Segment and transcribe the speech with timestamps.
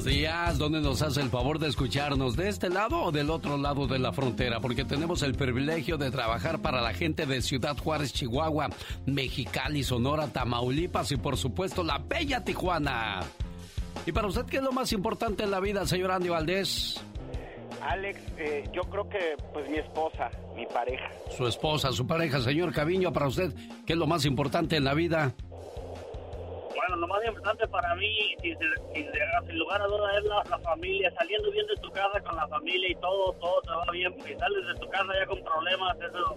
[0.00, 2.34] Buenos días, ¿dónde nos hace el favor de escucharnos?
[2.34, 4.58] ¿De este lado o del otro lado de la frontera?
[4.58, 8.70] Porque tenemos el privilegio de trabajar para la gente de Ciudad Juárez, Chihuahua,
[9.04, 13.20] Mexicali, Sonora, Tamaulipas y por supuesto la bella Tijuana.
[14.06, 16.98] ¿Y para usted qué es lo más importante en la vida, señor Andy Valdés?
[17.82, 21.10] Alex, eh, yo creo que pues mi esposa, mi pareja.
[21.36, 23.52] Su esposa, su pareja, señor Caviño, para usted,
[23.84, 25.34] ¿qué es lo más importante en la vida?
[26.80, 28.56] Bueno, lo más importante para mí, sin,
[29.58, 31.12] lugar a dudas, es la, familia.
[31.12, 34.14] Saliendo bien de tu casa con la familia y todo, todo te va bien.
[34.24, 36.36] Si sales de tu casa ya con problemas, eso,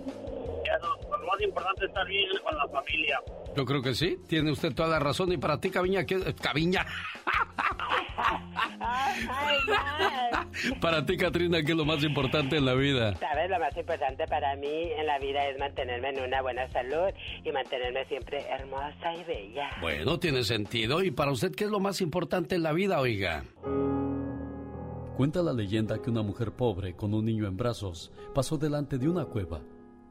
[0.66, 3.22] eso lo más importante es estar bien con la familia.
[3.56, 5.32] Yo creo que sí, tiene usted toda la razón.
[5.32, 6.34] Y para ti, Caviña, ¿qué?
[6.42, 6.86] Caviña.
[10.82, 13.16] para ti, Katrina, ¿qué es lo más importante en la vida?
[13.16, 17.14] Sabes, lo más importante para mí en la vida es mantenerme en una buena salud
[17.44, 19.70] y mantenerme siempre hermosa y bella.
[19.82, 21.04] Bueno, tiene sentido.
[21.04, 23.44] ¿Y para usted qué es lo más importante en la vida, oiga?
[25.18, 29.08] Cuenta la leyenda que una mujer pobre con un niño en brazos pasó delante de
[29.08, 29.62] una cueva.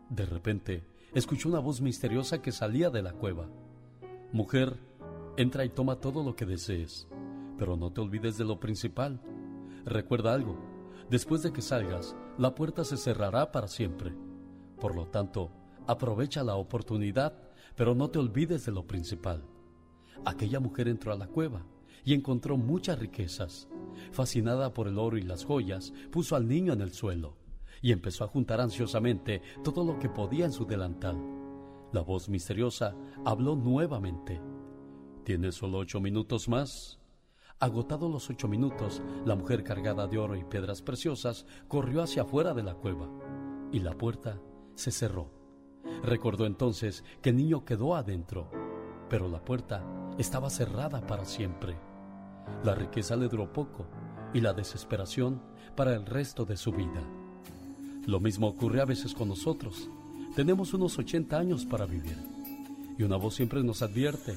[0.08, 3.48] De repente, escuchó una voz misteriosa que salía de la cueva.
[4.32, 4.78] Mujer,
[5.36, 7.06] entra y toma todo lo que desees,
[7.58, 9.20] pero no te olvides de lo principal.
[9.84, 10.58] Recuerda algo,
[11.10, 14.14] después de que salgas, la puerta se cerrará para siempre.
[14.80, 15.50] Por lo tanto,
[15.86, 17.34] aprovecha la oportunidad,
[17.76, 19.44] pero no te olvides de lo principal.
[20.24, 21.66] Aquella mujer entró a la cueva
[22.04, 23.68] y encontró muchas riquezas.
[24.12, 27.41] Fascinada por el oro y las joyas, puso al niño en el suelo
[27.82, 31.18] y empezó a juntar ansiosamente todo lo que podía en su delantal.
[31.92, 34.40] La voz misteriosa habló nuevamente.
[35.24, 37.00] ¿Tienes solo ocho minutos más?
[37.58, 42.54] Agotados los ocho minutos, la mujer cargada de oro y piedras preciosas corrió hacia afuera
[42.54, 43.08] de la cueva
[43.72, 44.40] y la puerta
[44.74, 45.30] se cerró.
[46.02, 48.50] Recordó entonces que el niño quedó adentro,
[49.08, 49.84] pero la puerta
[50.18, 51.76] estaba cerrada para siempre.
[52.64, 53.86] La riqueza le duró poco
[54.32, 55.42] y la desesperación
[55.76, 57.02] para el resto de su vida.
[58.06, 59.88] Lo mismo ocurre a veces con nosotros.
[60.34, 62.16] Tenemos unos 80 años para vivir.
[62.98, 64.34] Y una voz siempre nos advierte,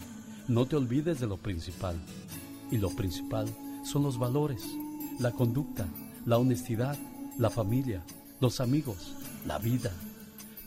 [0.48, 1.96] no te olvides de lo principal.
[2.72, 3.48] Y lo principal
[3.84, 4.64] son los valores,
[5.20, 5.88] la conducta,
[6.26, 6.98] la honestidad,
[7.38, 8.04] la familia,
[8.40, 9.16] los amigos,
[9.48, 9.92] la vida.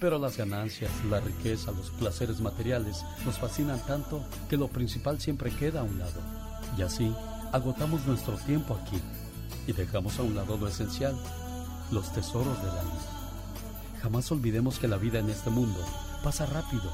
[0.00, 5.50] Pero las ganancias, la riqueza, los placeres materiales nos fascinan tanto que lo principal siempre
[5.50, 6.20] queda a un lado.
[6.76, 7.12] Y así
[7.52, 9.00] agotamos nuestro tiempo aquí
[9.66, 11.16] y dejamos a un lado lo esencial,
[11.90, 13.18] los tesoros del alma.
[14.02, 15.80] Jamás olvidemos que la vida en este mundo
[16.22, 16.92] pasa rápido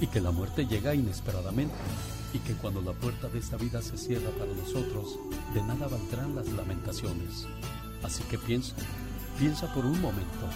[0.00, 1.74] y que la muerte llega inesperadamente
[2.34, 5.18] y que cuando la puerta de esta vida se cierra para nosotros,
[5.54, 7.46] de nada valdrán las lamentaciones.
[8.02, 8.74] Así que piensa,
[9.38, 10.46] piensa por un momento,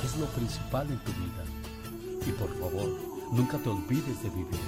[0.00, 1.44] ¿qué es lo principal en tu vida?
[2.26, 2.88] Y por favor,
[3.32, 4.60] nunca te olvides de vivir.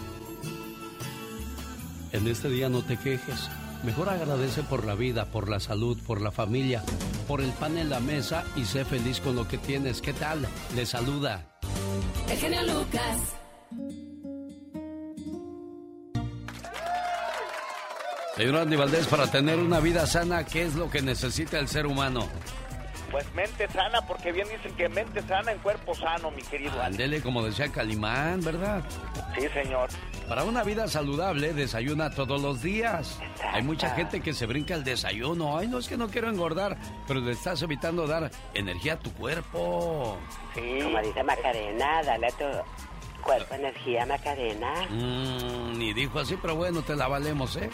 [2.13, 3.49] En este día no te quejes,
[3.87, 6.83] mejor agradece por la vida, por la salud, por la familia
[7.27, 10.01] por el pan en la mesa y sé feliz con lo que tienes.
[10.01, 10.47] ¿Qué tal?
[10.75, 11.59] Le saluda.
[12.29, 13.19] El genio Lucas.
[18.37, 21.87] Señor Andy Valdés, para tener una vida sana, ¿qué es lo que necesita el ser
[21.87, 22.29] humano?
[23.17, 26.83] Pues mente sana, porque bien dicen que mente sana en cuerpo sano, mi querido.
[26.83, 28.85] Ándele, como decía Calimán, ¿verdad?
[29.35, 29.89] Sí, señor.
[30.29, 33.19] Para una vida saludable, desayuna todos los días.
[33.55, 35.57] Hay mucha gente que se brinca el desayuno.
[35.57, 36.77] Ay, no es que no quiero engordar,
[37.09, 40.19] pero le estás evitando dar energía a tu cuerpo.
[40.55, 40.81] Sí.
[40.83, 42.45] Como dice Macarena, dale a tu
[43.27, 44.87] cuerpo energía, Macarena.
[44.89, 47.69] Mmm, ni dijo así, pero bueno, te la valemos, ¿eh?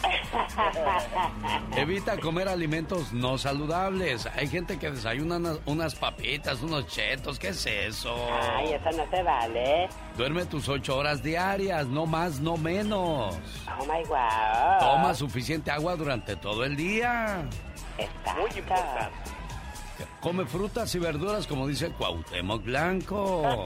[1.77, 4.25] Evita comer alimentos no saludables.
[4.35, 7.37] Hay gente que desayuna unas, unas, papitas, unos chetos.
[7.37, 8.15] ¿Qué es eso?
[8.55, 9.89] Ay, eso no se vale.
[10.17, 13.37] Duerme tus ocho horas diarias, no más, no menos.
[13.67, 14.79] Oh my wow.
[14.79, 17.43] Toma suficiente agua durante todo el día.
[17.97, 19.32] Está muy importante.
[20.19, 23.65] Come frutas y verduras como dice Cuauhtémoc Blanco.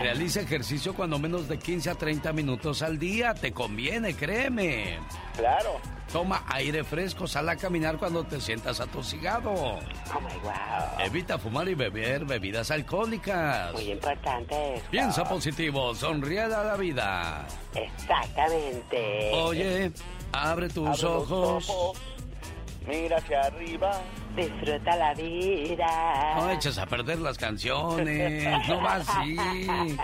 [0.00, 3.34] Realiza ejercicio cuando menos de 15 a 30 minutos al día.
[3.34, 4.98] Te conviene, créeme.
[5.36, 5.80] Claro.
[6.12, 9.52] Toma aire fresco, sal a caminar cuando te sientas atosigado.
[9.52, 9.80] Oh
[10.20, 11.04] my wow.
[11.04, 13.72] Evita fumar y beber bebidas alcohólicas.
[13.72, 14.80] Muy importante.
[14.90, 17.46] Piensa positivo, sonríe a la vida.
[17.74, 19.32] Exactamente.
[19.34, 19.90] Oye,
[20.32, 21.94] abre tus ojos.
[22.86, 24.00] Mira hacia arriba.
[24.36, 26.34] Disfruta la vida.
[26.36, 28.68] No eches a perder las canciones.
[28.68, 29.36] No va así.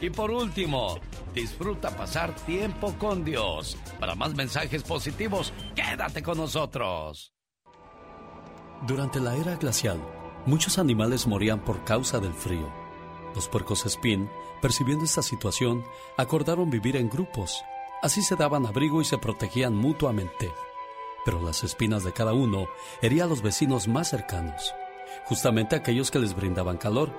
[0.00, 0.98] Y por último,
[1.32, 3.76] disfruta pasar tiempo con Dios.
[3.98, 7.32] Para más mensajes positivos, quédate con nosotros.
[8.86, 9.98] Durante la era glacial,
[10.44, 12.70] muchos animales morían por causa del frío.
[13.34, 14.28] Los puercos espín,
[14.60, 15.84] percibiendo esta situación,
[16.16, 17.64] acordaron vivir en grupos.
[18.02, 20.52] Así se daban abrigo y se protegían mutuamente.
[21.26, 22.68] Pero las espinas de cada uno
[23.02, 24.72] herían a los vecinos más cercanos,
[25.24, 27.12] justamente aquellos que les brindaban calor,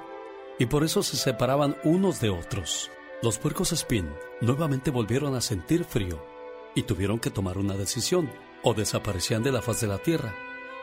[0.57, 2.89] y por eso se separaban unos de otros.
[3.21, 4.09] Los puercos espín
[4.39, 6.25] nuevamente volvieron a sentir frío
[6.73, 8.31] y tuvieron que tomar una decisión,
[8.63, 10.33] o desaparecían de la faz de la tierra,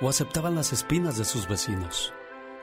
[0.03, 2.12] o aceptaban las espinas de sus vecinos.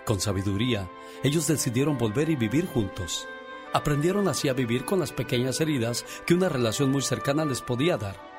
[0.06, 0.92] Con sabiduría,
[1.24, 3.28] ellos decidieron volver y vivir juntos.
[3.74, 7.98] Aprendieron así a vivir con las pequeñas heridas que una relación muy cercana les podía
[7.98, 8.31] dar,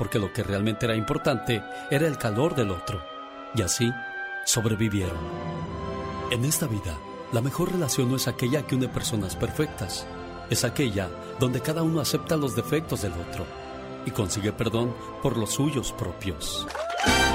[0.00, 3.04] porque lo que realmente era importante era el calor del otro,
[3.54, 3.92] y así
[4.46, 5.18] sobrevivieron.
[6.30, 6.96] En esta vida,
[7.32, 10.06] la mejor relación no es aquella que une personas perfectas,
[10.48, 13.44] es aquella donde cada uno acepta los defectos del otro
[14.06, 16.66] y consigue perdón por los suyos propios.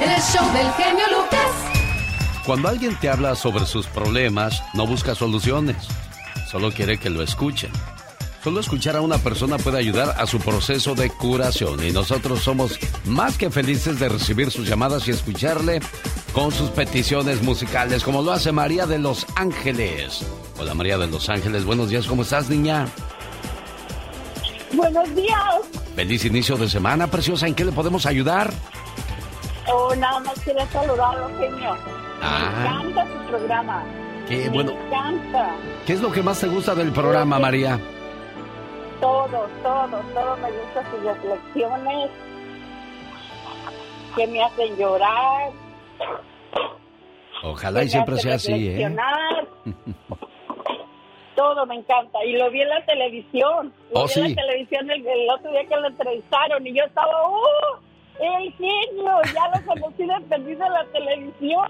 [0.02, 1.52] El show del genio Lucas.
[2.48, 5.88] Cuando alguien te habla sobre sus problemas, no busca soluciones,
[6.50, 7.70] solo quiere que lo escuchen.
[8.46, 12.78] Solo escuchar a una persona puede ayudar a su proceso de curación y nosotros somos
[13.06, 15.80] más que felices de recibir sus llamadas y escucharle
[16.32, 20.24] con sus peticiones musicales, como lo hace María de Los Ángeles.
[20.60, 22.88] Hola María de Los Ángeles, buenos días, ¿cómo estás niña?
[24.74, 25.56] Buenos días.
[25.96, 28.54] Feliz inicio de semana, preciosa, ¿en qué le podemos ayudar?
[29.74, 31.76] Oh, nada más quiero saludarlo, genio.
[32.22, 32.52] Ah.
[32.62, 33.84] Me encanta su programa.
[34.30, 34.72] Qué Me bueno.
[34.74, 35.56] encanta.
[35.88, 37.80] ¿Qué es lo que más te gusta del programa, María?
[39.02, 39.28] Todo,
[39.62, 42.10] todo, todo me gusta sus reflexiones
[44.16, 45.52] que me hacen llorar.
[47.44, 48.96] Ojalá y siempre sea así, ¿eh?
[51.36, 52.24] Todo me encanta.
[52.26, 53.74] Y lo vi en la televisión.
[53.94, 54.36] Lo Oh, vi en sí.
[54.36, 57.78] la televisión el, el otro día que lo entrevistaron y yo estaba, ¡uh!
[58.24, 59.12] ¡El genio!
[59.34, 61.68] Ya lo conocí de perdido en la televisión.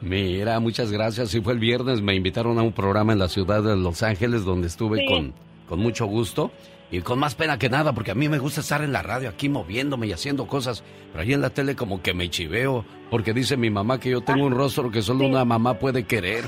[0.00, 1.30] Mira, muchas gracias.
[1.30, 4.44] Sí, fue el viernes, me invitaron a un programa en la ciudad de Los Ángeles
[4.44, 5.06] donde estuve Sí.
[5.06, 5.34] con,
[5.70, 6.50] con mucho gusto
[6.90, 9.28] y con más pena que nada, porque a mí me gusta estar en la radio
[9.28, 10.82] aquí moviéndome y haciendo cosas,
[11.12, 14.20] pero ahí en la tele como que me chiveo, porque dice mi mamá que yo
[14.20, 16.44] tengo un rostro que solo una mamá puede querer.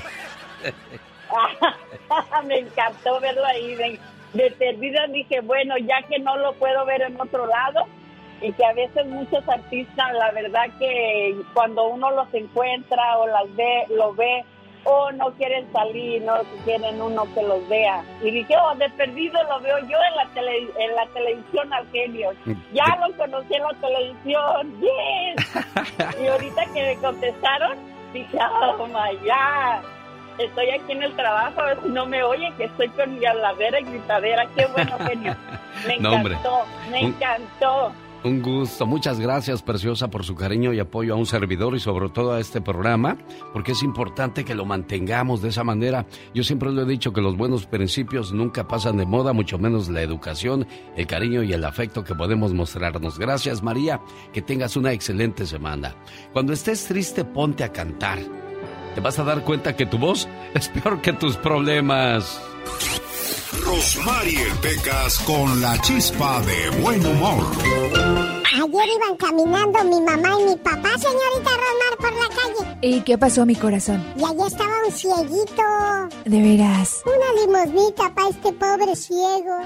[2.45, 3.99] me encantó verlo ahí de,
[4.33, 7.85] de perdida dije bueno ya que no lo puedo ver en otro lado
[8.41, 13.55] y que a veces muchos artistas la verdad que cuando uno los encuentra o las
[13.55, 14.43] ve lo ve
[14.85, 16.35] o no quieren salir no
[16.65, 20.25] quieren uno que los vea y dije oh de perdido lo veo yo en la
[20.33, 22.31] tele, en la televisión al genio
[22.73, 27.77] ya lo conocí en la televisión yes y ahorita que me contestaron
[28.13, 28.37] dije
[28.77, 29.83] oh my god
[30.39, 33.23] estoy aquí en el trabajo, a ver si no me oyen, que estoy con mi
[33.23, 34.47] habladera y gritadera.
[34.55, 35.35] Qué bueno, genio.
[35.87, 37.91] Me No, encantó, me Un- encantó.
[38.23, 42.07] Un gusto, muchas gracias Preciosa por su cariño y apoyo a un servidor y sobre
[42.07, 43.17] todo a este programa,
[43.51, 46.05] porque es importante que lo mantengamos de esa manera.
[46.33, 49.89] Yo siempre lo he dicho que los buenos principios nunca pasan de moda, mucho menos
[49.89, 50.65] la educación,
[50.95, 53.19] el cariño y el afecto que podemos mostrarnos.
[53.19, 53.99] Gracias María,
[54.31, 55.93] que tengas una excelente semana.
[56.31, 58.19] Cuando estés triste, ponte a cantar.
[58.95, 62.52] Te vas a dar cuenta que tu voz es peor que tus problemas.
[63.65, 67.43] Rosmarie Pecas con la chispa de buen humor.
[68.55, 72.77] Ayer iban caminando mi mamá y mi papá, señorita Rosmar, por la calle.
[72.81, 74.03] ¿Y qué pasó, mi corazón?
[74.17, 75.63] Y allí estaba un cieguito.
[76.25, 77.01] De veras.
[77.05, 79.57] Una limosnita para este pobre ciego.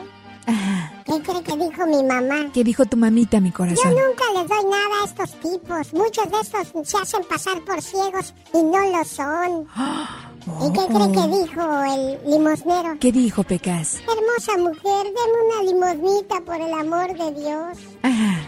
[0.45, 0.93] Ajá.
[1.05, 2.51] ¿Qué cree que dijo mi mamá?
[2.53, 3.91] ¿Qué dijo tu mamita, mi Yo corazón?
[3.93, 5.93] nunca les doy nada a estos tipos.
[5.93, 9.67] Muchos de estos se hacen pasar por ciegos y no lo son.
[10.61, 12.97] ¿Y qué cree que dijo el limosnero?
[12.99, 13.99] ¿Qué dijo, Pecas?
[13.99, 17.77] Hermosa mujer, deme una limosnita por el amor de Dios.
[18.01, 18.46] Ajá.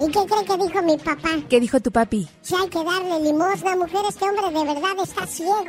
[0.00, 1.28] ¿Y qué cree que dijo mi papá?
[1.48, 2.26] ¿Qué dijo tu papi?
[2.40, 5.52] Si hay que darle limosna, mujer, este hombre de verdad está ciego.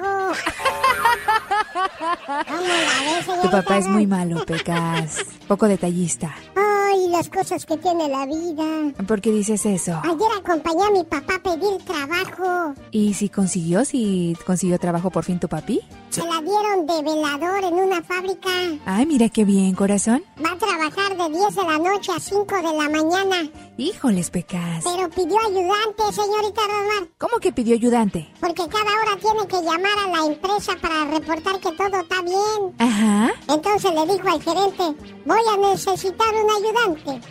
[2.47, 5.17] ¿Cómo la ves, Tu señorita papá es muy malo, Pecas.
[5.47, 6.33] Poco detallista.
[6.55, 8.93] Ay, las cosas que tiene la vida.
[9.05, 9.99] ¿Por qué dices eso?
[10.03, 12.73] Ayer acompañé a mi papá a pedir trabajo.
[12.91, 13.83] ¿Y si consiguió?
[13.83, 15.81] ¿Si consiguió trabajo por fin tu papi?
[16.11, 18.49] Se la dieron de velador en una fábrica.
[18.85, 20.21] Ay, mira qué bien, corazón.
[20.43, 23.49] Va a trabajar de 10 de la noche a 5 de la mañana.
[23.77, 24.83] Híjoles, Pecas.
[24.83, 27.09] Pero pidió ayudante, señorita Rosmar.
[27.17, 28.29] ¿Cómo que pidió ayudante?
[28.41, 32.75] Porque cada hora tiene que llamar a la empresa para reportar que todo está bien.
[32.77, 33.31] Ajá.
[33.47, 37.27] Entonces le dijo al gerente, voy a necesitar un ayudante.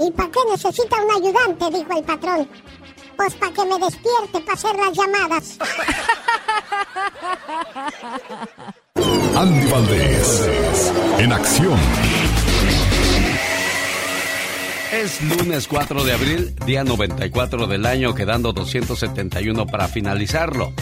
[0.00, 1.78] ¿Y para qué necesita un ayudante?
[1.78, 2.48] Dijo el patrón.
[3.18, 5.58] Pues para que me despierte para hacer las llamadas.
[9.36, 11.78] Andy Valdés, en acción.
[14.92, 20.72] Es lunes 4 de abril, día 94 del año, quedando 271 para finalizarlo.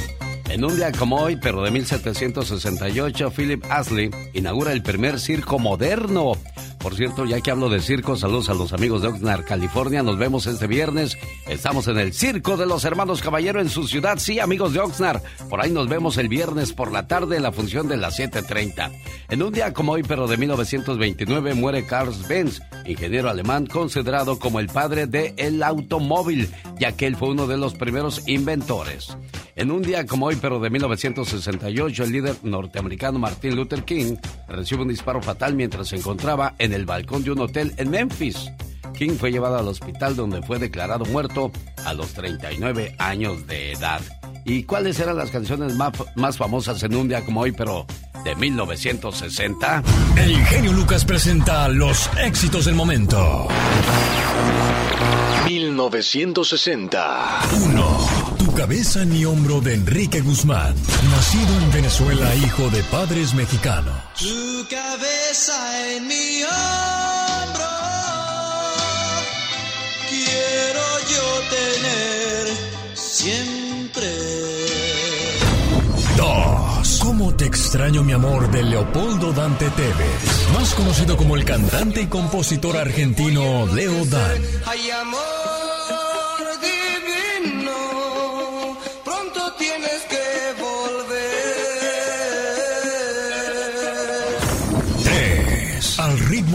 [0.51, 6.35] En un día como hoy, pero de 1768, Philip Astley inaugura el primer circo moderno.
[6.79, 10.03] Por cierto, ya que hablo de circo, saludos a los amigos de Oxnard, California.
[10.03, 11.17] Nos vemos este viernes.
[11.49, 14.19] Estamos en el Circo de los Hermanos Caballero en su ciudad.
[14.19, 15.21] Sí, amigos de Oxnard.
[15.49, 18.93] Por ahí nos vemos el viernes por la tarde en la función de las 7.30.
[19.29, 24.61] En un día como hoy, pero de 1929, muere Carl Benz, ingeniero alemán considerado como
[24.61, 29.17] el padre del automóvil, ya que él fue uno de los primeros inventores.
[29.57, 34.17] En un día como hoy, pero de 1968, el líder norteamericano Martin Luther King
[34.47, 38.51] recibe un disparo fatal mientras se encontraba en el balcón de un hotel en Memphis.
[38.97, 41.53] King fue llevado al hospital donde fue declarado muerto
[41.85, 44.01] a los 39 años de edad.
[44.45, 47.87] ¿Y cuáles eran las canciones más, más famosas en un día como hoy, pero
[48.25, 49.83] de 1960?
[50.17, 53.49] El genio Lucas presenta los éxitos del momento.
[55.47, 57.41] 1960.
[57.65, 58.26] 1
[58.57, 60.75] cabeza en mi hombro de Enrique Guzmán,
[61.11, 63.95] nacido en Venezuela, hijo de padres mexicanos.
[64.19, 67.67] Tu cabeza en mi hombro,
[70.09, 70.83] quiero
[71.13, 72.47] yo tener
[72.95, 74.07] siempre.
[76.17, 76.99] Dos.
[77.03, 82.07] ¿Cómo te extraño mi amor de Leopoldo Dante Tevez, más conocido como el cantante y
[82.07, 84.43] compositor argentino Leo Dan?
[84.65, 85.56] Hay amor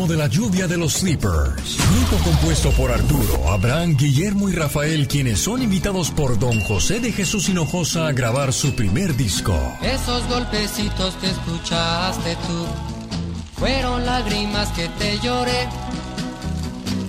[0.08, 1.78] de la lluvia de los Sleepers.
[1.78, 7.12] Grupo compuesto por Arturo, Abraham, Guillermo y Rafael, quienes son invitados por Don José de
[7.12, 9.54] Jesús Hinojosa a grabar su primer disco.
[9.82, 12.66] Esos golpecitos que escuchaste tú
[13.60, 15.68] fueron lágrimas que te lloré.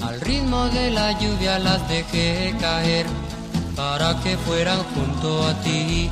[0.02, 3.06] Al ritmo de la lluvia las dejé caer
[3.74, 6.10] para que fueran junto a ti.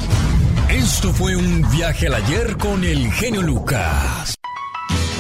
[0.68, 4.34] Esto fue un viaje al ayer con el genio Lucas.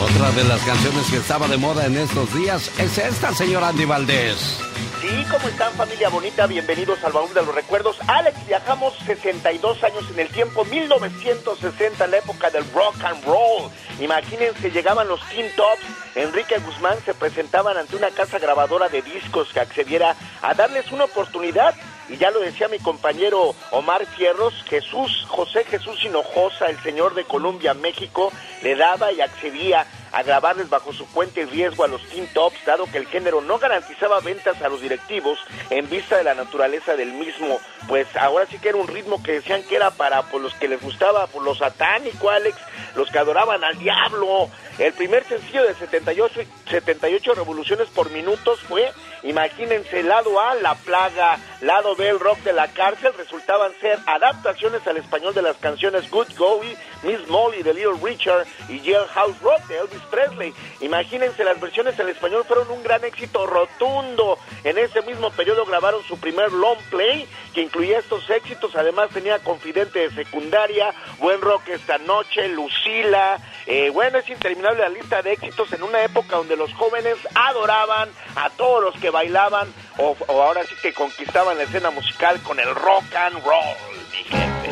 [0.02, 3.84] Otra de las canciones que estaba de moda en estos días es esta, señor Andy
[3.84, 4.58] Valdés.
[5.02, 6.46] Sí, ¿cómo están familia bonita?
[6.46, 7.98] Bienvenidos al baúl de los recuerdos.
[8.06, 13.70] Alex, viajamos 62 años en el tiempo, 1960, la época del rock and roll.
[14.00, 15.82] Imagínense, llegaban los Teen Tops,
[16.14, 21.04] Enrique Guzmán se presentaban ante una casa grabadora de discos que accediera a darles una
[21.04, 21.74] oportunidad
[22.10, 27.24] y ya lo decía mi compañero Omar Fierros, Jesús, José Jesús Hinojosa, el señor de
[27.24, 32.02] Colombia, México, le daba y accedía a grabarles bajo su cuenta y riesgo a los
[32.08, 35.38] Teen Tops, dado que el género no garantizaba ventas a los directivos
[35.70, 37.60] en vista de la naturaleza del mismo.
[37.88, 40.68] Pues ahora sí que era un ritmo que decían que era para pues, los que
[40.68, 42.56] les gustaba, por los satánico, Alex,
[42.96, 44.48] los que adoraban al diablo.
[44.78, 48.90] El primer sencillo de 78, 78 revoluciones por minutos fue,
[49.22, 54.86] imagínense, lado A, La Plaga, lado B, el rock de la cárcel, resultaban ser adaptaciones
[54.86, 59.66] al español de las canciones Good Going, Miss Molly de Little Richard y Jailhouse Rock
[59.66, 60.54] de Elvis Presley.
[60.80, 64.38] Imagínense, las versiones en español fueron un gran éxito rotundo.
[64.64, 68.74] En ese mismo periodo grabaron su primer long play que incluía estos éxitos.
[68.76, 73.38] Además tenía Confidente de Secundaria, Buen Rock esta noche, Lucila.
[73.66, 78.08] Eh, bueno, es interminable la lista de éxitos en una época donde los jóvenes adoraban
[78.36, 82.74] a todos los que bailaban o, ahora sí que conquistaban la escena musical con el
[82.74, 83.76] rock and roll,
[84.10, 84.70] mi gente.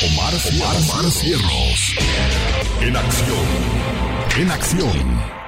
[0.00, 1.94] Omar, Omar Cierros.
[2.80, 3.46] En acción.
[4.38, 5.38] En acción.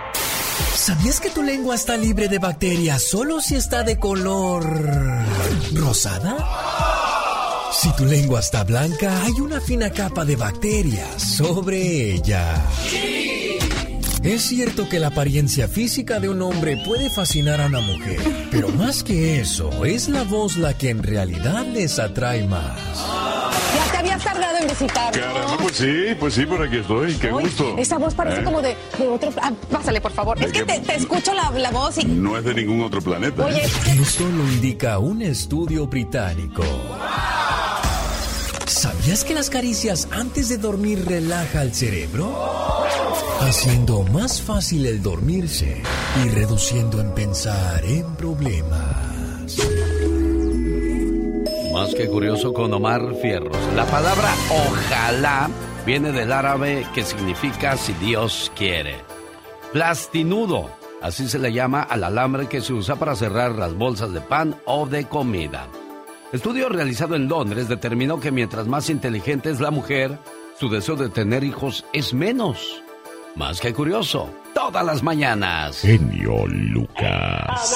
[0.74, 4.64] ¿Sabías que tu lengua está libre de bacterias solo si está de color
[5.74, 6.36] rosada?
[7.72, 12.62] Si tu lengua está blanca, hay una fina capa de bacterias sobre ella.
[14.22, 18.68] Es cierto que la apariencia física de un hombre puede fascinar a una mujer, pero
[18.68, 23.00] más que eso, es la voz la que en realidad les atrae más
[24.00, 25.12] habías tardado en visitar.
[25.60, 27.14] pues sí, pues sí, por aquí estoy.
[27.14, 27.76] Qué gusto.
[27.78, 28.44] Esa voz parece ¿Eh?
[28.44, 28.76] como de,
[29.10, 29.32] otro.
[29.40, 30.42] Ah, pásale, por favor.
[30.42, 32.04] Es que te, escucho la, voz y.
[32.04, 33.44] No es de ningún otro planeta.
[33.44, 33.62] Oye.
[33.62, 36.64] Esto lo indica un estudio británico.
[38.80, 42.34] ¿Sabías que las caricias antes de dormir relaja el cerebro?
[43.40, 45.82] Haciendo más fácil el dormirse
[46.24, 49.58] y reduciendo en pensar en problemas.
[51.74, 53.54] Más que curioso con Omar Fierros.
[53.76, 55.50] La palabra ojalá
[55.84, 58.94] viene del árabe que significa si Dios quiere.
[59.74, 60.70] Plastinudo,
[61.02, 64.58] así se le llama al alambre que se usa para cerrar las bolsas de pan
[64.64, 65.68] o de comida.
[66.32, 70.18] Estudio realizado en Londres determinó que mientras más inteligente es la mujer,
[70.58, 72.82] su deseo de tener hijos es menos.
[73.34, 75.80] Más que curioso, todas las mañanas.
[75.80, 77.74] Genio Lucas.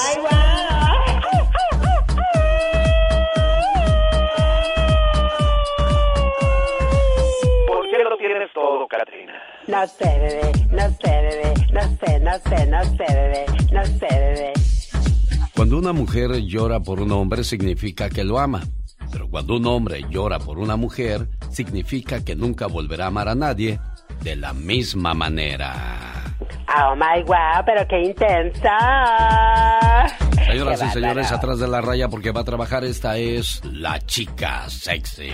[8.53, 9.33] todo, Katrina.
[9.67, 14.07] No sé, bebé, no sé, bebé, no sé, no sé, no sé, bebé, no sé,
[14.09, 14.64] bebé.
[15.55, 18.61] Cuando una mujer llora por un hombre significa que lo ama.
[19.11, 23.35] Pero cuando un hombre llora por una mujer, significa que nunca volverá a amar a
[23.35, 23.79] nadie
[24.21, 26.35] de la misma manera.
[26.77, 28.77] Oh my wow, pero qué intensa.
[30.45, 33.99] Señoras Qué y señores, atrás de la raya porque va a trabajar esta es la
[33.99, 35.29] chica sexy.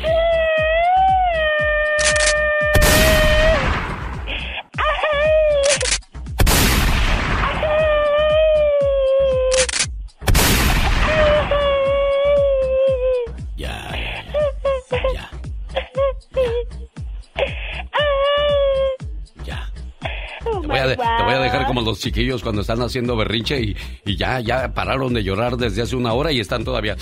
[20.82, 24.18] A de- te voy a dejar como los chiquillos cuando están haciendo berrinche y, y
[24.18, 26.96] ya, ya pararon de llorar desde hace una hora y están todavía.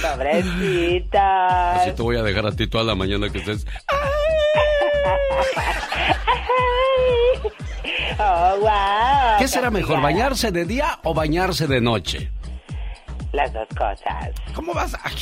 [0.00, 1.72] Pobrecita.
[1.82, 3.66] Así te voy a dejar a ti toda la mañana que estés.
[8.18, 9.38] Oh, wow.
[9.38, 12.30] ¿Qué será mejor, bañarse de día o bañarse de noche?
[13.32, 14.30] Las dos cosas.
[14.54, 14.96] ¿Cómo vas?
[15.02, 15.14] Ay,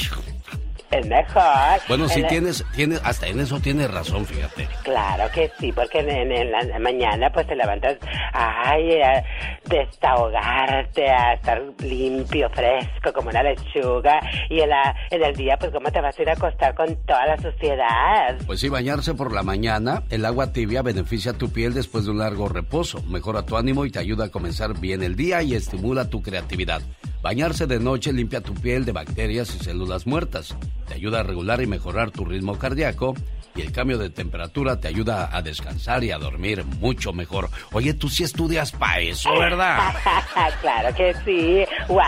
[0.93, 1.81] Es mejor.
[1.89, 4.69] Bueno, si la- tienes, tienes, hasta en eso tienes razón, fíjate.
[4.83, 7.97] Claro que sí, porque en, la mañana pues te levantas,
[8.33, 9.25] ay, a
[9.69, 14.21] desahogarte, a estar limpio, fresco, como una lechuga,
[14.51, 16.95] y en, la, en el día pues cómo te vas a ir a acostar con
[17.07, 18.37] toda la suciedad.
[18.47, 22.19] Pues sí, bañarse por la mañana, el agua tibia beneficia tu piel después de un
[22.19, 26.09] largo reposo, mejora tu ánimo y te ayuda a comenzar bien el día y estimula
[26.11, 26.83] tu creatividad.
[27.23, 30.57] Bañarse de noche limpia tu piel de bacterias y células muertas,
[30.89, 33.15] te ayuda a regular y mejorar tu ritmo cardíaco
[33.55, 37.49] y el cambio de temperatura te ayuda a descansar y a dormir mucho mejor.
[37.73, 39.95] Oye, tú sí estudias para eso, ¿verdad?
[40.61, 41.99] claro que sí, wow.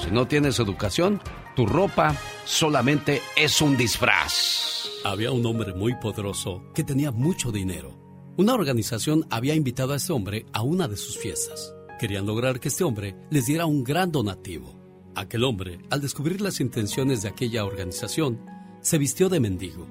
[0.00, 1.20] si no tienes educación,
[1.54, 4.88] tu ropa solamente es un disfraz.
[5.04, 7.98] Había un hombre muy poderoso que tenía mucho dinero.
[8.36, 11.74] Una organización había invitado a este hombre a una de sus fiestas.
[11.98, 14.80] Querían lograr que este hombre les diera un gran donativo.
[15.14, 18.40] Aquel hombre, al descubrir las intenciones de aquella organización,
[18.80, 19.86] se vistió de mendigo.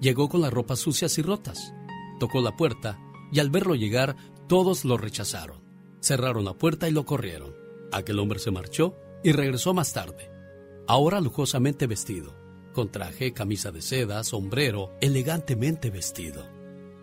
[0.00, 1.72] Llegó con las ropas sucias y rotas.
[2.20, 2.98] Tocó la puerta
[3.32, 4.16] y al verlo llegar,
[4.48, 5.64] todos lo rechazaron.
[6.00, 7.54] Cerraron la puerta y lo corrieron.
[7.92, 8.94] Aquel hombre se marchó
[9.26, 10.30] y regresó más tarde.
[10.86, 12.32] Ahora lujosamente vestido,
[12.72, 16.46] con traje, camisa de seda, sombrero, elegantemente vestido.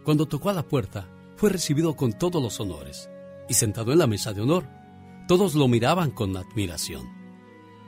[0.05, 3.09] Cuando tocó a la puerta, fue recibido con todos los honores
[3.49, 4.65] y sentado en la mesa de honor.
[5.27, 7.05] Todos lo miraban con admiración.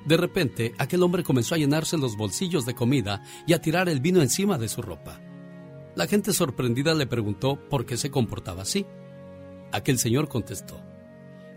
[0.06, 4.02] De repente, aquel hombre comenzó a llenarse los bolsillos de comida y a tirar el
[4.02, 5.22] vino encima de su ropa.
[5.96, 8.86] La gente sorprendida le preguntó por qué se comportaba así.
[9.72, 10.82] Aquel señor contestó,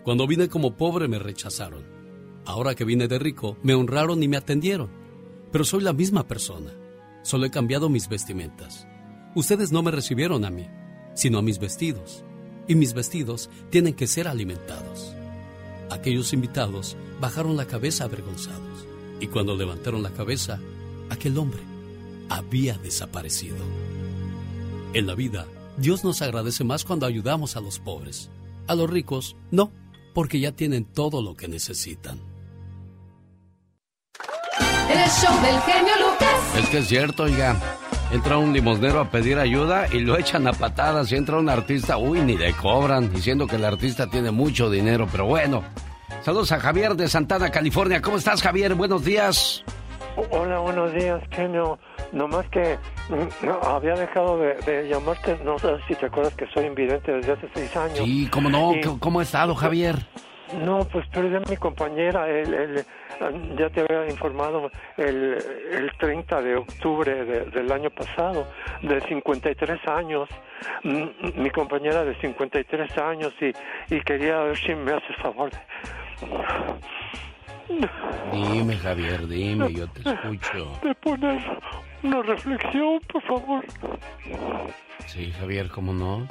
[0.04, 1.97] Cuando vine como pobre me rechazaron.
[2.48, 4.88] Ahora que vine de rico, me honraron y me atendieron.
[5.52, 6.72] Pero soy la misma persona.
[7.22, 8.86] Solo he cambiado mis vestimentas.
[9.34, 10.66] Ustedes no me recibieron a mí,
[11.14, 12.24] sino a mis vestidos.
[12.66, 15.14] Y mis vestidos tienen que ser alimentados.
[15.90, 18.86] Aquellos invitados bajaron la cabeza avergonzados.
[19.20, 20.58] Y cuando levantaron la cabeza,
[21.10, 21.60] aquel hombre
[22.30, 23.58] había desaparecido.
[24.94, 28.30] En la vida, Dios nos agradece más cuando ayudamos a los pobres.
[28.66, 29.70] A los ricos, no,
[30.14, 32.27] porque ya tienen todo lo que necesitan.
[34.90, 36.56] El show del genio Lucas.
[36.56, 37.56] Es que es cierto, oiga.
[38.10, 41.12] Entra un limosnero a pedir ayuda y lo echan a patadas.
[41.12, 45.06] Y entra un artista, uy, ni le cobran, diciendo que el artista tiene mucho dinero.
[45.10, 45.62] Pero bueno,
[46.22, 48.02] Saludos a Javier de Santana, California.
[48.02, 48.74] ¿Cómo estás, Javier?
[48.74, 49.64] Buenos días.
[50.30, 51.78] Hola, buenos días, Genio.
[52.12, 52.76] Nomás que
[53.08, 57.32] mm, no, había dejado de, llamarte, no sé si te acuerdas que soy invidente desde
[57.32, 57.98] hace seis años.
[57.98, 58.72] Sí, ¿cómo no?
[58.98, 59.96] ¿Cómo ha estado, Javier?
[60.62, 62.84] No, pues perdí a mi compañera, el,
[63.58, 65.38] ya te había informado, el,
[65.72, 68.46] el 30 de octubre del año pasado,
[68.82, 70.28] de 53 años,
[70.82, 75.50] mi compañera de 53 años, y, y quería ver si me haces favor
[78.32, 80.72] Dime, Javier, dime, yo te escucho.
[80.82, 81.38] De poner
[82.02, 83.64] una reflexión, por favor.
[85.06, 86.26] Sí, Javier, ¿cómo no?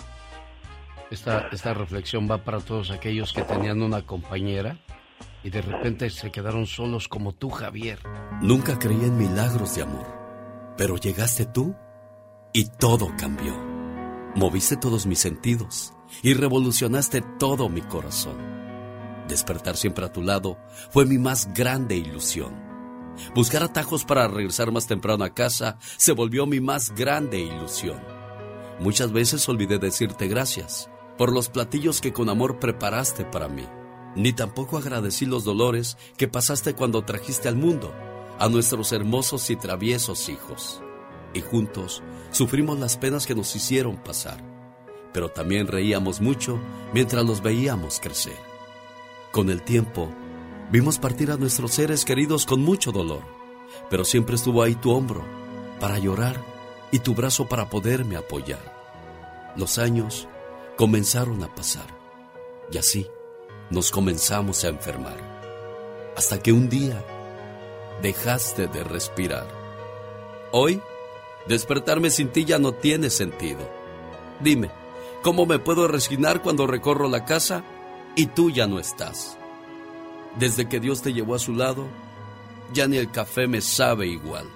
[1.12, 4.78] Esta, esta reflexión va para todos aquellos que tenían una compañera
[5.48, 8.00] y de repente se quedaron solos como tú, Javier.
[8.42, 10.06] Nunca creí en milagros de amor,
[10.76, 11.74] pero llegaste tú
[12.52, 13.56] y todo cambió.
[14.36, 18.36] Moviste todos mis sentidos y revolucionaste todo mi corazón.
[19.30, 20.58] Despertar siempre a tu lado
[20.90, 22.54] fue mi más grande ilusión.
[23.34, 28.04] Buscar atajos para regresar más temprano a casa se volvió mi más grande ilusión.
[28.82, 33.64] Muchas veces olvidé decirte gracias por los platillos que con amor preparaste para mí.
[34.18, 37.94] Ni tampoco agradecí los dolores que pasaste cuando trajiste al mundo
[38.40, 40.82] a nuestros hermosos y traviesos hijos.
[41.36, 42.02] Y juntos
[42.32, 44.44] sufrimos las penas que nos hicieron pasar.
[45.14, 46.60] Pero también reíamos mucho
[46.96, 48.38] mientras los veíamos crecer.
[49.32, 50.10] Con el tiempo,
[50.72, 53.22] vimos partir a nuestros seres queridos con mucho dolor,
[53.88, 55.24] pero siempre estuvo ahí tu hombro
[55.80, 56.44] para llorar
[56.92, 59.54] y tu brazo para poderme apoyar.
[59.56, 60.28] Los años
[60.76, 61.86] comenzaron a pasar
[62.72, 63.08] y así
[63.70, 65.18] nos comenzamos a enfermar,
[66.16, 67.04] hasta que un día
[68.02, 69.48] dejaste de respirar.
[70.52, 70.82] Hoy,
[71.48, 73.70] despertarme sin ti ya no tiene sentido.
[74.40, 74.72] Dime,
[75.24, 77.64] ¿cómo me puedo resignar cuando recorro la casa
[78.18, 79.38] y tú ya no estás.
[80.38, 81.88] Desde que Dios te llevó a su lado,
[82.74, 84.48] ya ni el café me sabe igual.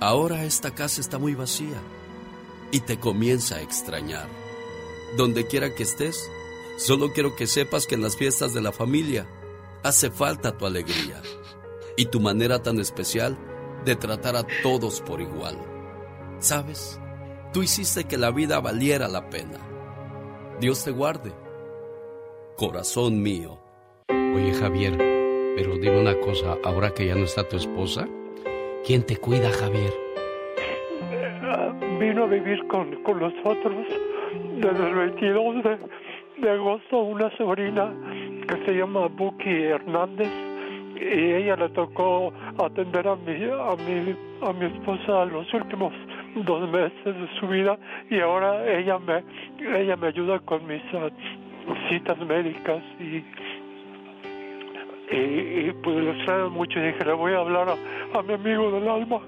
[0.00, 1.80] Ahora esta casa está muy vacía
[2.72, 4.26] y te comienza a extrañar.
[5.16, 6.28] Donde quiera que estés,
[6.76, 9.26] solo quiero que sepas que en las fiestas de la familia
[9.82, 11.20] hace falta tu alegría
[11.96, 13.36] y tu manera tan especial
[13.84, 15.56] de tratar a todos por igual.
[16.38, 17.00] ¿Sabes?
[17.52, 19.58] Tú hiciste que la vida valiera la pena.
[20.60, 21.32] Dios te guarde
[22.56, 23.58] corazón mío.
[24.08, 24.96] Oye Javier,
[25.56, 28.08] pero dime una cosa, ahora que ya no está tu esposa,
[28.86, 29.92] ¿quién te cuida Javier?
[31.10, 33.86] Eh, vino a vivir con, con nosotros
[34.56, 35.78] desde el 22 de,
[36.42, 37.92] agosto una sobrina
[38.48, 40.30] que se llma Buki Hernández
[40.96, 45.92] y ella le tocó atender a mi, a mi, a mi esposa los últimos
[46.36, 47.78] dos meses de su vida
[48.10, 49.22] y ahora ella me,
[49.76, 50.82] ella me ayuda con mis
[51.88, 53.24] citas médicas y,
[55.14, 57.68] y, pues lo extraño mucho y dije, le voy a hablar
[58.14, 59.20] a, mi amigo del alma,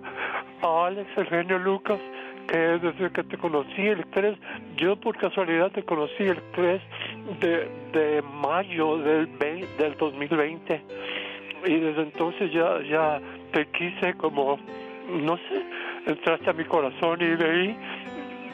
[0.63, 2.01] a Alex Eugenio Lucas,
[2.49, 4.39] que desde que te conocí el 3,
[4.77, 6.81] yo por casualidad te conocí el 3
[7.41, 10.83] de, de mayo del, del 2020
[11.67, 13.21] y desde entonces ya, ya
[13.53, 14.59] te quise como,
[15.11, 15.63] no sé,
[16.07, 17.77] entraste a mi corazón y de ahí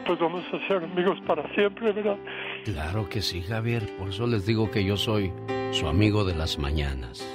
[0.07, 2.17] pues vamos a ser amigos para siempre, ¿verdad?
[2.65, 3.97] Claro que sí, Javier.
[3.97, 5.33] Por eso les digo que yo soy
[5.73, 7.27] su amigo de las mañanas.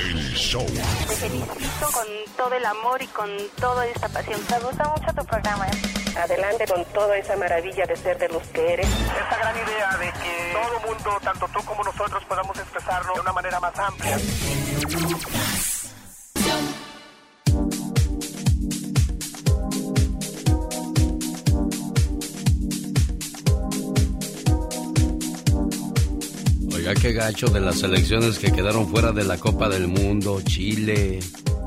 [0.00, 0.64] El show.
[0.66, 2.06] Te felicito con
[2.36, 4.40] todo el amor y con toda esta pasión.
[4.50, 5.66] Me gusta mucho tu programa.
[5.66, 6.18] ¿eh?
[6.18, 8.86] Adelante con toda esa maravilla de ser de los que eres.
[8.86, 13.32] Esta gran idea de que todo mundo, tanto tú como nosotros, podamos expresarlo de una
[13.32, 14.16] manera más amplia.
[26.84, 31.18] Ya qué gacho de las selecciones que quedaron fuera de la Copa del Mundo, Chile,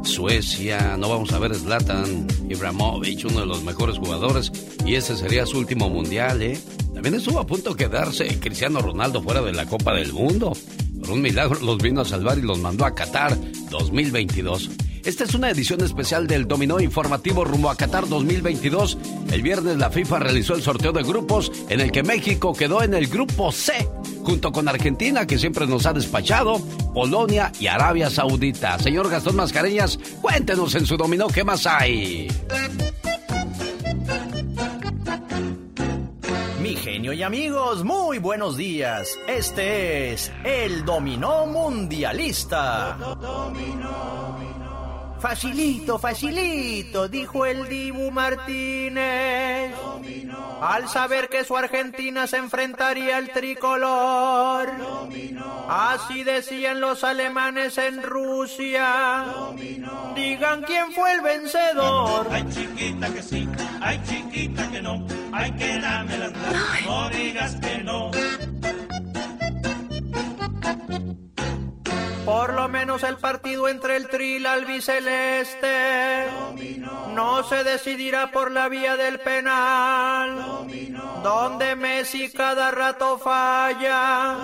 [0.04, 4.52] Suecia, no vamos a ver Zlatan Ibrahimovic, uno de los mejores jugadores,
[4.86, 6.60] y ese sería su último mundial, ¿eh?
[6.94, 10.54] También estuvo a punto de quedarse Cristiano Ronaldo fuera de la Copa del Mundo.
[11.00, 13.38] Por un milagro los vino a salvar y los mandó a Qatar
[13.70, 14.70] 2022.
[15.08, 18.98] Esta es una edición especial del Dominó Informativo rumbo a Qatar 2022.
[19.32, 22.94] El viernes la FIFA realizó el sorteo de grupos en el que México quedó en
[22.94, 23.88] el grupo C,
[24.24, 26.60] junto con Argentina, que siempre nos ha despachado,
[26.94, 28.78] Polonia y Arabia Saudita.
[28.80, 32.28] Señor Gastón Mascareñas, cuéntenos en su Dominó qué más hay.
[36.88, 39.20] Genio y amigos, muy buenos días.
[39.28, 42.98] Este es el Dominó Mundialista.
[45.20, 49.76] Facilito, facilito, dijo el Dibu Martínez.
[50.62, 54.70] Al saber que su Argentina se enfrentaría al tricolor.
[55.68, 59.26] Así decían los alemanes en Rusia.
[60.16, 62.28] Digan quién fue el vencedor.
[62.32, 63.46] Ay, chiquita que sí,
[63.82, 65.06] ay, chiquita que no.
[65.32, 66.30] Ay, que dame la
[66.86, 68.12] no digas que no.
[72.26, 76.26] Por lo menos el partido entre el Tril albiceleste
[77.14, 80.68] no se decidirá por la vía del penal,
[81.24, 84.36] donde Messi cada rato falla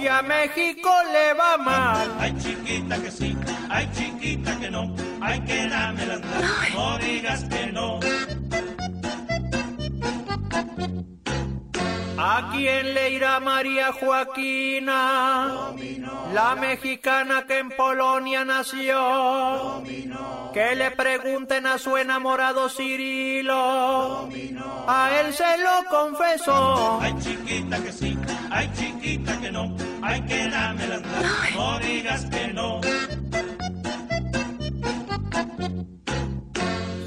[0.00, 2.12] y a México le va mal.
[2.18, 3.36] Ay, chiquita que sí,
[3.68, 4.94] ay, chiquita que no.
[5.20, 6.18] Ay, que dame la
[6.74, 8.00] no digas que no.
[12.18, 15.72] ¿A quién le irá María Joaquina?
[16.32, 19.82] La mexicana que en Polonia nació.
[20.54, 24.28] Que le pregunten a su enamorado Cirilo.
[24.88, 27.00] A él se lo confesó.
[27.00, 28.18] Ay, chiquita que sí,
[28.50, 29.76] ay, chiquita que no.
[30.02, 30.98] Ay, que dame la
[31.54, 32.80] no digas que no.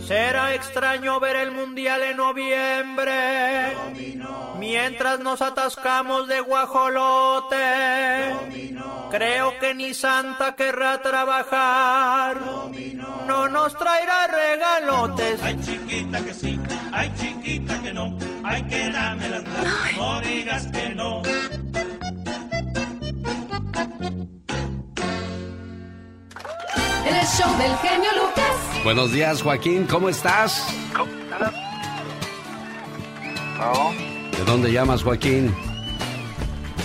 [0.09, 3.77] Será extraño ver el mundial en noviembre.
[4.57, 7.55] Mientras nos atascamos de guajolote.
[9.11, 12.37] Creo que ni Santa querrá trabajar.
[13.27, 15.43] No nos traerá regalotes.
[15.43, 16.59] Ay, chiquita que sí,
[16.91, 18.17] ay, chiquita que no.
[18.43, 19.41] Ay, que dame la
[19.95, 21.21] no digas que no.
[27.09, 28.83] En el show del genio Lucas.
[28.83, 30.63] Buenos días, Joaquín, ¿cómo estás?
[34.37, 35.55] ¿De dónde llamas, Joaquín?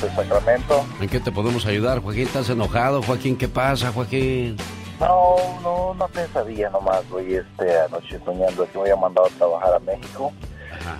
[0.00, 0.86] De Sacramento.
[0.98, 2.22] ¿En qué te podemos ayudar, Joaquín?
[2.22, 3.36] ¿Estás enojado, Joaquín?
[3.36, 4.56] ¿Qué pasa, Joaquín?
[4.98, 9.74] No, no, no pensaría nomás, güey, este, anoche soñando que me había mandado a trabajar
[9.74, 10.32] a México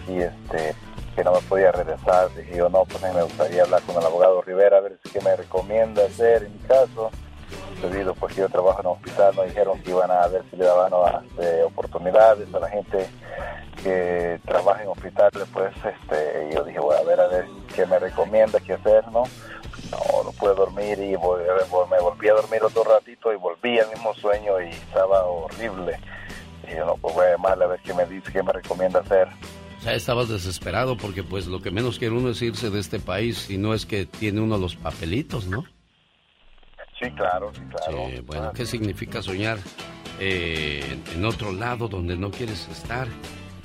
[0.07, 0.75] y este,
[1.17, 2.29] que no me podía regresar.
[2.37, 4.99] Dije yo, no, pues a mí me gustaría hablar con el abogado Rivera a ver
[5.03, 7.11] si qué me recomienda hacer en mi caso.
[7.83, 10.65] Debido pues que yo trabajo en hospital, nos dijeron que iban a ver si le
[10.65, 10.93] daban
[11.27, 13.07] este, oportunidades a la gente
[13.83, 17.99] que trabaja en hospitales, pues este, yo dije, voy a ver a ver qué me
[17.99, 19.25] recomienda, qué hacer, ¿no?
[19.91, 21.43] No, no pude dormir y vol-
[21.91, 25.99] me volví a dormir otro ratito y volví al mismo sueño y estaba horrible.
[26.67, 29.01] Y yo, no, pues voy a llamarle a ver qué me dice, qué me recomienda
[29.01, 29.29] hacer.
[29.83, 33.37] Sea, estabas desesperado porque pues lo que menos quiere uno es irse de este país
[33.39, 35.65] si no es que tiene uno los papelitos, ¿no?
[36.99, 38.09] Sí, claro, sí, claro.
[38.09, 39.59] Sí, bueno, ¿qué significa soñar
[40.21, 43.09] eh, en, otro lado donde no quieres estar?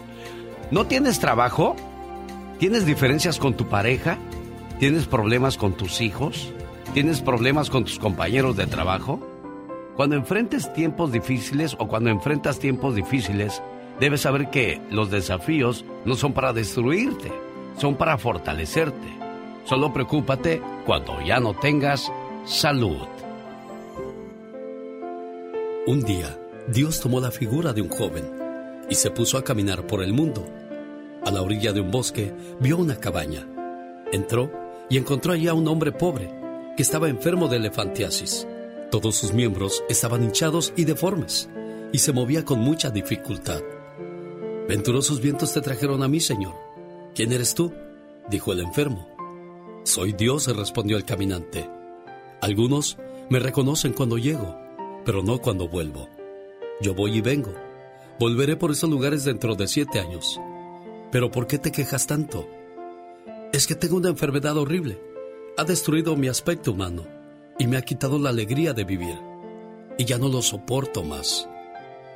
[0.71, 1.77] ¿No tienes trabajo?
[2.59, 4.19] ¿Tienes diferencias con tu pareja?
[4.79, 6.53] ¿Tienes problemas con tus hijos?
[6.95, 9.21] ¿Tienes problemas con tus compañeros de trabajo?
[9.97, 13.63] Cuando enfrentes tiempos difíciles o cuando enfrentas tiempos difíciles,
[14.01, 17.33] debes saber que los desafíos no son para destruirte,
[17.79, 19.09] son para fortalecerte.
[19.65, 22.11] Solo preocúpate cuando ya no tengas
[22.45, 23.07] salud.
[25.87, 28.25] Un día, Dios tomó la figura de un joven
[28.89, 30.45] y se puso a caminar por el mundo.
[31.25, 33.47] A la orilla de un bosque vio una cabaña.
[34.13, 34.62] Entró
[34.93, 36.31] y encontró allí a un hombre pobre
[36.77, 38.47] que estaba enfermo de elefantiasis.
[38.91, 41.49] Todos sus miembros estaban hinchados y deformes
[41.93, 43.63] y se movía con mucha dificultad.
[44.69, 46.53] Venturosos vientos te trajeron a mí, Señor.
[47.15, 47.73] ¿Quién eres tú?
[48.29, 49.09] dijo el enfermo.
[49.85, 51.71] Soy Dios, respondió el caminante.
[52.43, 52.99] Algunos
[53.31, 54.59] me reconocen cuando llego,
[55.07, 56.11] pero no cuando vuelvo.
[56.83, 57.55] Yo voy y vengo.
[58.21, 60.39] Volveré por esos lugares dentro de siete años.
[61.11, 62.47] Pero ¿por qué te quejas tanto?
[63.53, 64.99] Es que tengo una enfermedad horrible.
[65.59, 67.07] Ha destruido mi aspecto humano
[67.59, 69.19] y me ha quitado la alegría de vivir.
[69.99, 71.47] Y ya no lo soporto más.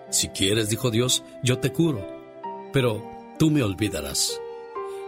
[0.09, 2.07] Si quieres, dijo Dios, yo te curo.
[2.72, 3.07] Pero
[3.38, 4.40] tú me olvidarás.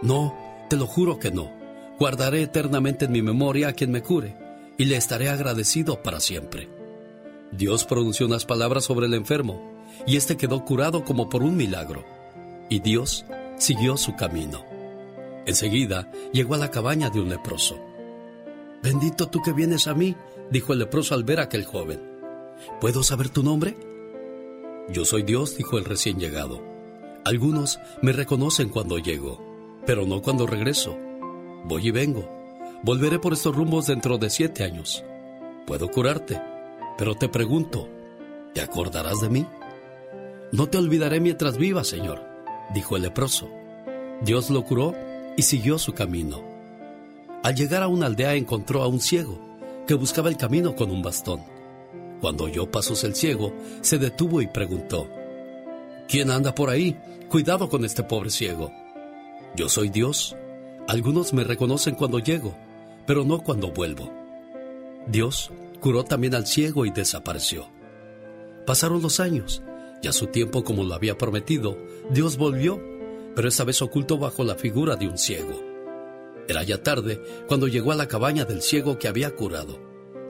[0.03, 0.37] No,
[0.69, 1.51] te lo juro que no.
[1.97, 4.35] Guardaré eternamente en mi memoria a quien me cure
[4.77, 6.69] y le estaré agradecido para siempre.
[7.51, 12.05] Dios pronunció unas palabras sobre el enfermo y éste quedó curado como por un milagro.
[12.69, 13.25] Y Dios
[13.57, 14.68] siguió su camino.
[15.49, 17.75] Enseguida llegó a la cabaña de un leproso.
[18.83, 20.15] Bendito tú que vienes a mí,
[20.51, 21.99] dijo el leproso al ver a aquel joven.
[22.79, 23.75] ¿Puedo saber tu nombre?
[24.89, 26.61] Yo soy Dios, dijo el recién llegado.
[27.25, 29.43] Algunos me reconocen cuando llego,
[29.87, 30.95] pero no cuando regreso.
[31.65, 32.29] Voy y vengo.
[32.83, 35.03] Volveré por estos rumbos dentro de siete años.
[35.65, 36.39] Puedo curarte,
[36.95, 37.89] pero te pregunto,
[38.53, 39.47] ¿te acordarás de mí?
[40.51, 42.23] No te olvidaré mientras viva, Señor,
[42.75, 43.49] dijo el leproso.
[44.21, 44.93] Dios lo curó
[45.39, 46.43] y siguió su camino.
[47.43, 49.39] Al llegar a una aldea encontró a un ciego
[49.87, 51.39] que buscaba el camino con un bastón.
[52.19, 55.09] Cuando oyó pasos el ciego, se detuvo y preguntó,
[56.09, 56.99] ¿Quién anda por ahí?
[57.29, 58.73] Cuidado con este pobre ciego.
[59.55, 60.35] Yo soy Dios.
[60.89, 62.53] Algunos me reconocen cuando llego,
[63.07, 64.11] pero no cuando vuelvo.
[65.07, 67.65] Dios curó también al ciego y desapareció.
[68.65, 69.61] Pasaron los años,
[70.03, 71.77] y a su tiempo como lo había prometido,
[72.11, 72.81] Dios volvió,
[73.35, 75.61] pero esta vez oculto bajo la figura de un ciego.
[76.47, 79.79] Era ya tarde cuando llegó a la cabaña del ciego que había curado.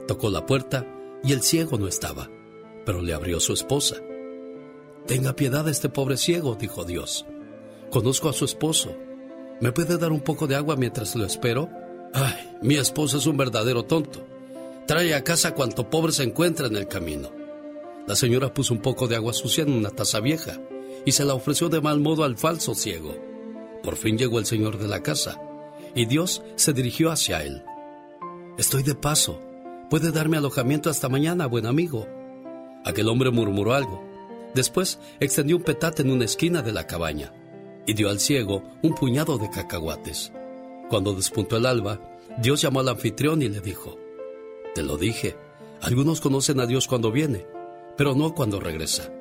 [0.06, 0.86] Tocó la puerta
[1.24, 2.30] y el ciego no estaba,
[2.84, 3.96] pero le abrió su esposa.
[5.06, 7.26] Tenga piedad de este pobre ciego, dijo Dios.
[7.90, 8.94] Conozco a su esposo.
[9.60, 11.70] ¿Me puede dar un poco de agua mientras lo espero?
[12.12, 14.26] Ay, mi esposo es un verdadero tonto.
[14.86, 17.30] Trae a casa cuanto pobre se encuentra en el camino.
[18.06, 20.60] La señora puso un poco de agua sucia en una taza vieja
[21.04, 23.14] y se la ofreció de mal modo al falso ciego.
[23.82, 25.40] Por fin llegó el señor de la casa
[25.94, 27.62] y Dios se dirigió hacia él.
[28.58, 29.40] Estoy de paso,
[29.90, 32.06] Puede darme alojamiento hasta mañana, buen amigo.
[32.84, 34.00] Aquel hombre murmuró algo.
[34.54, 37.32] Después extendió un petate en una esquina de la cabaña
[37.86, 40.32] y dio al ciego un puñado de cacahuates.
[40.88, 42.00] Cuando despuntó el alba,
[42.38, 43.98] Dios llamó al anfitrión y le dijo,
[44.76, 45.36] Te lo dije,
[45.80, 47.44] algunos conocen a Dios cuando viene,
[47.96, 49.12] pero no cuando regresa.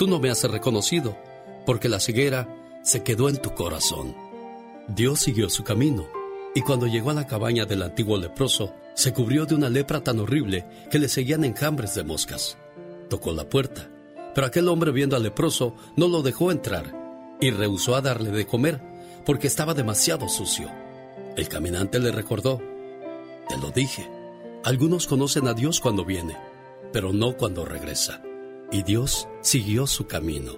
[0.00, 1.14] Tú no me has reconocido,
[1.66, 2.48] porque la ceguera
[2.82, 4.16] se quedó en tu corazón.
[4.88, 6.08] Dios siguió su camino,
[6.54, 10.18] y cuando llegó a la cabaña del antiguo leproso, se cubrió de una lepra tan
[10.18, 12.56] horrible que le seguían enjambres de moscas.
[13.10, 13.90] Tocó la puerta,
[14.34, 18.46] pero aquel hombre viendo al leproso no lo dejó entrar y rehusó a darle de
[18.46, 18.80] comer
[19.26, 20.70] porque estaba demasiado sucio.
[21.36, 22.58] El caminante le recordó,
[23.50, 24.10] Te lo dije,
[24.64, 26.38] algunos conocen a Dios cuando viene,
[26.90, 28.22] pero no cuando regresa.
[28.70, 30.52] Y Dios siguió su camino.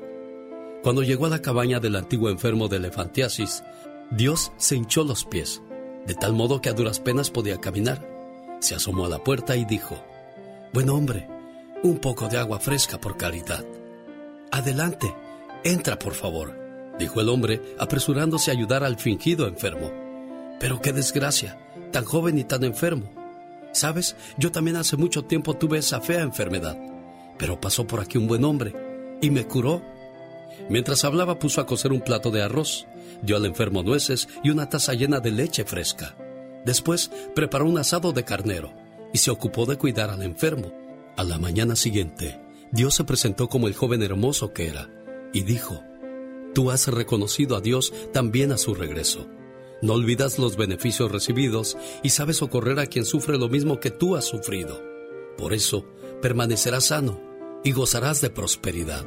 [0.83, 3.63] Cuando llegó a la cabaña del antiguo enfermo de elefantiasis,
[4.11, 5.63] Dios se hinchó los pies,
[6.07, 8.13] de tal modo que a duras penas podía caminar
[8.63, 9.97] se asomó a la puerta y dijo,
[10.73, 11.29] Buen hombre,
[11.83, 13.65] un poco de agua fresca por caridad.
[14.53, 15.13] Adelante,
[15.65, 16.57] entra por favor,
[16.99, 19.91] dijo el hombre, apresurándose a ayudar al fingido enfermo.
[20.61, 21.59] Pero qué desgracia,
[21.91, 23.11] tan joven y tan enfermo.
[23.73, 26.79] Sabes, yo también hace mucho tiempo tuve esa fea enfermedad,
[27.43, 28.73] pero pasó por aquí un buen hombre
[29.21, 29.83] y me curó.
[30.71, 32.87] Mientras hablaba puso a cocer un plato de arroz,
[33.21, 36.17] dio al enfermo nueces y una taza llena de leche fresca.
[36.65, 38.73] Después preparó un asado de carnero
[39.13, 40.73] y se ocupó de cuidar al enfermo.
[41.17, 44.89] A la mañana siguiente, Dios se presentó como el joven hermoso que era
[45.33, 45.83] y dijo,
[46.55, 49.27] Tú has reconocido a Dios también a su regreso.
[49.83, 54.15] No olvidas los beneficios recibidos y sabes socorrer a quien sufre lo mismo que tú
[54.15, 54.81] has sufrido.
[55.37, 55.85] Por eso,
[56.21, 57.32] permanecerás sano
[57.65, 59.05] y gozarás de prosperidad.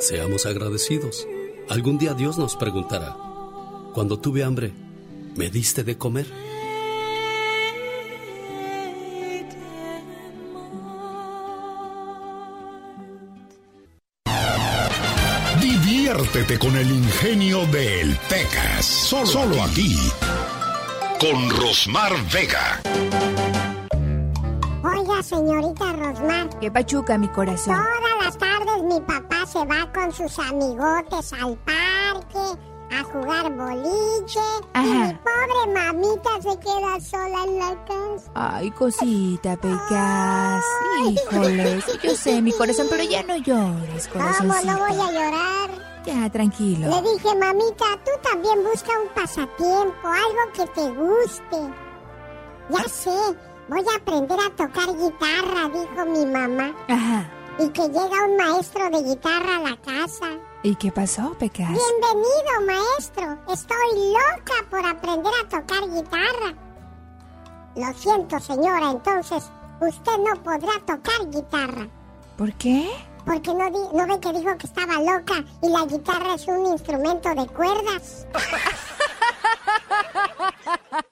[0.00, 1.26] Seamos agradecidos.
[1.70, 3.16] Algún día Dios nos preguntará,
[3.94, 4.72] cuando tuve hambre,
[5.34, 6.26] ¿me diste de comer?
[15.60, 18.84] Diviértete con el ingenio del Pecas.
[18.84, 19.96] Solo, Solo aquí.
[21.20, 22.80] Con Rosmar Vega.
[24.82, 26.48] Oiga, señorita Rosmar.
[26.60, 27.76] ¿Qué pachuca, mi corazón?
[27.76, 32.60] Todas las tardes mi papá se va con sus amigotes al parque
[32.90, 34.40] a jugar boliche.
[34.74, 38.30] Y mi pobre mamita se queda sola en la casa.
[38.34, 40.64] Ay, cosita, Pecas.
[41.08, 44.48] Híjole, sí, yo sé, mi corazón, pero ya no llores, corazón.
[44.48, 45.93] ¿Cómo no voy a llorar?
[46.04, 46.88] Ya, tranquilo.
[46.88, 51.74] Le dije, mamita, tú también busca un pasatiempo, algo que te guste.
[52.68, 53.38] Ya sé,
[53.68, 56.74] voy a aprender a tocar guitarra, dijo mi mamá.
[56.88, 57.30] Ajá.
[57.58, 60.26] Y que llega un maestro de guitarra a la casa.
[60.62, 61.68] ¿Y qué pasó, Pecas?
[61.68, 63.38] Bienvenido, maestro.
[63.52, 66.54] Estoy loca por aprender a tocar guitarra.
[67.76, 69.44] Lo siento, señora, entonces
[69.80, 71.88] usted no podrá tocar guitarra.
[72.36, 72.90] ¿Por qué?
[73.24, 77.34] Porque no, no ve que dijo que estaba loca y la guitarra es un instrumento
[77.34, 78.26] de cuerdas.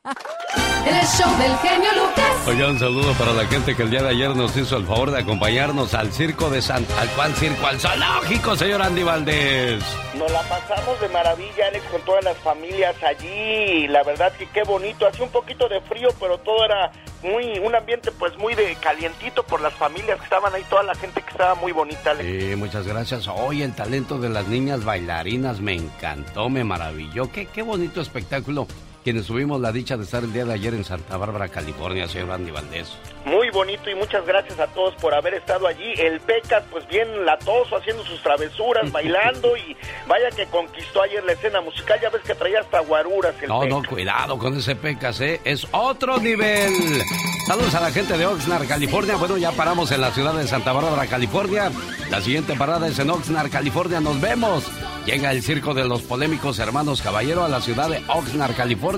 [0.85, 2.47] El show del genio Lucas.
[2.47, 5.13] Oiga, un saludo para la gente que el día de ayer nos hizo el favor
[5.13, 6.85] de acompañarnos al circo de San...
[6.99, 7.65] ¿Al cual circo?
[7.67, 9.81] Al zoológico, señor Andy Valdés.
[10.19, 13.87] Nos la pasamos de maravilla, Alex, con todas las familias allí.
[13.87, 15.07] La verdad que qué bonito.
[15.07, 16.91] Hacía un poquito de frío, pero todo era
[17.23, 20.97] muy un ambiente pues muy de calientito por las familias que estaban ahí, toda la
[20.97, 22.29] gente que estaba muy bonita, Alex.
[22.29, 23.29] Sí, muchas gracias.
[23.29, 27.31] Hoy el talento de las niñas bailarinas me encantó, me maravilló.
[27.31, 28.67] Qué, qué bonito espectáculo.
[29.05, 32.31] Quienes tuvimos la dicha de estar el día de ayer en Santa Bárbara, California, señor
[32.31, 32.97] Andy Valdés.
[33.25, 35.93] Muy bonito y muchas gracias a todos por haber estado allí.
[35.99, 39.77] El Pecas, pues bien latoso, haciendo sus travesuras, bailando y
[40.07, 41.99] vaya que conquistó ayer la escena musical.
[42.01, 45.41] Ya ves que traía hasta guaruras el No, no, cuidado con ese pecas, ¿eh?
[45.45, 47.03] Es otro nivel.
[47.47, 49.17] Saludos a la gente de Oxnard, California.
[49.17, 51.73] Bueno, ya paramos en la ciudad de Santa Bárbara, California.
[52.09, 54.01] La siguiente parada es en Oxnard, California.
[54.01, 54.65] Nos vemos.
[55.07, 58.92] Llega el circo de los polémicos hermanos Caballero a la ciudad de Oxnard, California.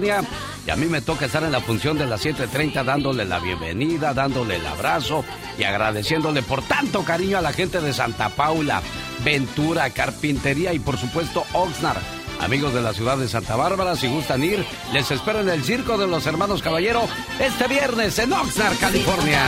[0.67, 4.13] Y a mí me toca estar en la función de las 7.30 dándole la bienvenida,
[4.13, 5.25] dándole el abrazo
[5.59, 8.83] y agradeciéndole por tanto cariño a la gente de Santa Paula,
[9.25, 12.03] Ventura, Carpintería y por supuesto Oxnard.
[12.41, 15.97] Amigos de la ciudad de Santa Bárbara, si gustan ir, les espero en el Circo
[15.97, 17.03] de los Hermanos Caballero
[17.39, 19.41] este viernes en Oxnard, California.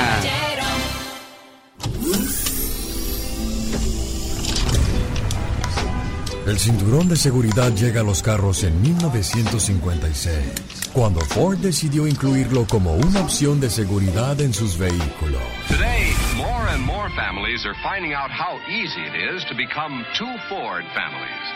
[6.46, 12.94] El cinturón de seguridad llega a los carros en 1956, cuando Ford decidió incluirlo como
[12.94, 15.42] una opción de seguridad en sus vehículos.
[15.66, 20.32] Today, more and more families are finding out how easy it is to become two
[20.48, 21.46] Ford families,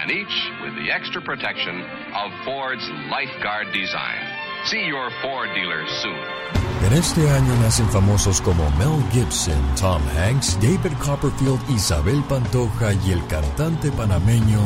[0.00, 0.32] and each
[0.64, 1.84] with the extra protection
[2.16, 4.39] of Ford's Lifeguard design.
[4.64, 6.40] See your Ford dealer soon.
[6.86, 13.12] En este año nacen famosos como Mel Gibson, Tom Hanks, David Copperfield, Isabel Pantoja y
[13.12, 14.60] el cantante panameño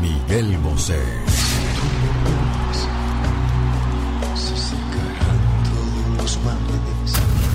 [0.00, 1.00] Miguel Bosé.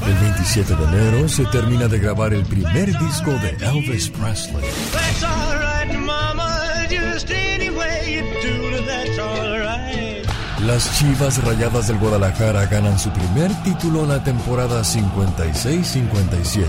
[0.05, 4.63] El 27 de enero se termina de grabar el primer disco de Elvis Presley.
[10.65, 16.65] Las Chivas Rayadas del Guadalajara ganan su primer título en la temporada 56-57.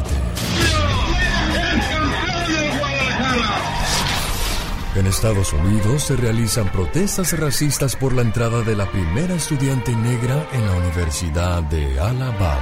[4.96, 10.46] En Estados Unidos se realizan protestas racistas por la entrada de la primera estudiante negra
[10.52, 12.60] en la Universidad de Alabama.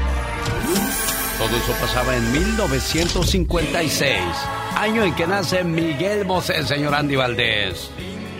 [1.38, 4.20] Todo eso pasaba en 1956,
[4.76, 7.90] año en que nace Miguel Bosé, señor Andy Valdés.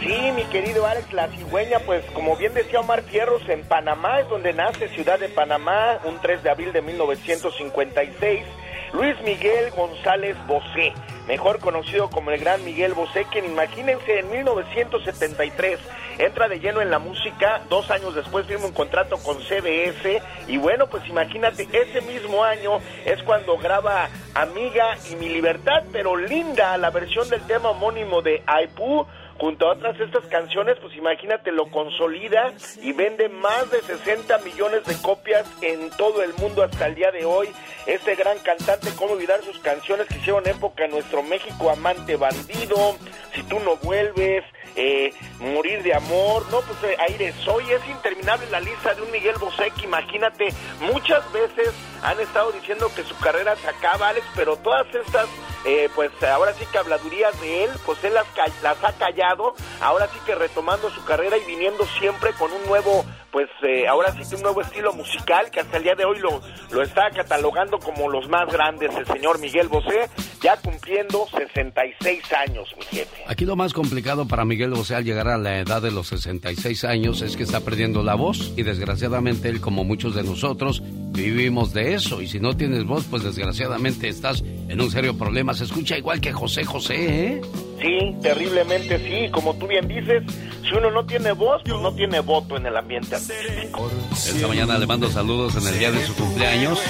[0.05, 4.29] Sí, mi querido Alex, la cigüeña, pues como bien decía Omar Fierros, en Panamá es
[4.29, 8.45] donde nace Ciudad de Panamá, un 3 de abril de 1956.
[8.93, 10.93] Luis Miguel González Bosé,
[11.27, 15.81] mejor conocido como el gran Miguel Bosé, quien imagínense en 1973
[16.19, 20.57] entra de lleno en la música, dos años después firma un contrato con CBS y
[20.59, 26.77] bueno, pues imagínate, ese mismo año es cuando graba Amiga y Mi Libertad, pero linda,
[26.79, 29.07] la versión del tema homónimo de Aipú,
[29.39, 34.85] junto a otras estas canciones, pues imagínate, lo consolida y vende más de 60 millones
[34.85, 37.49] de copias en todo el mundo hasta el día de hoy.
[37.87, 42.97] Este gran cantante, cómo olvidar sus canciones que hicieron época nuestro México, Amante Bandido,
[43.35, 44.45] Si tú no vuelves,
[44.77, 49.11] eh, Morir de Amor, no, pues eh, Aire Soy, es interminable la lista de un
[49.11, 50.49] Miguel Bosé que imagínate,
[50.81, 51.73] muchas veces
[52.03, 55.29] han estado diciendo que su carrera se acaba, Alex, pero todas estas
[55.65, 58.27] eh, pues ahora sí que habladurías de él, pues él las,
[58.63, 63.05] las ha callado, ahora sí que retomando su carrera y viniendo siempre con un nuevo,
[63.35, 66.21] pues eh, ahora sí que un nuevo estilo musical que hasta el día de hoy
[66.21, 70.09] lo, lo está catalogando como los más grandes, el señor Miguel Bosé,
[70.41, 73.25] ya cumpliendo 66 años, mi jefe.
[73.27, 76.85] Aquí lo más complicado para Miguel Bosé al llegar a la edad de los 66
[76.85, 81.73] años es que está perdiendo la voz y desgraciadamente él, como muchos de nosotros, vivimos
[81.73, 82.23] de eso.
[82.23, 85.55] Y si no tienes voz, pues desgraciadamente estás en un serio problema.
[85.55, 87.41] Se escucha igual que José José, ¿eh?
[87.85, 89.31] Sí, terriblemente sí.
[89.31, 90.23] Como tú bien dices,
[90.63, 94.87] si uno no tiene voz, pues no tiene voto en el ambiente Esta mañana le
[94.87, 96.81] mando saludos en el día de su cumpleaños.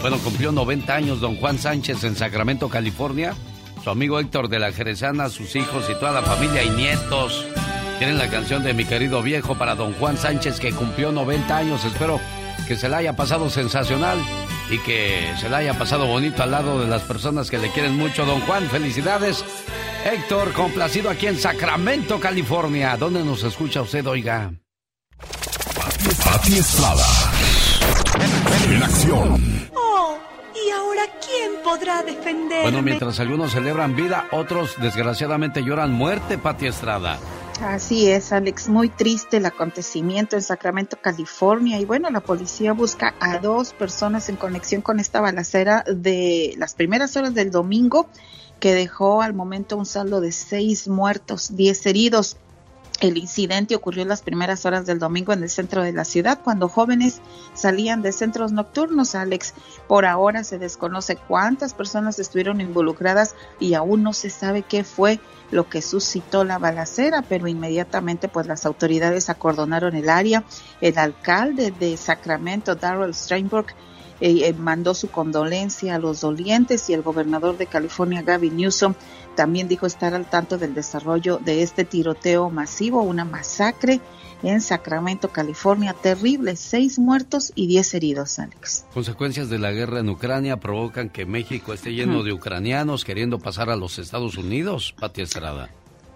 [0.00, 3.34] Bueno, cumplió 90 años don Juan Sánchez en Sacramento, California.
[3.84, 7.46] Su amigo Héctor de la Jerezana, sus hijos y toda la familia y nietos.
[7.98, 11.84] Tienen la canción de mi querido viejo para don Juan Sánchez que cumplió 90 años.
[11.84, 12.18] Espero
[12.66, 14.18] que se la haya pasado sensacional
[14.70, 17.96] y que se la haya pasado bonito al lado de las personas que le quieren
[17.96, 18.24] mucho.
[18.24, 19.44] Don Juan, felicidades.
[20.04, 22.96] Héctor, complacido aquí en Sacramento, California.
[22.96, 24.52] ¿Dónde nos escucha usted, oiga?
[26.24, 27.06] Pati Estrada.
[28.70, 29.68] En acción.
[29.74, 30.18] Oh,
[30.54, 32.62] ¿y ahora quién podrá defenderme?
[32.62, 37.18] Bueno, mientras algunos celebran vida, otros desgraciadamente lloran muerte, Pati Estrada.
[37.60, 41.80] Así es, Alex, muy triste el acontecimiento en Sacramento, California.
[41.80, 46.74] Y bueno, la policía busca a dos personas en conexión con esta balacera de las
[46.74, 48.08] primeras horas del domingo,
[48.60, 52.36] que dejó al momento un saldo de seis muertos, diez heridos.
[53.00, 56.40] El incidente ocurrió en las primeras horas del domingo en el centro de la ciudad,
[56.42, 57.20] cuando jóvenes
[57.54, 59.54] salían de centros nocturnos, Alex.
[59.86, 65.20] Por ahora se desconoce cuántas personas estuvieron involucradas y aún no se sabe qué fue
[65.52, 70.42] lo que suscitó la balacera, pero inmediatamente pues las autoridades acordonaron el área.
[70.80, 73.76] El alcalde de Sacramento, Darrell Steinberg,
[74.20, 78.94] eh, eh, mandó su condolencia a los dolientes y el gobernador de California, Gavin Newsom,
[79.36, 84.00] también dijo estar al tanto del desarrollo de este tiroteo masivo, una masacre
[84.42, 85.94] en Sacramento, California.
[85.94, 88.84] Terrible, seis muertos y diez heridos, Alex.
[88.92, 93.70] Consecuencias de la guerra en Ucrania provocan que México esté lleno de ucranianos queriendo pasar
[93.70, 95.70] a los Estados Unidos, Pati Estrada.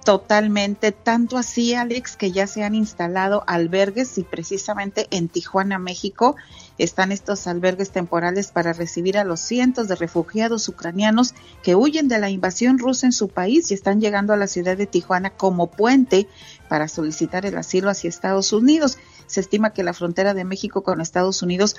[0.05, 6.34] Totalmente, tanto así, Alex, que ya se han instalado albergues y precisamente en Tijuana, México,
[6.83, 12.18] están estos albergues temporales para recibir a los cientos de refugiados ucranianos que huyen de
[12.18, 15.68] la invasión rusa en su país y están llegando a la ciudad de Tijuana como
[15.68, 16.26] puente
[16.68, 18.99] para solicitar el asilo hacia Estados Unidos.
[19.28, 21.76] Se estima que la frontera de México con Estados Unidos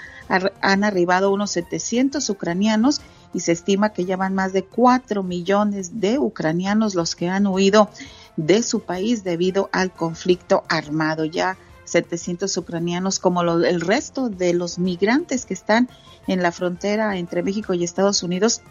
[0.61, 3.01] han arribado unos 700 ucranianos
[3.33, 7.45] y se estima que ya van más de 4 millones de ucranianos los que han
[7.47, 7.89] huido
[8.37, 11.25] de su país debido al conflicto armado.
[11.25, 15.89] Ya 700 ucranianos como el resto de los migrantes que están
[16.27, 18.61] en la frontera entre México y Estados Unidos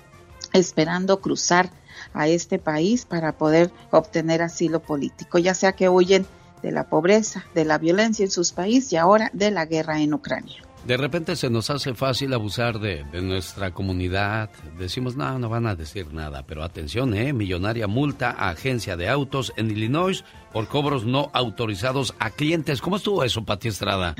[0.53, 1.71] esperando cruzar
[2.15, 6.27] a este país para poder obtener asilo político, ya sea que huyen
[6.63, 10.15] de la pobreza, de la violencia en sus países y ahora de la guerra en
[10.15, 10.63] Ucrania.
[10.87, 14.51] De repente se nos hace fácil abusar de, nuestra comunidad.
[14.79, 16.45] Decimos, no, no van a decir nada.
[16.45, 17.33] Pero atención, ¿eh?
[17.33, 22.81] Millonaria multa a agencia de autos en Illinois por cobros no autorizados a clientes.
[22.81, 24.17] ¿Cómo estuvo eso, Pati Estrada?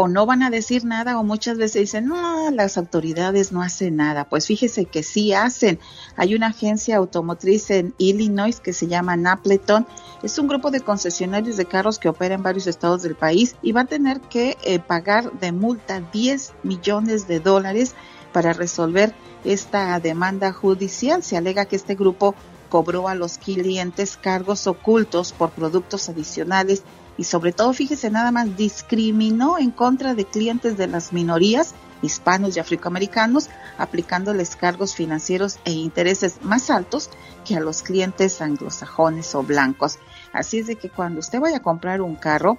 [0.00, 3.96] O no van a decir nada o muchas veces dicen, no, las autoridades no hacen
[3.96, 4.24] nada.
[4.24, 5.78] Pues fíjese que sí hacen.
[6.16, 9.86] Hay una agencia automotriz en Illinois que se llama Napleton.
[10.22, 13.72] Es un grupo de concesionarios de carros que opera en varios estados del país y
[13.72, 17.94] va a tener que eh, pagar de multa 10 millones de dólares
[18.32, 21.22] para resolver esta demanda judicial.
[21.22, 22.34] Se alega que este grupo
[22.70, 26.84] cobró a los clientes cargos ocultos por productos adicionales
[27.20, 32.56] y sobre todo, fíjese nada más, discriminó en contra de clientes de las minorías hispanos
[32.56, 37.10] y afroamericanos, aplicándoles cargos financieros e intereses más altos
[37.44, 39.98] que a los clientes anglosajones o blancos.
[40.32, 42.56] Así es de que cuando usted vaya a comprar un carro,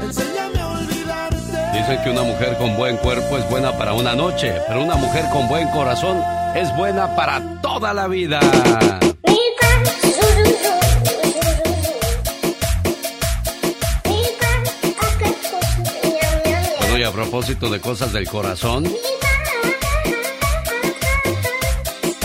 [0.02, 1.78] Enséñame a olvidarte.
[1.78, 5.26] Dicen que una mujer con buen cuerpo es buena para una noche, pero una mujer
[5.32, 6.20] con buen corazón
[6.56, 8.40] es buena para toda la vida.
[17.08, 18.86] A propósito de cosas del corazón.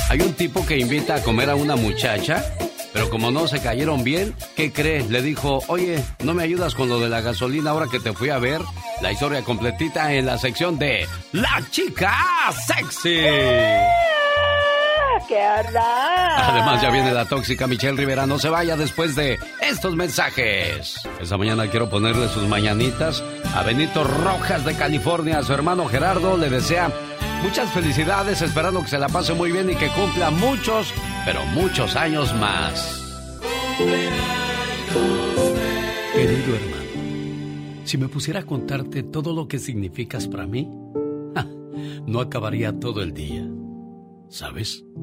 [0.09, 2.45] Hay un tipo que invita a comer a una muchacha,
[2.93, 5.09] pero como no se cayeron bien, ¿qué cree?
[5.09, 8.31] Le dijo, oye, ¿no me ayudas con lo de la gasolina ahora que te fui
[8.31, 8.61] a ver?
[9.01, 12.13] La historia completita en la sección de La Chica
[12.67, 13.21] Sexy.
[15.39, 18.27] Además, ya viene la tóxica Michelle Rivera.
[18.27, 21.01] No se vaya después de estos mensajes.
[21.21, 23.23] Esta mañana quiero ponerle sus mañanitas
[23.55, 25.39] a Benito Rojas de California.
[25.39, 26.91] A su hermano Gerardo le desea
[27.43, 30.93] muchas felicidades, esperando que se la pase muy bien y que cumpla muchos,
[31.25, 33.01] pero muchos años más.
[36.15, 40.69] Querido hermano, si me pusiera a contarte todo lo que significas para mí,
[42.07, 43.47] no acabaría todo el día.
[44.29, 44.85] ¿Sabes?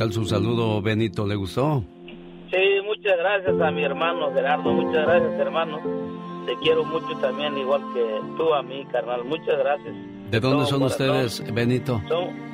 [0.00, 1.26] Tal su saludo, Benito?
[1.26, 1.84] ¿Le gustó?
[2.50, 5.78] Sí, muchas gracias a mi hermano Gerardo, muchas gracias hermano.
[6.46, 9.24] Te quiero mucho también, igual que tú a mí, carnal.
[9.24, 9.94] Muchas gracias.
[10.30, 12.00] ¿De dónde son ustedes, Benito?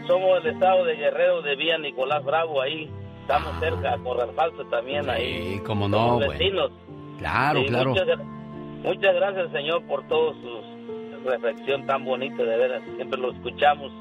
[0.09, 2.90] somos del estado de Guerrero, de Villa Nicolás Bravo, ahí.
[3.20, 5.53] Estamos cerca, a Corral Falso también, ahí.
[5.53, 6.30] Sí, cómo no, güey.
[6.30, 6.72] vecinos.
[7.18, 7.90] Claro, claro.
[7.90, 8.18] Muchas,
[8.82, 12.82] muchas, gracias, Señor, por toda su reflexión tan bonita, de veras.
[12.97, 13.92] Siempre lo escuchamos.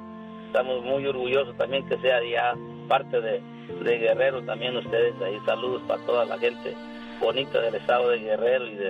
[0.48, 2.56] Estamos muy orgullosos también que sea ya
[2.88, 3.42] parte de,
[3.84, 5.40] de Guerrero también ustedes ahí.
[5.46, 6.76] Saludos para toda la gente
[7.20, 8.90] bonita del estado de Guerrero y de,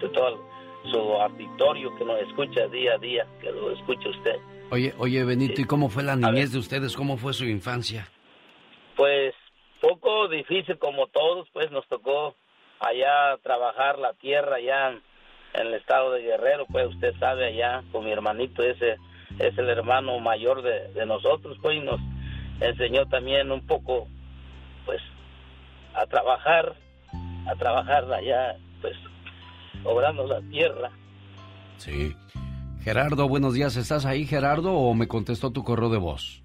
[0.00, 0.44] de, todo
[0.90, 4.36] su auditorio que nos escucha día a día, que lo escuche usted.
[4.70, 6.96] Oye, oye Benito, ¿y cómo fue la niñez de ustedes?
[6.96, 8.08] ¿Cómo fue su infancia?
[8.96, 9.34] Pues
[9.80, 12.34] poco difícil como todos, pues nos tocó
[12.80, 15.02] allá trabajar la tierra allá en,
[15.54, 18.96] el estado de Guerrero, pues usted sabe allá con mi hermanito ese
[19.38, 22.00] es el hermano mayor de, de nosotros, pues y nos
[22.68, 24.06] enseñó también un poco,
[24.84, 25.00] pues,
[25.94, 26.74] a trabajar,
[27.46, 28.94] a trabajar allá, pues,
[29.84, 30.90] obrando la tierra.
[31.78, 32.14] Sí.
[32.82, 33.76] Gerardo, buenos días.
[33.76, 36.42] ¿Estás ahí, Gerardo, o me contestó tu correo de voz?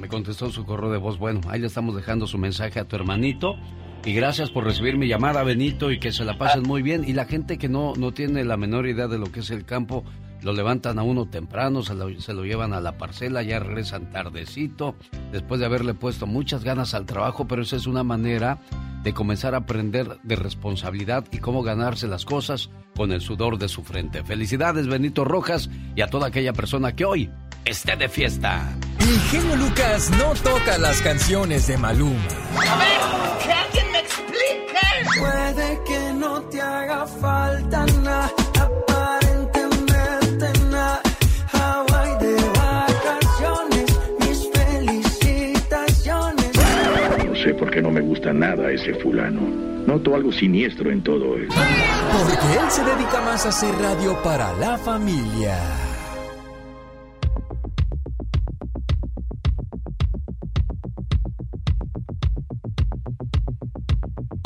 [0.00, 1.18] Me contestó su correo de voz.
[1.18, 3.56] Bueno, ahí le estamos dejando su mensaje a tu hermanito.
[4.04, 7.04] Y gracias por recibir mi llamada, Benito, y que se la pasen muy bien.
[7.06, 9.64] Y la gente que no, no tiene la menor idea de lo que es el
[9.64, 10.04] campo,
[10.44, 14.10] lo levantan a uno temprano, se lo, se lo, llevan a la parcela, ya regresan
[14.10, 14.94] tardecito,
[15.32, 18.60] después de haberle puesto muchas ganas al trabajo, pero esa es una manera
[19.02, 23.68] de comenzar a aprender de responsabilidad y cómo ganarse las cosas con el sudor de
[23.68, 24.22] su frente.
[24.22, 27.30] Felicidades, Benito Rojas, y a toda aquella persona que hoy
[27.64, 28.70] esté de fiesta.
[29.00, 32.20] El genio Lucas no toca las canciones de Maluma.
[32.56, 35.20] A ver, que alguien me explique.
[35.20, 38.43] Puede que no te haga falta nada
[47.44, 49.42] sé por qué no me gusta nada ese fulano.
[49.86, 51.54] Noto algo siniestro en todo esto.
[51.54, 55.58] Porque él se dedica más a hacer radio para la familia.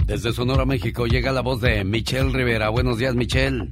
[0.07, 2.71] Desde Sonora, México, llega la voz de Michelle Rivera.
[2.71, 3.71] Buenos días, Michelle.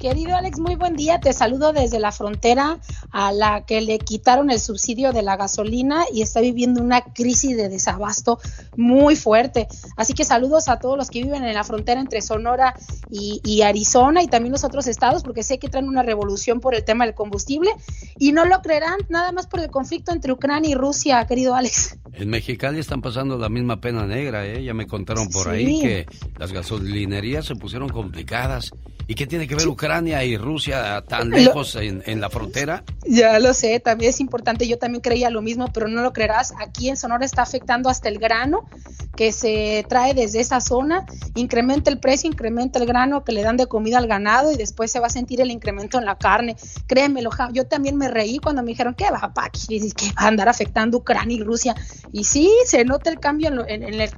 [0.00, 1.20] Querido Alex, muy buen día.
[1.20, 2.78] Te saludo desde la frontera
[3.12, 7.56] a la que le quitaron el subsidio de la gasolina y está viviendo una crisis
[7.56, 8.38] de desabasto
[8.76, 9.68] muy fuerte.
[9.96, 12.74] Así que saludos a todos los que viven en la frontera entre Sonora
[13.10, 16.84] y, Arizona y también los otros estados, porque sé que traen una revolución por el
[16.84, 17.70] tema del combustible
[18.18, 21.98] y no lo creerán nada más por el conflicto entre Ucrania y Rusia, querido Alex.
[22.12, 24.62] En Mexicali están pasando la misma pena negra, ¿eh?
[24.62, 26.06] Ya me contaron por ahí que
[26.38, 28.72] las gasolinerías se pusieron complicadas.
[29.08, 32.82] ¿Y qué tiene que ver Ucrania y Rusia tan lejos en, en, la frontera?
[33.06, 34.66] Ya lo sé, también es importante.
[34.66, 36.52] Yo también creía lo mismo, pero no lo creerás.
[36.58, 38.68] Aquí en Sonora está afectando hasta el grano
[39.16, 41.06] que se trae desde esa zona.
[41.34, 44.90] Incrementa el precio, incrementa el grano que le dan de comida al ganado y después
[44.90, 46.56] se va a sentir el incremento en la carne.
[46.86, 50.48] Créemelo, yo también me reí cuando me dijeron que va, pa, que va a andar
[50.48, 51.76] afectando Ucrania y Rusia.
[52.12, 54.10] Y sí, se nota el cambio en, en,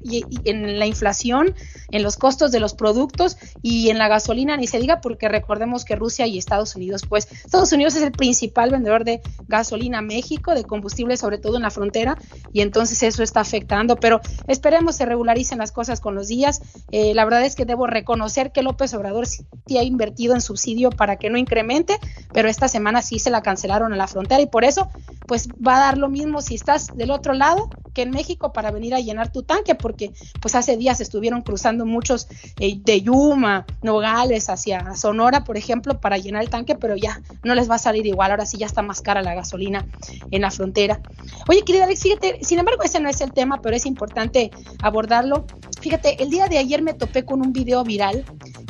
[0.45, 1.55] en la inflación,
[1.91, 5.85] en los costos de los productos y en la gasolina, ni se diga porque recordemos
[5.85, 10.03] que Rusia y Estados Unidos, pues Estados Unidos es el principal vendedor de gasolina a
[10.03, 12.17] México, de combustible sobre todo en la frontera,
[12.53, 16.61] y entonces eso está afectando, pero esperemos se regularicen las cosas con los días.
[16.91, 19.47] Eh, la verdad es que debo reconocer que López Obrador sí
[19.79, 21.99] ha invertido en subsidio para que no incremente,
[22.33, 24.89] pero esta semana sí se la cancelaron en la frontera y por eso
[25.27, 28.71] pues va a dar lo mismo si estás del otro lado que en México para
[28.71, 33.67] venir a llenar tu tanque, porque pues hace días estuvieron cruzando muchos eh, de Yuma,
[33.83, 34.49] Nogales,
[34.95, 38.31] Sonora, por ejemplo, para llenar el tanque, pero ya no les va a salir igual,
[38.31, 39.87] ahora sí ya está más cara la gasolina
[40.31, 41.01] en la frontera.
[41.49, 44.51] Oye, querida Alex, fíjate, sin embargo, ese no es el tema, pero es importante
[44.83, 45.47] abordarlo.
[45.81, 48.25] Fíjate, el día de ayer me topé con un video viral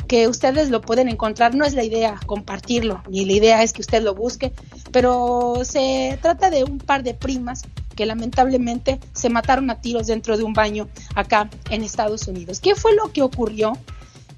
[0.07, 3.81] que ustedes lo pueden encontrar, no es la idea compartirlo, ni la idea es que
[3.81, 4.53] usted lo busque,
[4.91, 7.61] pero se trata de un par de primas
[7.95, 12.59] que lamentablemente se mataron a tiros dentro de un baño acá en Estados Unidos.
[12.59, 13.73] ¿Qué fue lo que ocurrió?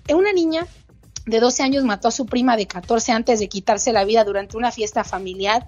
[0.09, 0.67] Una niña
[1.25, 4.57] de 12 años mató a su prima de 14 antes de quitarse la vida durante
[4.57, 5.67] una fiesta familiar.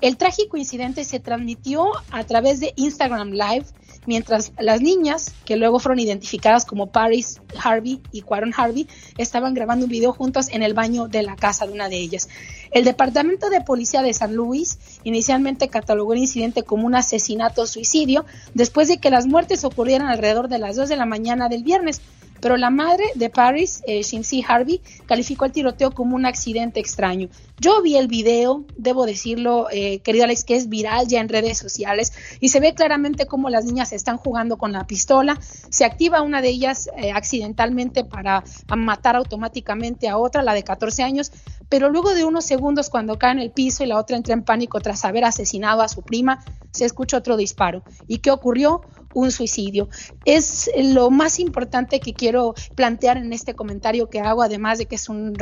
[0.00, 3.66] El trágico incidente se transmitió a través de Instagram Live
[4.06, 8.86] mientras las niñas, que luego fueron identificadas como Paris Harvey y Quaron Harvey,
[9.18, 12.28] estaban grabando un video juntos en el baño de la casa de una de ellas.
[12.70, 18.24] El Departamento de Policía de San Luis inicialmente catalogó el incidente como un asesinato-suicidio
[18.54, 22.00] después de que las muertes ocurrieran alrededor de las 2 de la mañana del viernes.
[22.40, 24.02] Pero la madre de Paris, eh,
[24.46, 27.28] Harvey, calificó el tiroteo como un accidente extraño.
[27.58, 31.56] Yo vi el video, debo decirlo, eh, querido Alex, que es viral ya en redes
[31.58, 35.38] sociales y se ve claramente cómo las niñas están jugando con la pistola.
[35.70, 38.44] Se activa una de ellas eh, accidentalmente para
[38.76, 41.32] matar automáticamente a otra, la de 14 años,
[41.68, 44.42] pero luego de unos segundos cuando cae en el piso y la otra entra en
[44.42, 47.82] pánico tras haber asesinado a su prima, se escucha otro disparo.
[48.06, 48.82] ¿Y qué ocurrió?
[49.16, 49.88] Un suicidio.
[50.26, 54.96] Es lo más importante que quiero plantear en este comentario que hago, además de que
[54.96, 55.34] es un,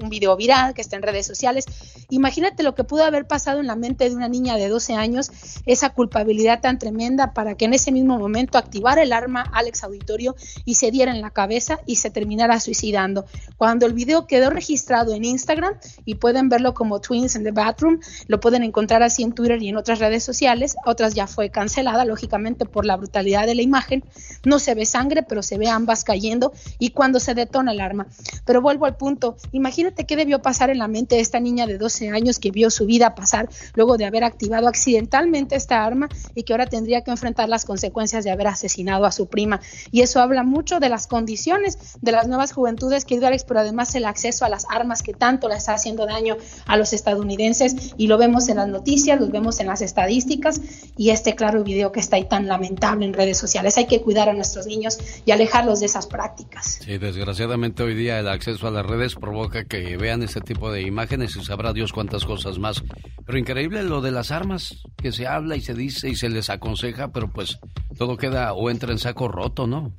[0.00, 1.64] un, video viral que está en redes sociales.
[2.08, 5.32] Imagínate lo que pudo haber pasado en la mente de una niña de 12 años,
[5.66, 10.36] esa culpabilidad tan tremenda para que en ese mismo momento activara el arma Alex Auditorio
[10.64, 13.26] y se diera en la cabeza y se terminara suicidando.
[13.56, 15.74] Cuando el video quedó registrado en Instagram
[16.04, 17.98] y pueden verlo como Twins in the Bathroom,
[18.28, 22.04] lo pueden encontrar así en Twitter y en otras redes sociales, otras ya fue cancelada,
[22.04, 24.04] lógicamente por la brutalidad de la imagen,
[24.44, 28.06] no se ve sangre, pero se ve ambas cayendo y cuando se detona el arma.
[28.44, 31.78] Pero vuelvo al punto, imagínate qué debió pasar en la mente de esta niña de
[31.78, 36.44] 12 años que vio su vida pasar luego de haber activado accidentalmente esta arma y
[36.44, 39.60] que ahora tendría que enfrentar las consecuencias de haber asesinado a su prima.
[39.90, 43.94] Y eso habla mucho de las condiciones de las nuevas juventudes, que Alex, pero además
[43.94, 46.36] el acceso a las armas que tanto le está haciendo daño
[46.66, 50.60] a los estadounidenses y lo vemos en las noticias, lo vemos en las estadísticas
[50.96, 53.78] y este claro video que está ahí tan lamentable en redes sociales.
[53.78, 56.80] Hay que cuidar a nuestros niños y alejarlos de esas prácticas.
[56.84, 60.82] Sí, desgraciadamente hoy día el acceso a las redes provoca que vean ese tipo de
[60.82, 62.82] imágenes y sabrá Dios cuántas cosas más.
[63.24, 66.50] Pero increíble lo de las armas, que se habla y se dice y se les
[66.50, 67.58] aconseja, pero pues
[67.96, 69.92] todo queda o entra en saco roto, ¿no?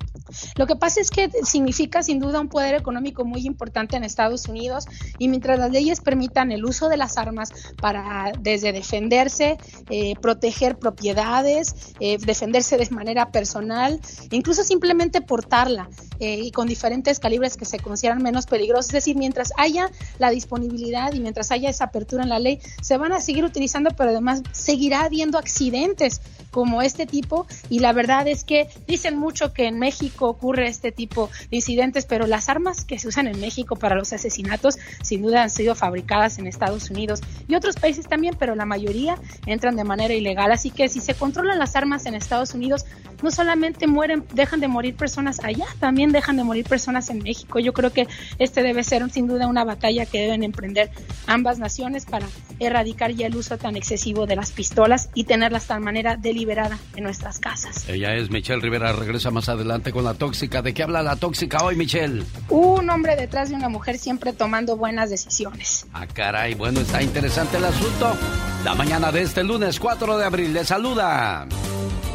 [0.56, 4.46] Lo que pasa es que significa sin duda un poder económico muy importante en Estados
[4.46, 4.86] Unidos
[5.18, 7.50] y mientras las leyes permitan el uso de las armas
[7.80, 9.58] para desde defenderse,
[9.90, 15.88] eh, proteger propiedades, eh, defenderse de manera personal, incluso simplemente portarla
[16.18, 18.86] eh, y con diferentes calibres que se consideran menos peligrosos.
[18.86, 22.96] Es decir, mientras haya la disponibilidad y mientras haya esa apertura en la ley, se
[22.96, 26.20] van a seguir utilizando, pero además seguirá habiendo accidentes
[26.50, 30.92] como este tipo y la verdad es que dicen mucho que en México ocurre este
[30.92, 35.22] tipo de incidentes, pero las armas que se usan en México para los asesinatos sin
[35.22, 39.76] duda han sido fabricadas en Estados Unidos y otros países también, pero la mayoría entran
[39.76, 40.50] de manera ilegal.
[40.50, 42.77] Así que si se controlan las armas en Estados Unidos,
[43.22, 47.58] no solamente mueren, dejan de morir personas allá, también dejan de morir personas en México.
[47.58, 48.06] Yo creo que
[48.38, 50.90] este debe ser sin duda una batalla que deben emprender
[51.26, 52.26] ambas naciones para
[52.58, 57.04] erradicar ya el uso tan excesivo de las pistolas y tenerlas de manera deliberada en
[57.04, 57.88] nuestras casas.
[57.88, 60.62] Ella es Michelle Rivera, regresa más adelante con la tóxica.
[60.62, 62.24] ¿De qué habla la tóxica hoy, Michelle?
[62.48, 65.86] Un hombre detrás de una mujer siempre tomando buenas decisiones.
[65.92, 68.16] Ah, caray, bueno, está interesante el asunto.
[68.64, 71.46] La mañana de este lunes 4 de abril le saluda.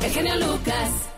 [0.04, 1.10] El genio Lucas.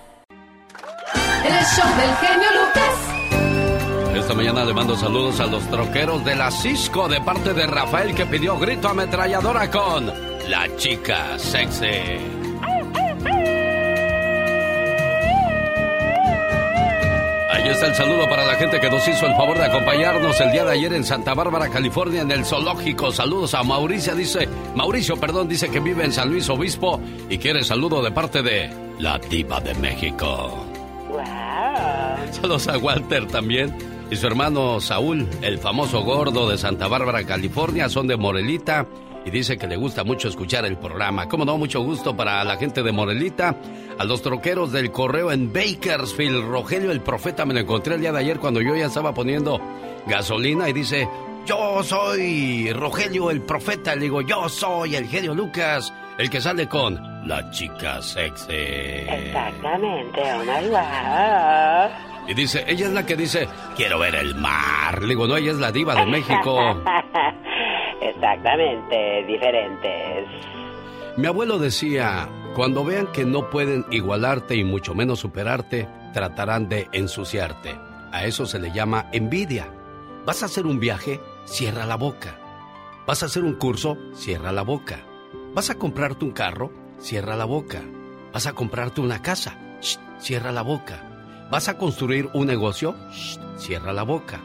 [1.43, 4.15] El show del genio Lucas.
[4.15, 8.15] Esta mañana le mando saludos a los troqueros de la Cisco de parte de Rafael
[8.15, 10.05] que pidió grito ametralladora con
[10.49, 11.85] La Chica Sexy.
[17.51, 20.51] Ahí está el saludo para la gente que nos hizo el favor de acompañarnos el
[20.53, 23.11] día de ayer en Santa Bárbara, California, en el zoológico.
[23.11, 27.65] Saludos a Mauricio, dice, Mauricio, perdón, dice que vive en San Luis Obispo y quiere
[27.65, 30.65] saludo de parte de la diva de México.
[32.31, 33.75] Saludos a Walter también
[34.11, 38.85] y su hermano Saúl, el famoso gordo de Santa Bárbara, California, son de Morelita
[39.25, 41.27] y dice que le gusta mucho escuchar el programa.
[41.27, 43.55] Como no, mucho gusto para la gente de Morelita,
[43.97, 46.45] a los troqueros del correo en Bakersfield.
[46.45, 49.59] Rogelio el profeta me lo encontré el día de ayer cuando yo ya estaba poniendo
[50.05, 51.09] gasolina y dice,
[51.47, 53.95] yo soy Rogelio el profeta.
[53.95, 58.53] Le digo, yo soy el genio Lucas, el que sale con la chica sexy.
[58.53, 61.89] Exactamente, una
[62.27, 65.01] Y dice, ella es la que dice, quiero ver el mar.
[65.01, 66.59] Le digo, no, ella es la diva de México.
[68.01, 70.27] Exactamente, diferentes.
[71.17, 76.87] Mi abuelo decía, cuando vean que no pueden igualarte y mucho menos superarte, tratarán de
[76.91, 77.75] ensuciarte.
[78.11, 79.67] A eso se le llama envidia.
[80.25, 81.19] ¿Vas a hacer un viaje?
[81.45, 82.39] Cierra la boca.
[83.05, 83.97] ¿Vas a hacer un curso?
[84.13, 84.99] Cierra la boca.
[85.55, 86.69] ¿Vas a comprarte un carro?
[86.99, 87.81] Cierra la boca.
[88.33, 89.57] ¿Vas a comprarte una casa?
[90.19, 91.47] cierra la boca.
[91.49, 92.93] ¿Vas a construir un negocio?
[93.55, 94.41] cierra la boca.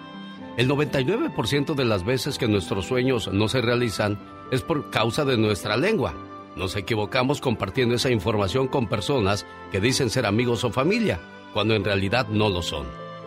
[0.57, 4.21] El 99% de las veces que nuestros sueños no se realizan
[4.53, 6.15] es por causa de nuestra lengua.
[6.55, 11.19] Nos equivocamos compartiendo esa información con personas que dicen ser amigos o familia,
[11.53, 12.87] cuando en realidad no lo son.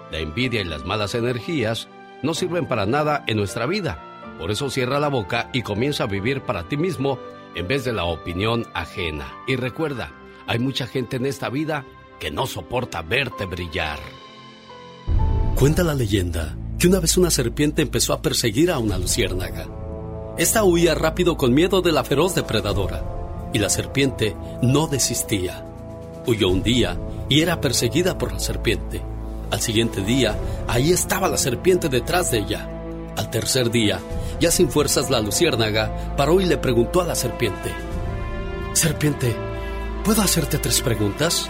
[0.09, 1.89] La envidia y las malas energías
[2.21, 3.99] no sirven para nada en nuestra vida.
[4.39, 7.19] Por eso cierra la boca y comienza a vivir para ti mismo
[7.55, 9.33] en vez de la opinión ajena.
[9.47, 10.11] Y recuerda,
[10.47, 11.85] hay mucha gente en esta vida
[12.19, 13.99] que no soporta verte brillar.
[15.55, 19.67] Cuenta la leyenda que una vez una serpiente empezó a perseguir a una luciérnaga.
[20.37, 23.03] Esta huía rápido con miedo de la feroz depredadora,
[23.53, 25.65] y la serpiente no desistía.
[26.25, 26.97] Huyó un día
[27.29, 29.01] y era perseguida por la serpiente.
[29.51, 30.37] Al siguiente día,
[30.67, 32.67] ahí estaba la serpiente detrás de ella.
[33.15, 33.99] Al tercer día,
[34.39, 37.71] ya sin fuerzas la luciérnaga paró y le preguntó a la serpiente,
[38.73, 39.35] Serpiente,
[40.03, 41.47] ¿puedo hacerte tres preguntas?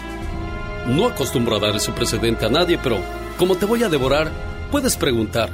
[0.88, 2.98] No acostumbro a dar ese precedente a nadie, pero
[3.38, 4.30] como te voy a devorar,
[4.72, 5.50] puedes preguntar.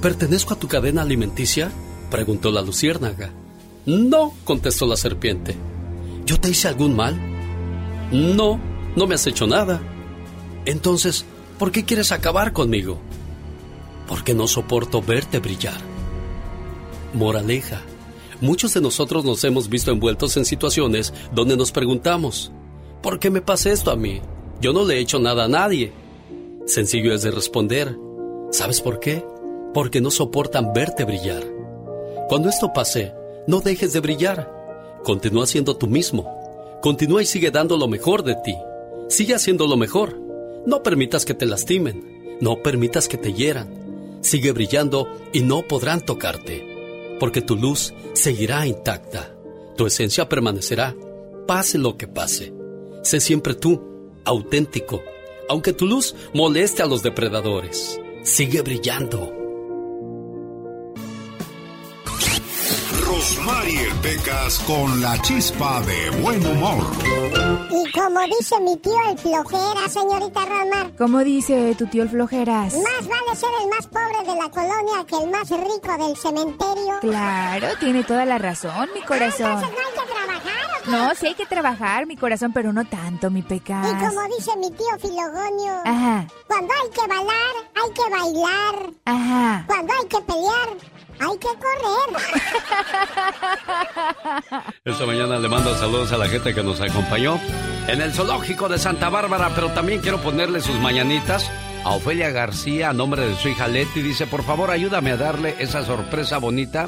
[0.00, 1.72] ¿Pertenezco a tu cadena alimenticia?
[2.10, 3.32] preguntó la luciérnaga.
[3.86, 5.56] No, contestó la serpiente.
[6.24, 7.18] ¿Yo te hice algún mal?
[8.12, 8.60] No,
[8.94, 9.82] no me has hecho nada.
[10.64, 11.24] Entonces,
[11.58, 13.00] ¿por qué quieres acabar conmigo?
[14.06, 15.80] Porque no soporto verte brillar.
[17.14, 17.82] Moraleja.
[18.40, 22.52] Muchos de nosotros nos hemos visto envueltos en situaciones donde nos preguntamos,
[23.02, 24.20] ¿por qué me pasa esto a mí?
[24.60, 25.92] Yo no le he hecho nada a nadie.
[26.66, 27.96] Sencillo es de responder,
[28.50, 29.24] ¿sabes por qué?
[29.72, 31.44] Porque no soportan verte brillar.
[32.28, 33.12] Cuando esto pase,
[33.46, 34.50] no dejes de brillar.
[35.04, 36.78] Continúa siendo tú mismo.
[36.82, 38.54] Continúa y sigue dando lo mejor de ti.
[39.08, 40.18] Sigue haciendo lo mejor.
[40.66, 42.38] No permitas que te lastimen.
[42.40, 43.83] No permitas que te hieran.
[44.34, 47.16] Sigue brillando y no podrán tocarte.
[47.20, 49.32] Porque tu luz seguirá intacta.
[49.76, 50.92] Tu esencia permanecerá.
[51.46, 52.52] Pase lo que pase.
[53.04, 53.80] Sé siempre tú,
[54.24, 55.04] auténtico.
[55.48, 58.00] Aunque tu luz moleste a los depredadores.
[58.24, 59.43] Sigue brillando.
[63.46, 66.84] Mariel Pecas con la chispa de buen humor.
[67.70, 70.92] Y como dice mi tío el flojera, señorita Romar.
[70.96, 72.74] ¿Cómo dice tu tío el flojeras?
[72.74, 77.00] Más vale ser el más pobre de la colonia que el más rico del cementerio.
[77.00, 79.52] Claro, tiene toda la razón, mi corazón.
[79.52, 80.64] entonces no hay que trabajar.
[80.86, 83.86] No, sí hay que trabajar, mi corazón, pero no tanto, mi Pecas.
[83.90, 85.80] Y como dice mi tío Filogonio.
[85.84, 86.26] Ajá.
[86.46, 88.92] Cuando hay que bailar, hay que bailar.
[89.06, 89.64] Ajá.
[89.66, 90.68] Cuando hay que pelear,
[91.18, 92.22] hay que correr.
[94.84, 97.40] Esta mañana le mando saludos a la gente que nos acompañó
[97.88, 101.50] en el zoológico de Santa Bárbara, pero también quiero ponerle sus mañanitas
[101.84, 104.02] a Ofelia García a nombre de su hija Leti.
[104.02, 106.86] Dice, por favor ayúdame a darle esa sorpresa bonita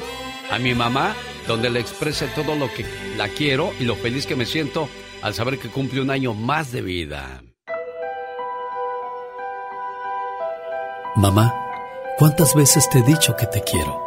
[0.51, 1.15] a mi mamá,
[1.47, 2.85] donde le exprese todo lo que
[3.17, 4.89] la quiero y lo feliz que me siento
[5.21, 7.41] al saber que cumple un año más de vida.
[11.15, 11.51] Mamá,
[12.19, 14.06] ¿cuántas veces te he dicho que te quiero?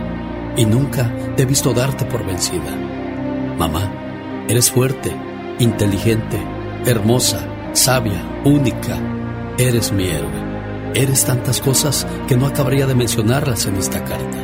[0.57, 2.75] y nunca te he visto darte por vencida.
[3.57, 3.91] Mamá,
[4.47, 5.15] eres fuerte,
[5.59, 6.39] inteligente,
[6.85, 8.97] hermosa, sabia, única.
[9.57, 10.51] Eres mi héroe.
[10.93, 14.37] Eres tantas cosas que no acabaría de mencionarlas en esta carta.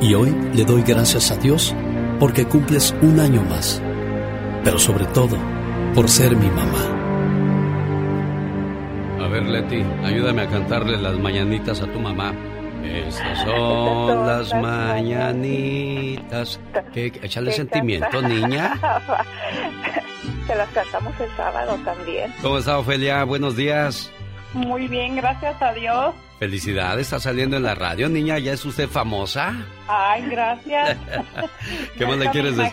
[0.00, 1.74] Y hoy le doy gracias a Dios
[2.18, 3.82] porque cumples un año más.
[4.62, 5.36] Pero sobre todo,
[5.94, 7.00] por ser mi mamá.
[9.20, 12.34] A ver, Leti, ayúdame a cantarle las mañanitas a tu mamá.
[12.84, 16.58] Estas son las mañanitas.
[16.92, 17.06] ¿Qué?
[17.22, 18.74] Échale sentimiento, niña.
[20.46, 22.32] Se las cantamos el sábado también.
[22.42, 23.24] ¿Cómo está, Ofelia?
[23.24, 24.10] Buenos días.
[24.52, 26.14] Muy bien, gracias a Dios.
[26.40, 28.38] Felicidades, está saliendo en la radio, niña.
[28.38, 29.54] ¿Ya es usted famosa?
[29.86, 30.96] Ay, gracias.
[31.98, 32.72] ¿Qué más le quieres decir?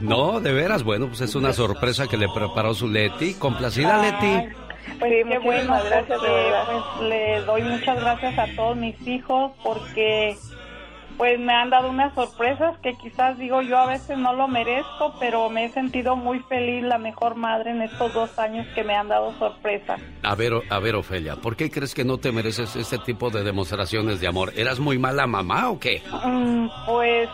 [0.00, 3.34] No, de veras, bueno, pues es una sorpresa que le preparó su Leti.
[3.34, 4.54] Complacida, Leti.
[4.98, 10.36] Pues qué bueno, gracias, pues, le doy muchas gracias a todos mis hijos porque
[11.18, 15.14] pues me han dado unas sorpresas que quizás digo yo a veces no lo merezco,
[15.18, 18.94] pero me he sentido muy feliz, la mejor madre en estos dos años que me
[18.94, 20.00] han dado sorpresas.
[20.22, 23.42] A ver, a ver, Ofelia, ¿por qué crees que no te mereces este tipo de
[23.42, 24.52] demostraciones de amor?
[24.56, 26.02] ¿Eras muy mala mamá o qué?
[26.24, 27.28] Mm, pues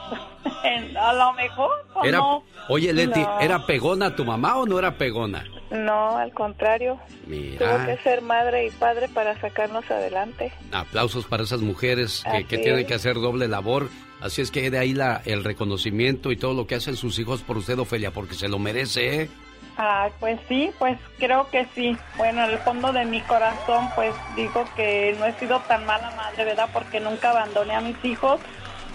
[0.99, 1.71] a lo mejor.
[2.03, 2.43] Era, no.
[2.69, 5.45] Oye, Leti, ¿era pegona tu mamá o no era pegona?
[5.75, 7.01] No, al contrario.
[7.27, 7.59] Mira.
[7.59, 10.53] Tuvo que ser madre y padre para sacarnos adelante.
[10.73, 13.89] Aplausos para esas mujeres que, tienen que hacer doble labor.
[14.21, 17.43] Así es que de ahí la, el reconocimiento y todo lo que hacen sus hijos
[17.43, 19.31] por usted, Ofelia, porque se lo merece, ¿eh?
[19.77, 21.97] Ah, pues sí, pues creo que sí.
[22.17, 26.13] Bueno, en el fondo de mi corazón, pues digo que no he sido tan mala
[26.13, 26.69] madre, ¿verdad?
[26.73, 28.41] Porque nunca abandoné a mis hijos.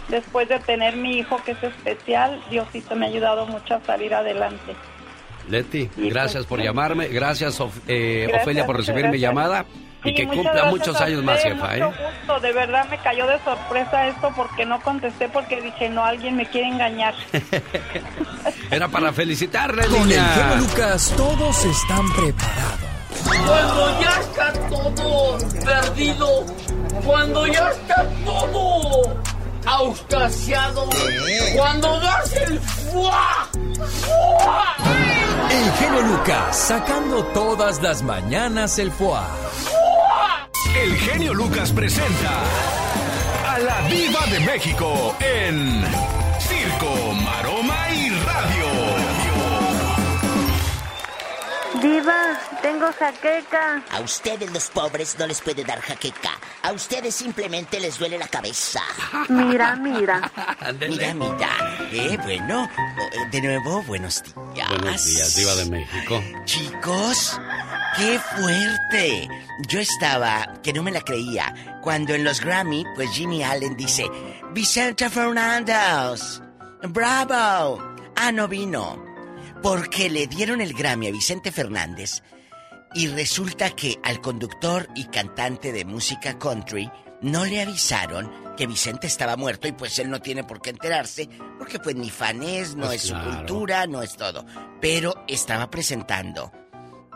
[0.07, 4.15] Después de tener mi hijo, que es especial, Diosito me ha ayudado mucho a salir
[4.15, 4.75] adelante.
[5.50, 7.08] Leti, Sí, gracias por llamarme.
[7.08, 9.22] Gracias, Of- eh, Gracias, Ofelia, por recibir mi gracias.
[9.22, 9.66] llamada.
[10.02, 11.84] Y Sí, que muchas cumpla gracias muchos años más, jefa, ¿eh?
[11.84, 16.38] gusto, de verdad me cayó de sorpresa esto porque no contesté porque dije, no, alguien
[16.38, 17.14] me quiere engañar.
[18.72, 20.24] Era para felicitarle, Con el niña.
[20.36, 22.80] genio Lucas todos están preparados.
[23.45, 26.45] Cuando ya está todo perdido,
[27.06, 29.22] cuando ya está todo
[29.70, 30.89] auscasiado,
[31.55, 33.47] cuando das el fuá,
[34.01, 34.76] fuá,
[35.49, 39.20] El genio Lucas sacando todas las mañanas el foie.
[40.76, 42.43] El genio Lucas presenta
[43.47, 45.84] a la Viva de México en
[46.39, 47.88] Circo, Maroma
[51.82, 53.82] Diva, tengo jaqueca.
[53.91, 56.32] A ustedes los pobres no les puede dar jaqueca.
[56.63, 58.82] A ustedes simplemente les duele la cabeza.
[59.30, 60.30] Mira, mira.
[60.80, 61.49] Mira, mira.
[61.91, 64.69] Eh, bueno, eh, de nuevo, buenos días.
[64.69, 66.21] Buenos días, Diva de México.
[66.45, 67.39] Chicos,
[67.95, 69.30] qué fuerte.
[69.67, 74.05] Yo estaba, que no me la creía, cuando en los Grammy, pues Jimmy Allen dice,
[74.51, 76.41] Vicente Fernández,
[76.89, 77.82] bravo.
[78.15, 79.09] Ah, no vino.
[79.62, 82.24] Porque le dieron el Grammy a Vicente Fernández
[82.93, 86.89] y resulta que al conductor y cantante de música country
[87.22, 91.28] no le avisaron que Vicente estaba muerto y pues él no tiene por qué enterarse
[91.57, 94.45] porque pues ni fan es, no Pues es su cultura, no es todo.
[94.80, 96.51] Pero estaba presentando.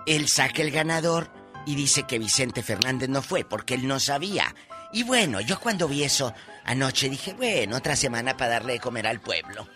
[0.05, 1.31] Él saca el ganador
[1.65, 4.53] y dice que Vicente Fernández no fue porque él no sabía.
[4.91, 6.33] Y bueno, yo cuando vi eso
[6.65, 9.67] anoche dije, bueno, otra semana para darle de comer al pueblo.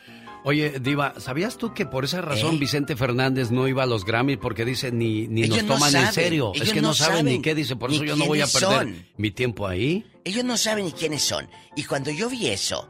[0.48, 2.58] Oye, Diva, ¿sabías tú que por esa razón ¿Eh?
[2.60, 4.38] Vicente Fernández no iba a los Grammys?
[4.38, 6.54] Porque dice, ni, ni Ellos nos no toman en serio.
[6.56, 8.48] Es ellos que no, no saben ni qué dice, por eso yo no voy a
[8.48, 9.06] perder son.
[9.18, 10.06] mi tiempo ahí.
[10.24, 11.50] Ellos no saben ni quiénes son.
[11.76, 12.88] Y cuando yo vi eso,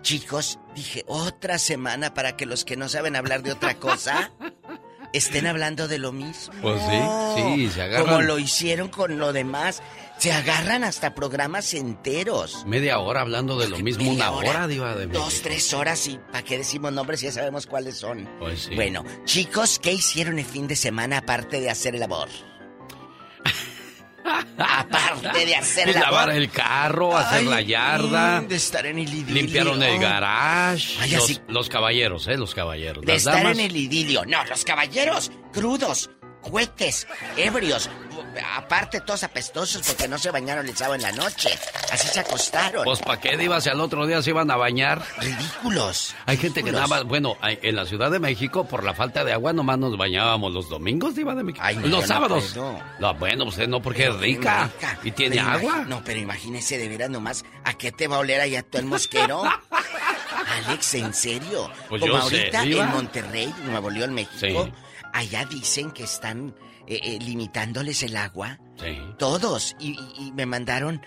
[0.00, 4.32] chicos, dije, otra semana para que los que no saben hablar de otra cosa
[5.12, 6.54] estén hablando de lo mismo.
[6.60, 8.06] Pues sí, sí, se agarran.
[8.06, 9.82] Como lo hicieron con lo demás.
[10.18, 12.64] Se agarran hasta programas enteros.
[12.66, 15.24] Media hora hablando de lo mismo, una hora, hora, Diva de México.
[15.24, 18.28] Dos, tres horas y ¿para qué decimos nombres si ya sabemos cuáles son?
[18.40, 18.74] Pues sí.
[18.74, 22.28] Bueno, chicos, ¿qué hicieron el fin de semana aparte de hacer el amor?
[24.58, 28.40] Aparte de hacer el lavar el carro, hacer Ay, la yarda.
[28.42, 29.34] De estar en el idilio.
[29.34, 30.96] Limpiaron el garage.
[31.00, 32.36] Ay, los, así- los caballeros, ¿eh?
[32.36, 33.04] Los caballeros.
[33.04, 33.58] De Las estar damas.
[33.58, 34.24] en el idilio.
[34.26, 36.10] No, los caballeros, crudos,
[36.42, 37.06] juetes,
[37.36, 37.88] ebrios.
[38.56, 41.50] Aparte, todos apestosos porque no se bañaron el sábado en la noche.
[41.92, 42.84] Así se acostaron.
[42.84, 43.60] Pues, ¿para qué, Diva?
[43.60, 45.02] Si al otro día se iban a bañar.
[45.18, 46.14] Ridículos.
[46.26, 49.32] Hay gente que nada más, bueno, en la Ciudad de México, por la falta de
[49.32, 51.64] agua, nomás nos bañábamos los domingos, Diva de México.
[51.64, 52.56] Ay, no, los no sábados.
[52.98, 54.70] No, bueno, usted no, porque es rica.
[54.74, 54.98] rica.
[55.02, 55.84] Y tiene Pero agua.
[55.86, 58.86] No, pero imagínese de veras nomás, ¿a qué te va a oler allá todo el
[58.86, 59.42] mosquero?
[60.66, 61.70] Alex, ¿en serio?
[61.88, 64.72] Pues Como sé, ahorita en Monterrey, Nuevo León, México, Sí.
[65.12, 66.54] allá dicen que están
[66.88, 68.58] eh, eh, limitándoles el agua.
[68.76, 68.98] Sí.
[69.18, 69.76] Todos.
[69.78, 71.00] Y, y- y me mandaron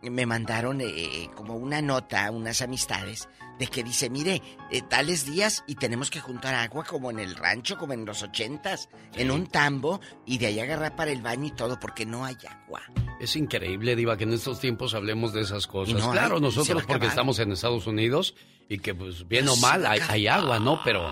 [0.00, 3.28] me mandaron eh, como una nota, unas amistades,
[3.58, 7.34] de que dice, mire, eh, tales días y tenemos que juntar agua como en el
[7.34, 11.46] rancho, como en los ochentas, en un tambo, y de ahí agarrar para el baño
[11.46, 12.80] y todo, porque no hay agua.
[13.18, 15.96] Es increíble, Diva, que en estos tiempos hablemos de esas cosas.
[15.98, 18.36] No claro, hay, nosotros porque estamos en Estados Unidos
[18.68, 20.80] y que, pues, bien Pero o mal, hay agua, ¿no?
[20.84, 21.04] Pero,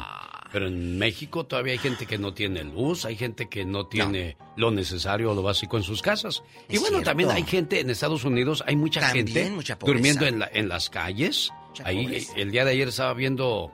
[0.57, 4.38] pero en México todavía hay gente que no tiene luz, hay gente que no tiene
[4.57, 6.42] lo necesario o lo básico en sus casas.
[6.70, 7.11] y bueno, cierto.
[7.11, 10.70] también hay gente en Estados Unidos, hay mucha También gente mucha durmiendo en, la- en
[10.70, 11.52] las calles.
[11.84, 13.70] Ahí, el día de ayer estaba viendo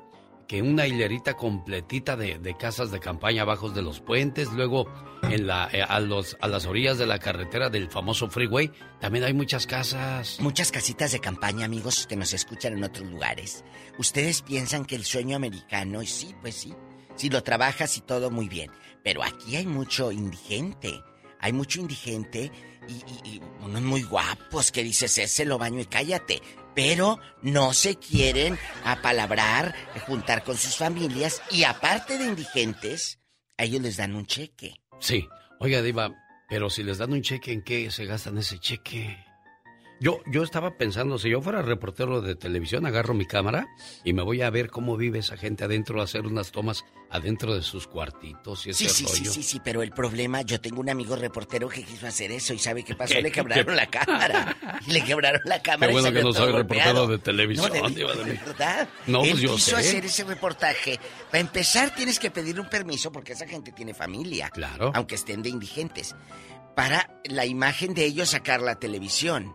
[0.52, 4.86] que una hilerita completita de, casas de campaña abajo de los puentes, luego
[5.30, 5.48] eh,
[5.88, 10.36] a, los, a las orillas de la carretera del famoso freeway, también hay muchas casas.
[10.40, 13.64] Muchas casitas de campaña, amigos, que nos escuchan en otros lugares.
[13.96, 16.74] Ustedes piensan que el sueño americano, y sí, pues sí,
[17.16, 18.70] si lo trabajas y todo muy bien.
[19.02, 21.02] Pero aquí hay mucho indigente.
[21.40, 22.52] Hay mucho indigente
[22.88, 26.42] y, y- y unos muy guapos que dices, ese lo baño y cállate.
[26.74, 29.74] Pero no se quieren apalabrar,
[30.06, 33.18] juntar con sus familias y aparte de indigentes,
[33.58, 34.74] a ellos les dan un cheque.
[35.00, 35.28] Sí.
[35.60, 36.12] Oiga, Diva,
[36.48, 39.16] pero si les dan un cheque, ¿en qué se gastan ese cheque?
[40.02, 43.68] Yo, yo estaba pensando, si yo fuera reportero de televisión, agarro mi cámara
[44.02, 47.54] y me voy a ver cómo vive esa gente adentro, a hacer unas tomas adentro
[47.54, 49.32] de sus cuartitos y ese Sí, sí, sí, rollo.
[49.32, 52.58] sí, sí, pero el problema, yo tengo un amigo reportero que quiso hacer eso y
[52.58, 53.14] ¿sabe qué pasó?
[53.14, 53.22] ¿Qué?
[53.22, 54.56] Le quebraron la cámara.
[54.88, 55.86] Le quebraron la cámara.
[55.86, 58.88] Qué bueno que no soy reportero de televisión, No, de, de de verdad.
[59.06, 59.76] No, pues Él yo quiso sé.
[59.76, 60.98] hacer ese reportaje.
[61.30, 64.50] Para empezar, tienes que pedir un permiso porque esa gente tiene familia.
[64.50, 64.90] Claro.
[64.96, 66.16] Aunque estén de indigentes.
[66.74, 69.54] Para la imagen de ellos sacar la televisión.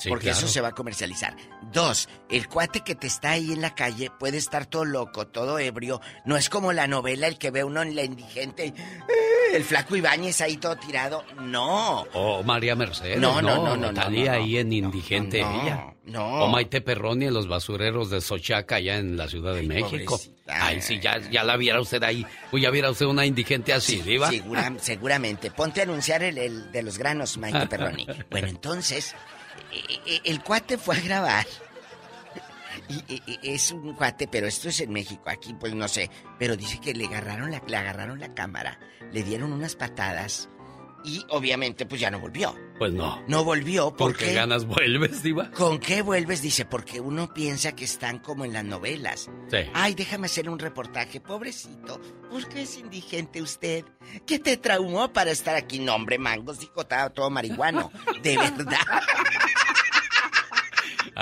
[0.00, 0.38] Sí, porque claro.
[0.38, 1.36] eso se va a comercializar.
[1.72, 5.58] Dos, el cuate que te está ahí en la calle puede estar todo loco, todo
[5.58, 6.00] ebrio.
[6.24, 8.64] No es como la novela el que ve uno en la indigente.
[8.66, 8.74] "Eh",
[9.52, 11.24] El flaco Ibáñez ahí todo tirado.
[11.42, 12.02] No.
[12.14, 13.18] O María Mercedes.
[13.18, 14.30] No, no, no, no, no, no, no.
[14.32, 15.94] ahí en Indigente no, ella.
[16.04, 16.44] no.
[16.44, 20.16] O Maite Perroni en los basureros de Sochaca allá en la Ciudad de México.
[20.16, 20.66] pobrecita.
[20.66, 22.24] Ay, sí, ya, ya la viera usted ahí.
[22.52, 24.00] Uy, ya viera usted una indigente así.
[24.00, 24.30] Segura-
[24.80, 25.50] seguramente.
[25.50, 28.06] Ponte a anunciar el, el de los granos, Maite Perroni.
[28.30, 29.14] Bueno, entonces,
[30.24, 31.46] el cuate fue a grabar.
[32.88, 36.10] Y, y es un cuate, pero esto es en México, aquí pues no sé.
[36.38, 38.80] Pero dice que le agarraron la, le agarraron la cámara,
[39.12, 40.48] le dieron unas patadas
[41.04, 42.54] y obviamente pues ya no volvió.
[42.78, 43.22] Pues no.
[43.28, 44.26] No volvió ¿Por porque...
[44.26, 45.50] qué ganas vuelves, Diva?
[45.50, 46.40] ¿Con qué vuelves?
[46.40, 49.30] Dice, porque uno piensa que están como en las novelas.
[49.50, 49.58] Sí.
[49.74, 52.00] Ay, déjame hacer un reportaje, pobrecito.
[52.30, 53.84] ¿Por qué es indigente usted?
[54.26, 55.78] ¿Qué te traumó para estar aquí?
[55.78, 57.90] No, hombre, mangos, dijo, todo marihuano.
[58.22, 58.78] De verdad.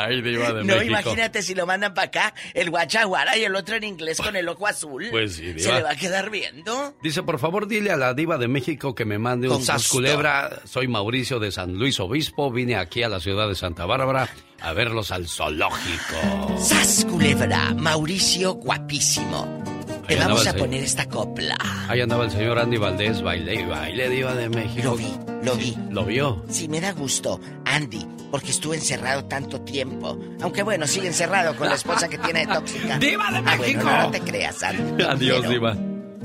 [0.01, 0.84] Ay, Diva de no, México.
[0.84, 4.49] imagínate si lo mandan para acá, el guachaguara y el otro en inglés con el
[4.49, 5.09] ojo azul.
[5.11, 6.94] Pues sí, ¿Se le va a quedar viendo?
[7.03, 9.78] Dice, por favor, dile a la diva de México que me mande un Con sas
[9.82, 9.96] gusto.
[9.96, 10.61] culebra.
[10.64, 12.53] Soy Mauricio de San Luis Obispo.
[12.53, 14.28] Vine aquí a la ciudad de Santa Bárbara
[14.61, 16.57] a verlos al zoológico.
[16.61, 17.74] ¡Sas, culebra!
[17.74, 19.78] Mauricio, guapísimo.
[20.09, 20.59] Te Ahí vamos a señor.
[20.66, 21.56] poner esta copla.
[21.88, 24.82] Ahí andaba el señor Andy Valdés, baile y baile, diva de México.
[24.84, 25.76] Lo vi, lo vi.
[25.90, 26.44] ¿Lo vio?
[26.48, 30.18] Sí, me da gusto, Andy, porque estuve encerrado tanto tiempo.
[30.40, 32.98] Aunque bueno, sigue encerrado con la esposa que tiene de tóxica.
[33.00, 33.82] ¡Diva de Ah, bueno, México!
[33.84, 34.96] no, no te creas, Andy.
[34.96, 35.50] te Adiós, quiero.
[35.50, 35.76] diva.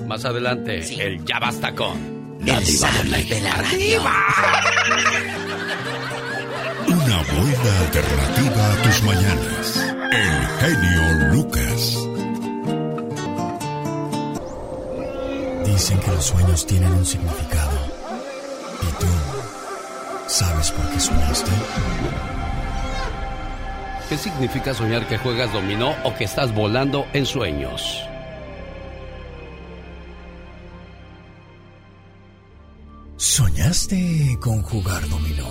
[0.07, 2.13] Más adelante, el Ya Basta con...
[2.45, 4.01] El zar de la radio.
[6.87, 9.93] Una buena alternativa a tus mañanas.
[10.11, 11.97] El genio Lucas.
[15.65, 17.77] Dicen que los sueños tienen un significado.
[18.81, 19.07] ¿Y tú
[20.27, 21.51] sabes por qué soñaste?
[24.09, 28.03] ¿Qué significa soñar que juegas dominó o que estás volando en sueños?
[33.17, 35.47] ¿Soñaste con jugar dominó?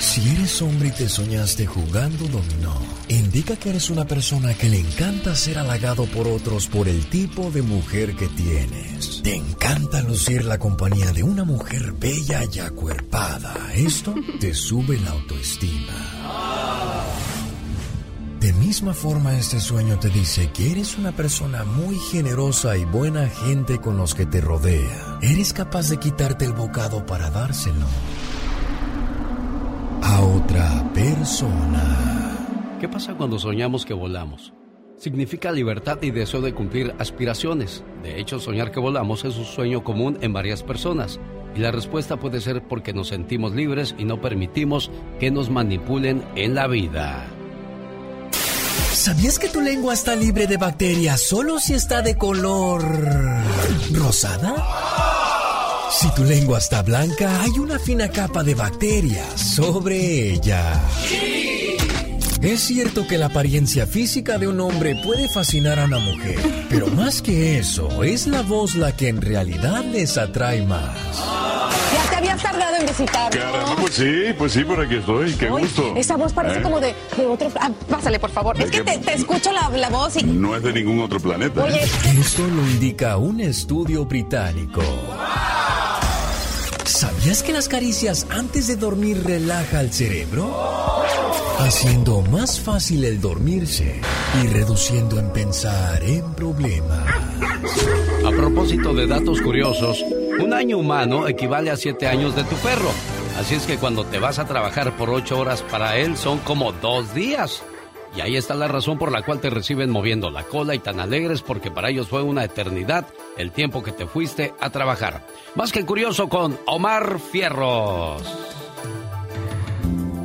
[0.00, 2.74] Si eres hombre y te soñaste jugando dominó,
[3.08, 7.50] indica que eres una persona que le encanta ser halagado por otros por el tipo
[7.50, 9.20] de mujer que tienes.
[9.22, 13.54] Te encanta lucir la compañía de una mujer bella y acuerpada.
[13.74, 15.92] Esto te sube la autoestima.
[18.40, 23.28] De misma forma, este sueño te dice que eres una persona muy generosa y buena
[23.28, 25.18] gente con los que te rodea.
[25.20, 27.86] Eres capaz de quitarte el bocado para dárselo
[30.02, 32.36] a otra persona.
[32.80, 34.52] ¿Qué pasa cuando soñamos que volamos?
[34.96, 37.84] Significa libertad y deseo de cumplir aspiraciones.
[38.02, 41.18] De hecho, soñar que volamos es un sueño común en varias personas.
[41.54, 46.22] Y la respuesta puede ser porque nos sentimos libres y no permitimos que nos manipulen
[46.36, 47.26] en la vida.
[48.92, 52.84] ¿Sabías que tu lengua está libre de bacterias solo si está de color
[53.92, 55.19] rosada?
[55.90, 60.80] Si tu lengua está blanca, hay una fina capa de bacterias sobre ella.
[62.40, 66.38] Es cierto que la apariencia física de un hombre puede fascinar a una mujer,
[66.70, 70.96] pero más que eso, es la voz la que en realidad les atrae más.
[71.92, 73.30] Ya te habías tardado en visitar.
[73.30, 75.32] Caramba, pues sí, pues sí, por aquí estoy.
[75.34, 75.94] Qué Uy, gusto.
[75.96, 76.62] Esa voz parece ¿Eh?
[76.62, 77.50] como de, de otro.
[77.60, 78.56] Ah, pásale, por favor.
[78.56, 80.22] ¿De Es que te, te escucho la, la voz y.
[80.22, 81.62] No es de ningún otro planeta.
[81.64, 81.82] Oye.
[81.82, 84.82] Esto lo indica un estudio británico.
[87.00, 90.54] ¿Sabías que las caricias antes de dormir relaja el cerebro?
[91.58, 94.02] Haciendo más fácil el dormirse
[94.44, 97.06] y reduciendo en pensar en problemas.
[98.22, 100.04] A propósito de datos curiosos,
[100.44, 102.90] un año humano equivale a siete años de tu perro.
[103.38, 106.72] Así es que cuando te vas a trabajar por ocho horas para él son como
[106.72, 107.62] dos días.
[108.16, 110.98] Y ahí está la razón por la cual te reciben moviendo la cola y tan
[110.98, 113.06] alegres porque para ellos fue una eternidad
[113.38, 115.24] el tiempo que te fuiste a trabajar.
[115.54, 118.22] Más que curioso con Omar Fierros.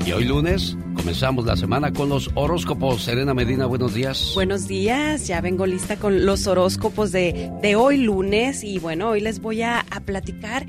[0.05, 3.03] Y hoy lunes comenzamos la semana con los horóscopos.
[3.03, 4.31] Serena Medina, buenos días.
[4.33, 9.21] Buenos días, ya vengo lista con los horóscopos de, de hoy lunes y bueno, hoy
[9.21, 10.65] les voy a, a platicar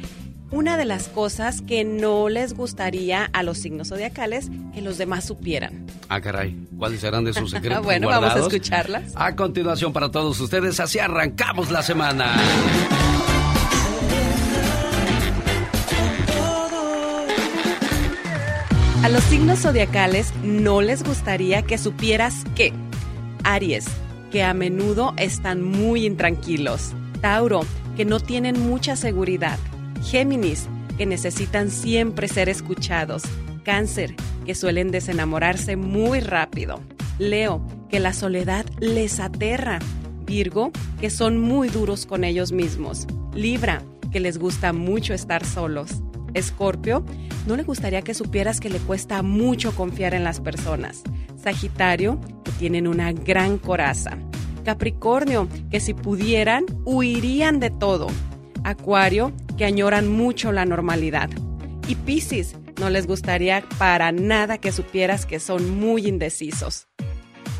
[0.51, 5.25] una de las cosas que no les gustaría a los signos zodiacales que los demás
[5.25, 5.87] supieran.
[6.09, 6.57] Ah, caray.
[6.79, 9.13] ¿Cuáles serán de sus secretos bueno, vamos a escucharlas.
[9.17, 12.37] A continuación para todos ustedes, así arrancamos la semana.
[19.03, 22.73] A los signos zodiacales no les gustaría que supieras que
[23.45, 23.87] Aries,
[24.33, 26.93] que a menudo están muy intranquilos.
[27.21, 27.61] Tauro,
[27.97, 29.59] que no tienen mucha seguridad.
[30.03, 33.23] Géminis, que necesitan siempre ser escuchados.
[33.65, 34.15] Cáncer,
[34.45, 36.81] que suelen desenamorarse muy rápido.
[37.19, 39.79] Leo, que la soledad les aterra.
[40.25, 40.71] Virgo,
[41.01, 43.07] que son muy duros con ellos mismos.
[43.35, 43.83] Libra,
[44.13, 46.03] que les gusta mucho estar solos.
[46.35, 47.05] Escorpio,
[47.47, 51.03] no le gustaría que supieras que le cuesta mucho confiar en las personas.
[51.43, 54.19] Sagitario, que tienen una gran coraza.
[54.65, 58.09] Capricornio, que si pudieran, huirían de todo.
[58.69, 61.31] Acuario, que añoran mucho la normalidad.
[61.89, 66.89] Y Piscis, no les gustaría para nada que supieras que son muy indecisos.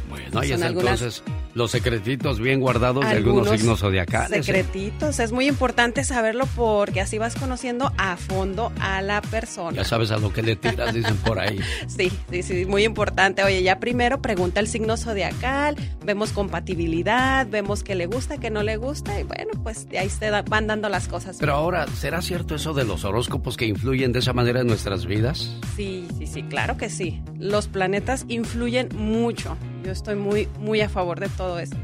[0.09, 1.23] Bueno, ahí Son está algunas- entonces
[1.57, 4.31] los secretitos bien guardados de algunos signos zodiacales.
[4.41, 4.43] ¿eh?
[4.43, 5.19] Secretitos.
[5.21, 9.79] Es muy importante saberlo porque así vas conociendo a fondo a la persona.
[9.79, 11.59] Ya sabes a lo que le tiras, dicen por ahí.
[11.89, 13.43] Sí, sí, sí, muy importante.
[13.43, 18.63] Oye, ya primero pregunta el signo zodiacal, vemos compatibilidad, vemos que le gusta, que no
[18.63, 21.39] le gusta y bueno, pues de ahí se da- van dando las cosas.
[21.41, 25.07] Pero ahora, ¿será cierto eso de los horóscopos que influyen de esa manera en nuestras
[25.07, 25.51] vidas?
[25.75, 27.23] Sí, sí, sí, claro que sí.
[27.39, 29.57] Los planetas influyen mucho.
[29.87, 31.77] Yo estoy muy, muy a favor de todo eso.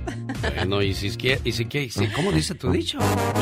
[0.57, 1.11] Bueno, y si, y
[1.53, 2.99] si, quie- si- ¿cómo dice tu dicho?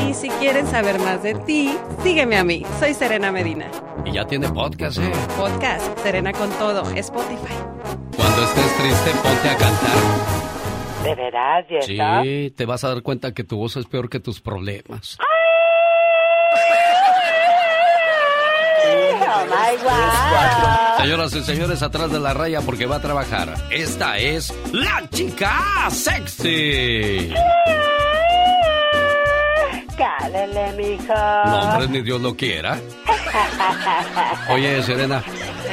[0.07, 2.63] Y si quieren saber más de ti, sígueme a mí.
[2.79, 3.71] Soy Serena Medina.
[4.05, 5.11] Y ya tiene podcast, ¿eh?
[5.35, 7.55] Podcast Serena con todo, Spotify.
[8.15, 9.97] Cuando estés triste, ponte a cantar.
[11.05, 12.23] ¿De verdad, cierto?
[12.23, 15.17] Sí, te vas a dar cuenta que tu voz es peor que tus problemas.
[19.23, 20.80] Oh my God.
[21.01, 23.55] Señoras y señores, atrás de la raya porque va a trabajar.
[23.71, 27.33] Esta es la chica sexy.
[29.97, 31.13] Cálele, mijo.
[31.13, 32.79] No, hombre, ni Dios lo quiera.
[34.49, 35.23] Oye, Serena,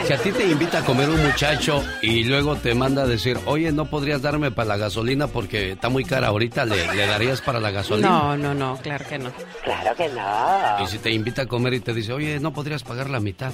[0.07, 3.39] si a ti te invita a comer un muchacho y luego te manda a decir,
[3.47, 7.41] oye, no podrías darme para la gasolina porque está muy cara ahorita, ¿le, le darías
[7.41, 8.09] para la gasolina?
[8.09, 9.31] No, no, no, claro que no.
[9.63, 10.85] Claro que no.
[10.85, 13.53] Y si te invita a comer y te dice, oye, no podrías pagar la mitad.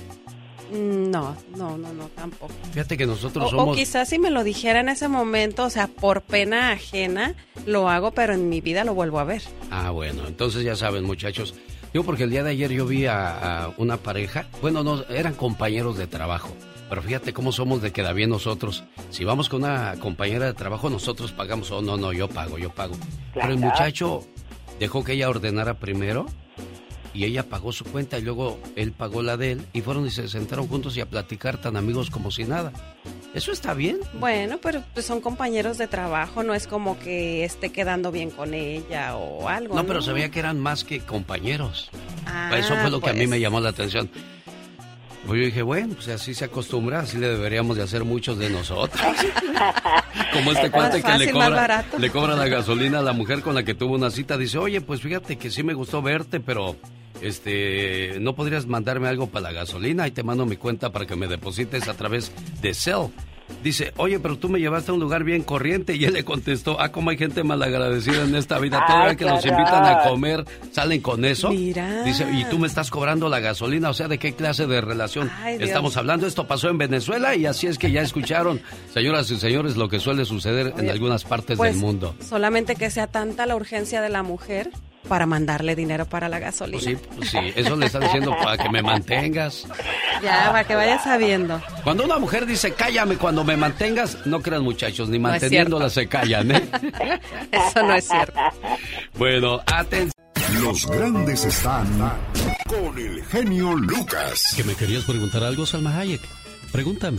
[0.73, 2.53] Mm, No, no, no, no, tampoco.
[2.73, 3.77] Fíjate que nosotros O, o somos...
[3.77, 7.35] quizás si me lo dijera en ese momento, o sea, por pena ajena,
[7.67, 9.43] lo hago, pero en mi vida lo vuelvo a ver.
[9.71, 11.55] Ah, bueno, entonces ya saben, muchachos.
[11.93, 15.35] Yo porque el día de ayer yo vi a, a una pareja, bueno, no, eran
[15.35, 16.49] compañeros de trabajo,
[16.89, 18.83] pero fíjate cómo somos de queda bien nosotros.
[19.11, 22.71] Si vamos con una compañera de trabajo, nosotros pagamos, oh, no, no, yo pago, yo
[22.71, 22.95] pago.
[23.33, 24.25] Pero el muchacho
[24.81, 26.27] dejó que ella ordenara primero
[27.15, 30.11] y ella pagó su cuenta y luego él pagó la de él y fueron y
[30.11, 32.73] se sentaron juntos y a platicar tan amigos como si nada.
[33.33, 33.99] ¿Eso está bien?
[34.15, 38.53] Bueno, pero pues son compañeros de trabajo, no es como que esté quedando bien con
[38.53, 39.75] ella o algo.
[39.75, 41.91] No, pero se veía que eran más que compañeros.
[42.27, 43.31] Ah, Eso fue lo que a mí pues.
[43.31, 44.11] me llamó la atención.
[45.27, 48.51] Pues yo dije, bueno, pues así se acostumbra, así le deberíamos de hacer muchos de
[48.51, 49.01] nosotros.
[50.33, 53.55] Como este Es cuate que le cobra, le cobra la gasolina a la mujer con
[53.55, 54.37] la que tuvo una cita.
[54.37, 56.77] Dice, oye, pues fíjate que sí me gustó verte, pero
[57.27, 60.05] este, ¿no podrías mandarme algo para la gasolina?
[60.05, 63.07] Ahí te mando mi cuenta para que me deposites a través de Cell.
[63.63, 65.95] dice, oye, pero tú me llevaste a un lugar bien corriente.
[65.97, 68.85] Y él le contestó, ah, cómo hay gente malagradecida en esta vida.
[68.87, 71.51] Todavía que nos invitan a comer, salen con eso.
[71.51, 72.03] Mira.
[72.05, 73.91] Dice, y tú me estás cobrando la gasolina.
[73.91, 75.31] O sea, ¿de qué clase de relación
[75.61, 76.27] estamos hablando?
[76.27, 78.61] Esto pasó en Venezuela y así es que ya escucharon,
[78.93, 82.15] señoras y señores, lo que suele suceder en algunas partes Pues, del mundo.
[82.27, 84.71] Solamente que sea tanta la urgencia de la mujer
[85.09, 86.83] para mandarle dinero para la gasolina.
[86.83, 89.67] Pues sí, pues sí, eso le está diciendo para que me mantengas.
[90.23, 91.61] Ya, para que vayas sabiendo.
[91.83, 96.07] Cuando una mujer dice cállame cuando me mantengas, no crean muchachos, ni No manteniéndola se
[96.07, 96.69] callan, ¿eh?
[97.53, 98.41] Eso no es cierto.
[99.17, 100.13] Bueno, atención.
[100.61, 101.87] Los grandes están
[102.67, 104.55] con el genio Lucas.
[104.57, 106.21] ¿Que me querías preguntar algo, Salma Hayek?
[106.73, 107.19] Pregúntame.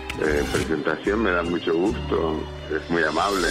[0.21, 2.39] eh, presentación, me da mucho gusto,
[2.69, 3.47] es muy amable.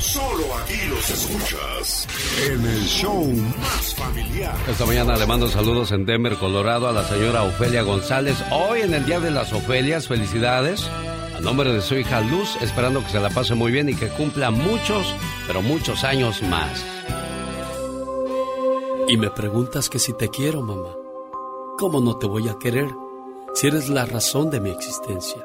[0.00, 2.06] Solo aquí los escuchas
[2.46, 3.24] en el show
[3.58, 4.54] más familiar.
[4.68, 8.36] Esta mañana le mando saludos en Denver, Colorado, a la señora Ofelia González.
[8.50, 10.88] Hoy en el Día de las Ofelias, felicidades.
[11.36, 14.08] A nombre de su hija Luz, esperando que se la pase muy bien y que
[14.08, 15.14] cumpla muchos,
[15.46, 16.84] pero muchos años más.
[19.08, 20.94] Y me preguntas que si te quiero, mamá.
[21.78, 22.88] ¿Cómo no te voy a querer
[23.54, 25.44] si eres la razón de mi existencia?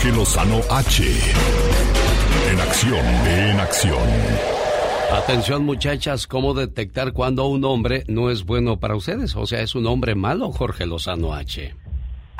[0.00, 1.04] Jorge Lozano H.
[2.50, 4.08] En acción, en acción.
[5.12, 9.36] Atención muchachas, ¿cómo detectar cuando un hombre no es bueno para ustedes?
[9.36, 11.74] O sea, ¿es un hombre malo, Jorge Lozano H?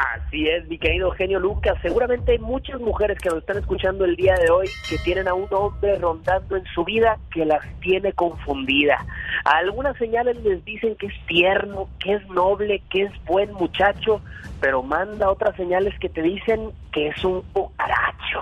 [0.01, 1.77] Así es, mi querido genio Lucas.
[1.82, 5.35] Seguramente hay muchas mujeres que nos están escuchando el día de hoy que tienen a
[5.35, 9.05] un hombre rondando en su vida que las tiene confundida.
[9.44, 14.22] Algunas señales les dicen que es tierno, que es noble, que es buen muchacho,
[14.59, 18.40] pero manda otras señales que te dicen que es un cucaracho.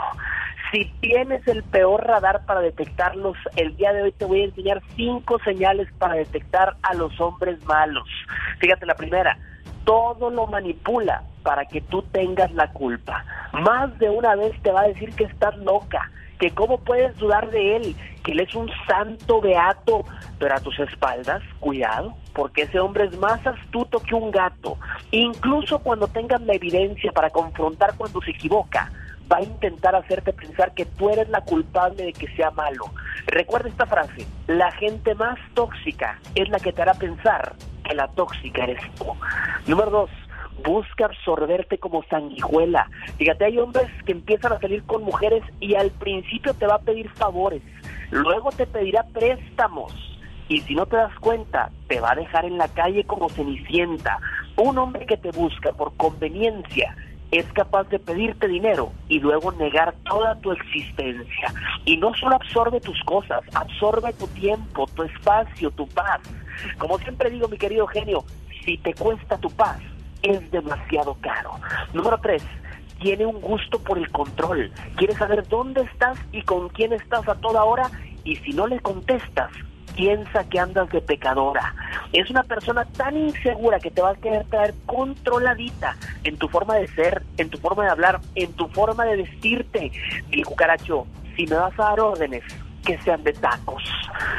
[0.71, 4.81] Si tienes el peor radar para detectarlos, el día de hoy te voy a enseñar
[4.95, 8.07] cinco señales para detectar a los hombres malos.
[8.61, 9.37] Fíjate la primera,
[9.89, 13.25] todo lo manipula para que tú tengas la culpa.
[13.55, 17.49] Más de una vez te va a decir que estás loca, que cómo puedes dudar
[17.51, 20.05] de él, que él es un santo beato,
[20.39, 24.77] pero a tus espaldas, cuidado, porque ese hombre es más astuto que un gato.
[25.11, 28.93] Incluso cuando tengas la evidencia para confrontar cuando se equivoca,
[29.33, 32.85] va a intentar hacerte pensar que tú eres la culpable de que sea malo.
[33.27, 37.55] Recuerda esta frase, la gente más tóxica es la que te hará pensar
[37.95, 39.07] la tóxica eres tú.
[39.67, 40.11] Número dos,
[40.65, 42.89] busca absorberte como sanguijuela.
[43.17, 46.81] Fíjate, hay hombres que empiezan a salir con mujeres y al principio te va a
[46.81, 47.63] pedir favores,
[48.11, 49.93] luego te pedirá préstamos
[50.49, 54.19] y si no te das cuenta, te va a dejar en la calle como cenicienta.
[54.57, 56.97] Un hombre que te busca por conveniencia
[57.31, 61.53] es capaz de pedirte dinero y luego negar toda tu existencia.
[61.85, 66.21] Y no solo absorbe tus cosas, absorbe tu tiempo, tu espacio, tu paz.
[66.79, 68.25] Como siempre digo, mi querido genio,
[68.65, 69.79] si te cuesta tu paz,
[70.23, 71.53] es demasiado caro.
[71.93, 72.43] Número tres,
[73.01, 74.73] tiene un gusto por el control.
[74.97, 77.91] Quiere saber dónde estás y con quién estás a toda hora
[78.25, 79.51] y si no le contestas,
[79.97, 81.75] piensa que andas de pecadora.
[82.13, 86.77] Es una persona tan insegura que te va a querer traer controladita en tu forma
[86.77, 89.91] de ser, en tu forma de hablar, en tu forma de vestirte.
[90.31, 91.07] El cucaracho,
[91.37, 92.45] si me vas a dar órdenes,
[92.89, 93.83] que sean de tacos.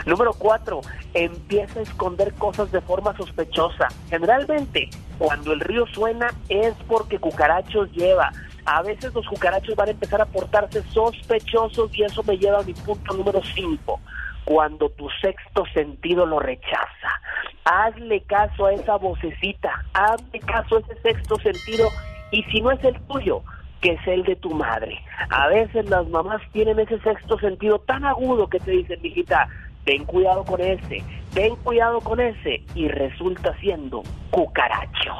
[0.07, 0.81] Número cuatro,
[1.13, 3.89] empieza a esconder cosas de forma sospechosa.
[4.09, 4.89] Generalmente,
[5.19, 8.31] cuando el río suena es porque cucarachos lleva.
[8.65, 12.63] A veces los cucarachos van a empezar a portarse sospechosos y eso me lleva a
[12.63, 13.99] mi punto número cinco
[14.45, 17.21] cuando tu sexto sentido lo rechaza.
[17.65, 21.87] Hazle caso a esa vocecita, hazle caso a ese sexto sentido
[22.31, 23.43] y si no es el tuyo,
[23.81, 24.99] que es el de tu madre.
[25.29, 29.47] A veces las mamás tienen ese sexto sentido tan agudo que te dicen, mijita,
[29.85, 31.03] ten cuidado con ese,
[31.33, 35.13] ten cuidado con ese y resulta siendo cucaracho.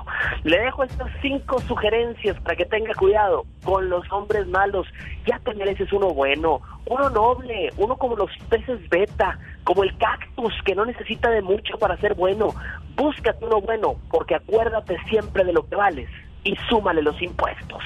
[0.44, 4.88] Le dejo estas cinco sugerencias para que tenga cuidado con los hombres malos.
[5.26, 10.54] Ya te mereces uno bueno, uno noble, uno como los peces beta, como el cactus
[10.66, 12.54] que no necesita de mucho para ser bueno.
[12.96, 16.10] Búscate uno bueno, porque acuérdate siempre de lo que vales
[16.44, 17.82] y súmale los impuestos.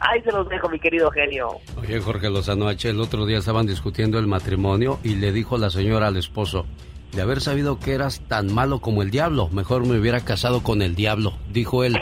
[0.00, 1.58] Ahí se los dejo, mi querido genio.
[1.80, 5.70] Oye, Jorge Lozano H, el otro día estaban discutiendo el matrimonio y le dijo la
[5.70, 6.66] señora al esposo,
[7.12, 10.82] de haber sabido que eras tan malo como el diablo, mejor me hubiera casado con
[10.82, 11.98] el diablo, dijo él.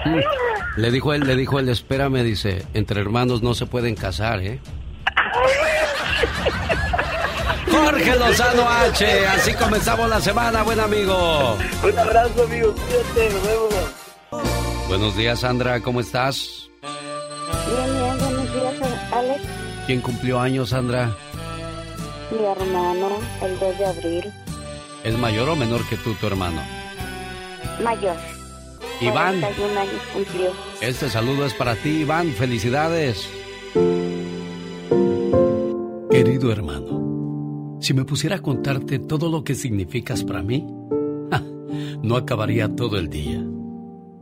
[0.76, 4.60] Le dijo él, le dijo él, espérame, dice, entre hermanos no se pueden casar, ¿eh?
[7.70, 11.56] Jorge Lozano H, así comenzamos la semana, buen amigo.
[11.82, 14.05] Un abrazo, amigo, cuídate, nos vemos.
[14.88, 16.70] Buenos días, Sandra, ¿cómo estás?
[16.80, 19.40] Bien, bien, buenos días, Alex.
[19.86, 21.16] ¿Quién cumplió años, Sandra?
[22.30, 24.24] Mi hermano, el 2 de abril.
[25.02, 26.60] ¿Es mayor o menor que tú, tu hermano?
[27.82, 28.16] Mayor.
[29.00, 29.40] Iván.
[29.40, 30.50] 41 años cumplió.
[30.80, 32.28] Este saludo es para ti, Iván.
[32.28, 33.28] Felicidades.
[36.10, 40.64] Querido hermano, si me pusiera a contarte todo lo que significas para mí,
[41.30, 41.42] ja,
[42.02, 43.44] no acabaría todo el día.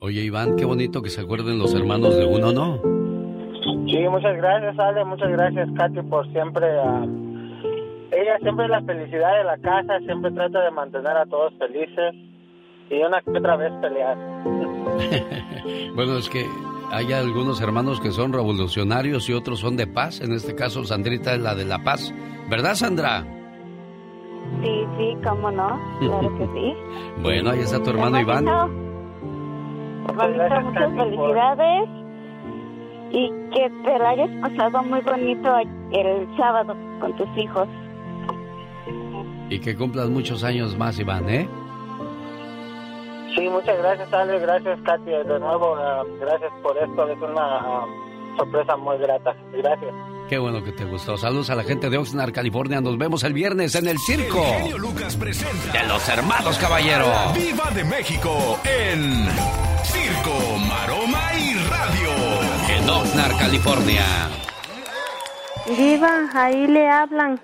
[0.00, 2.80] Oye Iván, qué bonito que se acuerden los hermanos de uno, ¿no?
[3.86, 6.66] Sí, muchas gracias, Ale, muchas gracias, Katy, por siempre...
[6.78, 7.04] ah,
[8.12, 12.14] ella siempre es la felicidad de la casa, siempre trata de mantener a todos felices
[12.90, 14.16] y una que otra vez pelear.
[15.94, 16.46] bueno, es que
[16.90, 20.20] hay algunos hermanos que son revolucionarios y otros son de paz.
[20.20, 22.14] En este caso, Sandrita es la de la paz.
[22.48, 23.24] ¿Verdad, Sandra?
[24.62, 26.74] Sí, sí, cómo no, claro que sí.
[27.22, 28.46] Bueno, ahí está tu hermano Iván.
[30.14, 31.88] Muchas felicidades
[33.10, 35.56] y que te la hayas pasado muy bonito
[35.92, 37.68] el sábado con tus hijos.
[39.50, 41.48] Y que cumplas muchos años más, Iván, ¿eh?
[43.34, 47.86] Sí, muchas gracias, Ale, gracias, Katy, de nuevo, ah, gracias por esto, es una ah,
[48.36, 49.94] sorpresa muy grata, gracias.
[50.28, 51.16] Qué bueno que te gustó.
[51.16, 52.80] Saludos a la gente de Oxnard, California.
[52.82, 54.44] Nos vemos el viernes en el circo.
[54.44, 57.08] El genio Lucas presenta De los hermanos Caballero.
[57.08, 59.26] La Viva de México en
[59.84, 62.10] Circo, Maroma y Radio.
[62.76, 64.04] En Oxnard, California.
[65.66, 67.40] Diva, ahí le hablan.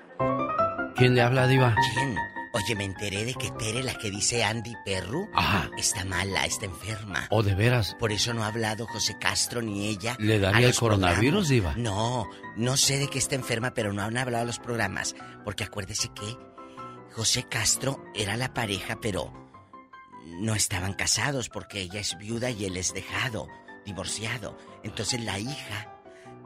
[0.96, 1.74] ¿Quién le habla, Diva?
[1.94, 2.33] ¿Quién?
[2.54, 5.68] Oye, me enteré de que Tere, la que dice Andy Perru, Ajá.
[5.76, 7.26] está mala, está enferma.
[7.30, 7.96] ¿O de veras?
[7.98, 10.16] Por eso no ha hablado José Castro ni ella.
[10.20, 11.48] ¿Le daría el coronavirus.
[11.48, 11.74] Diva?
[11.76, 15.16] No, no sé de qué está enferma, pero no han hablado los programas.
[15.44, 16.36] Porque acuérdese que
[17.12, 19.32] José Castro era la pareja, pero
[20.24, 23.48] no estaban casados porque ella es viuda y él es dejado,
[23.84, 24.56] divorciado.
[24.84, 25.92] Entonces la hija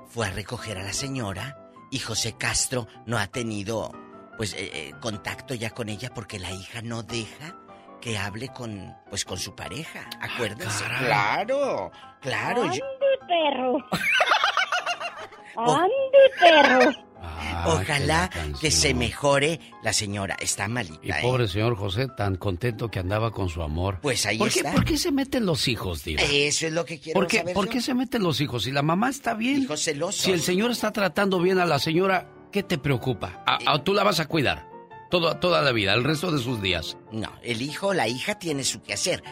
[0.08, 3.92] fue a recoger a la señora y José Castro no ha tenido
[4.38, 7.54] pues eh, eh, contacto ya con ella porque la hija no deja
[8.00, 10.08] que hable con pues con su pareja.
[10.20, 10.82] Acuérdense.
[10.84, 11.04] caray.
[11.06, 11.90] claro,
[12.22, 12.64] claro.
[12.66, 13.76] yo- ¡Ande, perro!
[15.56, 15.92] ¡Ande,
[16.40, 16.92] perro!
[17.20, 20.36] Ah, Ojalá que se mejore la señora.
[20.38, 21.00] Está malita.
[21.02, 21.14] Y ¿eh?
[21.20, 23.98] pobre señor José, tan contento que andaba con su amor.
[24.00, 24.72] Pues ahí ¿Por qué, está.
[24.72, 26.22] ¿Por qué se meten los hijos, Diva?
[26.22, 27.72] Eso es lo que quiero ¿Por qué, saber por yo.
[27.72, 28.62] qué se meten los hijos?
[28.62, 29.62] Si la mamá está bien.
[29.62, 30.22] Hijos celosos.
[30.22, 33.42] Si el señor está tratando bien a la señora, ¿qué te preocupa?
[33.46, 34.66] ¿A, a- tú la vas a cuidar?
[35.10, 36.96] Toda, toda la vida, el resto de sus días.
[37.12, 39.22] No, el hijo la hija tiene su que hacer.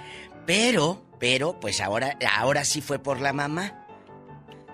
[0.46, 3.84] Pero, pero, pues ahora, ahora sí fue por la mamá.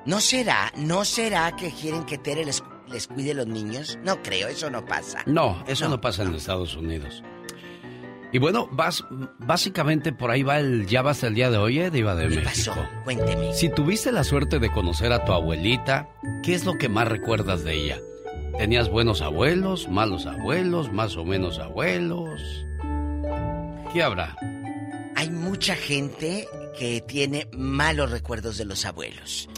[0.07, 3.99] ¿No será, no será que quieren que Tere les, les cuide los niños?
[4.05, 5.23] No creo, eso no pasa.
[5.27, 7.23] No, eso no, pasa en Estados Unidos.
[8.33, 9.05] Y bueno, vas,
[9.41, 12.37] básicamente por ahí va el ya basta el día de hoy, ¿eh, Diva de ¿Qué
[12.37, 12.75] México.
[12.75, 12.89] pasó?
[13.05, 13.53] Cuénteme.
[13.55, 16.09] Si tuviste la suerte de conocer a tu abuelita,
[16.43, 17.99] ¿qué es lo que más recuerdas de ella?
[18.59, 22.67] ¿Tenías buenos abuelos, malos abuelos, más o menos abuelos?
[23.93, 24.37] ¿Qué habrá?
[25.17, 26.47] Hay mucha gente
[26.79, 29.49] que tiene malos recuerdos de los abuelos.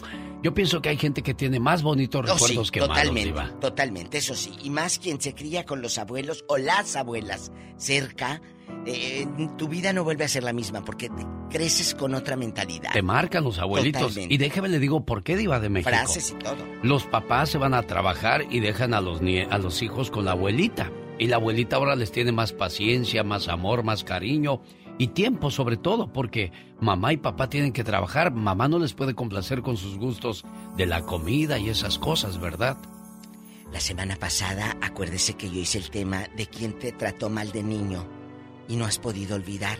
[0.43, 3.29] Yo pienso que hay gente que tiene más bonitos Oh, sí, recuerdos que malos, totalmente,
[3.29, 3.59] Diva.
[3.59, 4.53] totalmente, eso sí.
[4.63, 8.41] Y más quien se cría con los abuelos o las abuelas cerca,
[8.85, 12.91] eh, tu vida no vuelve a ser la misma porque te creces con otra mentalidad.
[12.93, 14.01] Te marcan los abuelitos.
[14.01, 14.33] Totalmente.
[14.33, 15.89] Y déjeme le digo por qué Diva de México.
[15.89, 16.57] Frases y todo.
[16.83, 20.31] Los papás se van a trabajar y dejan a los, a los hijos con la
[20.31, 20.91] abuelita.
[21.17, 24.61] Y la abuelita ahora les tiene más paciencia, más amor, más cariño.
[24.97, 29.13] y tiempo sobre todo, porque mamá y papá tienen que trabajar, mamá no les puede
[29.13, 30.45] complacer con sus gustos
[30.77, 32.77] de la comida y esas cosas, ¿verdad?
[33.73, 37.63] La semana pasada, acuérdese que yo hice el tema de quién te trató mal de
[37.63, 38.05] niño
[38.67, 39.77] y no has podido olvidar.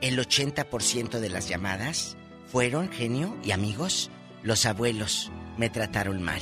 [0.00, 4.10] El 80% de las llamadas fueron, genio y amigos,
[4.42, 6.40] los abuelos me trataron mal.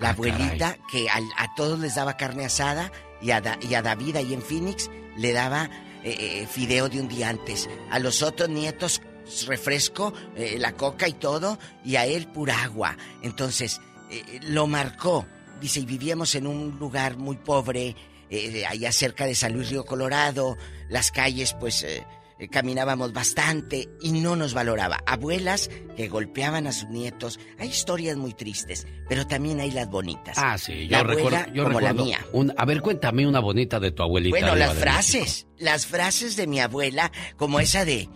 [0.00, 1.20] La Ah, abuelita que a,
[1.56, 2.90] todos les daba carne asada
[3.20, 5.68] y a, Da- y a David ahí en Phoenix le daba
[6.04, 7.68] eh, eh, fideo de un día antes.
[7.90, 9.02] A los otros nietos
[9.46, 12.96] refresco, eh, la coca y todo, y a él pura agua.
[13.22, 13.80] Entonces,
[14.10, 15.26] eh, lo marcó.
[15.60, 17.94] Dice, y vivíamos en un lugar muy pobre,
[18.30, 20.56] eh, allá cerca de San Luis Río Colorado,
[20.88, 22.06] las calles pues eh,
[22.38, 25.00] eh, caminábamos bastante y no nos valoraba.
[25.06, 27.38] Abuelas que golpeaban a sus nietos.
[27.58, 30.38] Hay historias muy tristes, pero también hay las bonitas.
[30.38, 32.18] Ah, sí, yo La abuela, recuerdo, yo como recuerdo la mía.
[32.32, 34.36] un- a ver, cuéntame una bonita de tu abuelita.
[34.38, 38.08] Bueno, las frases, las frases de mi abuela, como esa de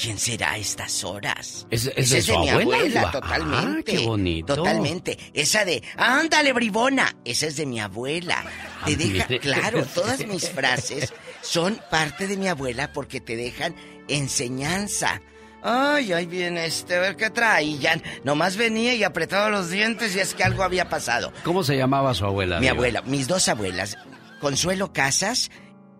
[0.00, 1.66] ¿Quién será a estas horas?
[1.70, 3.10] ¿Es- es Esa de es su de mi abuela, abuela, Diva?
[3.12, 3.92] totalmente.
[3.92, 4.54] Ah, qué bonito.
[4.56, 5.18] Totalmente.
[5.34, 7.14] Esa de ¡Ándale, bribona!
[7.24, 8.42] Esa es de mi abuela.
[8.86, 11.12] Te Ah, deja, claro, todas mis frases
[11.42, 13.74] son parte de mi abuela porque te dejan
[14.08, 15.20] enseñanza.
[15.64, 17.64] Ay, ahí viene este, a ver qué trae.
[17.64, 21.32] Y ya nomás venía y apretaba los dientes y es que algo había pasado.
[21.44, 22.58] ¿Cómo se llamaba su abuela?
[22.58, 23.96] Mi abuela, mis dos abuelas,
[24.40, 25.50] Consuelo Casas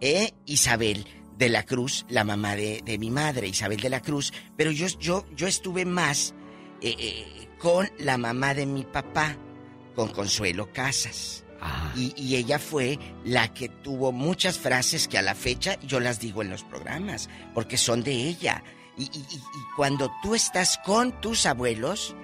[0.01, 1.07] e Isabel
[1.43, 4.87] de la Cruz, la mamá de, de mi madre, Isabel de la Cruz, pero yo,
[5.01, 6.35] yo, yo estuve más
[6.81, 9.37] eh, eh, con la mamá de mi papá,
[9.95, 11.45] con Consuelo Casas.
[11.95, 16.19] Y, y ella fue la que tuvo muchas frases que a la fecha yo las
[16.19, 18.65] digo en los programas, porque son de ella.
[18.99, 19.39] Y, y-
[19.77, 22.17] cuando tú estás con tus abuelos,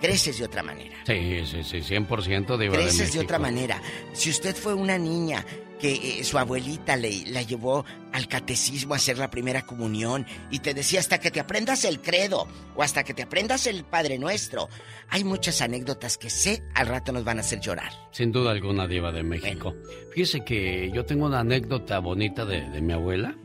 [0.00, 0.96] creces de otra manera.
[1.04, 3.82] Sí, sí, sí, 100% Diva de Creces de otra manera.
[4.12, 5.44] Si usted fue una niña
[5.80, 10.60] que eh, su abuelita le, la llevó al catecismo a hacer la primera comunión y
[10.60, 14.18] te decía hasta que te aprendas el credo o hasta que te aprendas el Padre
[14.18, 14.68] Nuestro,
[15.08, 17.92] hay muchas anécdotas que sé al rato nos van a hacer llorar.
[18.12, 19.74] Sin duda alguna, Diva de México.
[20.12, 23.36] Fíjese que yo tengo una anécdota bonita de, de mi abuela.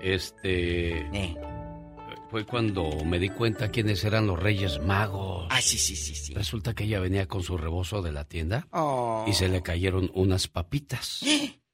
[0.00, 0.98] Este.
[1.00, 1.36] Eh.
[2.30, 5.46] Fue cuando me di cuenta quiénes eran los Reyes Magos.
[5.48, 6.34] Ah, sí, sí, sí, sí.
[6.34, 9.24] Resulta que ella venía con su rebozo de la tienda Oh.
[9.28, 11.20] y se le cayeron unas papitas.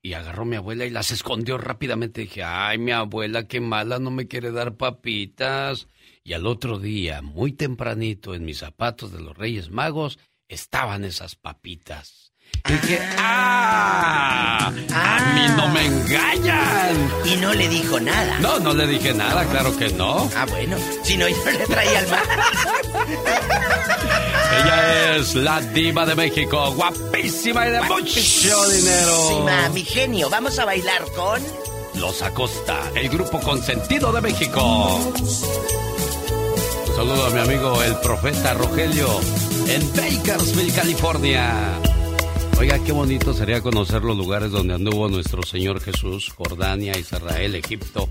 [0.00, 2.22] Y agarró mi abuela y las escondió rápidamente.
[2.22, 5.88] Dije, ay, mi abuela, qué mala, no me quiere dar papitas.
[6.22, 10.18] Y al otro día, muy tempranito, en mis zapatos de los Reyes Magos,
[10.48, 12.27] estaban esas papitas.
[12.68, 14.70] Y dije, ¡ah!
[14.94, 17.10] ¡A mí no me engañan!
[17.24, 18.38] Y no le dijo nada.
[18.40, 20.30] No, no le dije nada, claro que no.
[20.36, 22.22] Ah, bueno, si no yo le traía al mar.
[24.64, 29.16] Ella es la diva de México, guapísima y de mucho dinero.
[29.16, 31.42] Guapísima, mi genio, vamos a bailar con...
[31.94, 35.00] Los Acosta, el grupo consentido de México.
[36.86, 39.08] Un saludo a mi amigo el profeta Rogelio
[39.66, 41.80] en Bakersfield, California.
[42.58, 48.08] Oiga, qué bonito sería conocer los lugares donde anduvo nuestro Señor Jesús, Jordania, Israel, Egipto.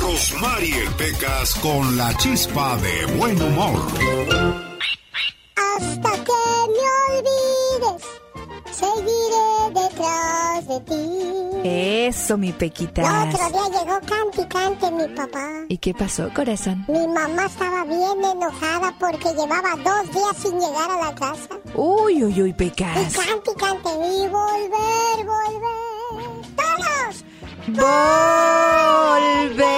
[0.00, 3.80] Rosmarie Pecas con la chispa de buen humor.
[5.56, 6.32] Hasta que
[6.72, 8.02] me olvides,
[8.72, 11.60] seguiré detrás de ti.
[11.64, 13.06] Eso, mi El Pequitas.
[13.34, 15.46] otro día llegó cante y cante mi papá.
[15.68, 16.84] ¿Y qué pasó, corazón?
[16.88, 21.58] Mi mamá estaba bien enojada porque llevaba dos días sin llegar a la casa.
[21.74, 23.14] Uy, uy, uy, Y Pecas.
[23.16, 25.90] cante y cante y volver, volver.
[26.56, 27.24] ¡Todos!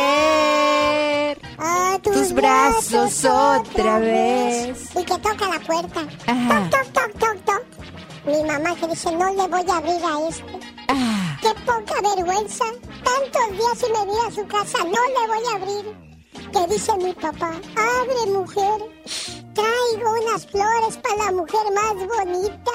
[0.02, 4.90] Volver a tus, tus brazos otra vez.
[4.96, 6.00] Y que toca la puerta.
[6.26, 6.70] Ajá.
[6.70, 7.62] Toc, toc, toc, toc, toc.
[8.24, 10.60] Mi mamá que dice, no le voy a abrir a este.
[10.88, 11.36] Ah.
[11.42, 12.64] ¡Qué poca vergüenza!
[13.02, 16.12] Tantos días sin venir a su casa, no le voy a abrir.
[16.52, 18.80] Que dice mi papá, abre mujer,
[19.54, 22.72] traigo unas flores para la mujer más bonita.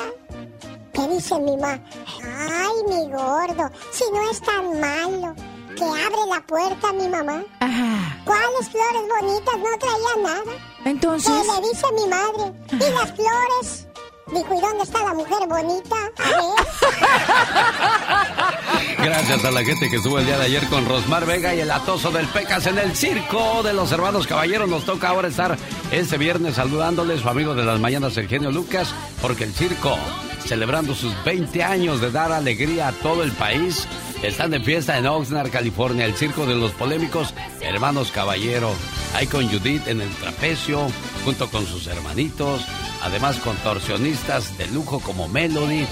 [0.92, 1.82] Que dice mi mamá,
[2.26, 5.34] ay mi gordo, si no es tan malo.
[5.78, 7.44] Que abre la puerta mi mamá.
[7.62, 8.22] Ajá.
[8.26, 9.58] ¿Cuáles flores bonitas?
[9.58, 10.58] No traía nada.
[10.84, 11.32] Entonces.
[11.32, 13.87] Que le dice mi madre, ¿y las flores?
[14.34, 15.96] Dijo, ¿y dónde está la mujer bonita?
[18.98, 21.72] Gracias a la gente que estuvo el día de ayer con Rosmar Vega y el
[21.72, 24.68] atoso del Pecas en el circo de los hermanos caballeros.
[24.68, 25.58] Nos toca ahora estar
[25.92, 29.98] este viernes saludándoles su amigo de las mañanas, el genio Lucas, porque el circo,
[30.46, 33.88] celebrando sus 20 años de dar alegría a todo el país,
[34.24, 38.72] están de fiesta en Oxnard, California, el circo de los polémicos hermanos caballero.
[39.14, 40.88] Ahí con Judith en el trapecio,
[41.24, 42.66] junto con sus hermanitos
[43.02, 45.86] además contorsionistas de lujo como Melody,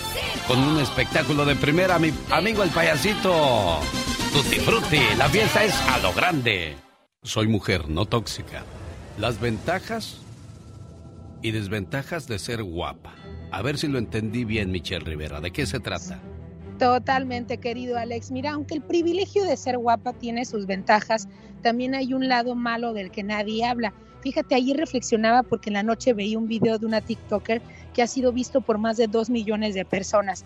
[0.47, 3.80] con un espectáculo de primera, mi amigo el payasito.
[4.34, 6.76] Tutti Frutti, la fiesta es a lo grande.
[7.23, 8.64] Soy mujer, no tóxica.
[9.18, 10.18] Las ventajas
[11.41, 13.15] y desventajas de ser guapa.
[13.52, 15.39] A ver si lo entendí bien, Michelle Rivera.
[15.39, 16.19] ¿De qué se trata?
[16.77, 18.31] Totalmente, querido Alex.
[18.31, 21.30] Mira, aunque el privilegio de ser guapa tiene sus ventajas,
[21.61, 23.93] también hay un lado malo del que nadie habla.
[24.22, 27.61] Fíjate, ayer reflexionaba porque en la noche veía un video de una TikToker
[27.93, 30.43] que ha sido visto por más de dos millones de personas.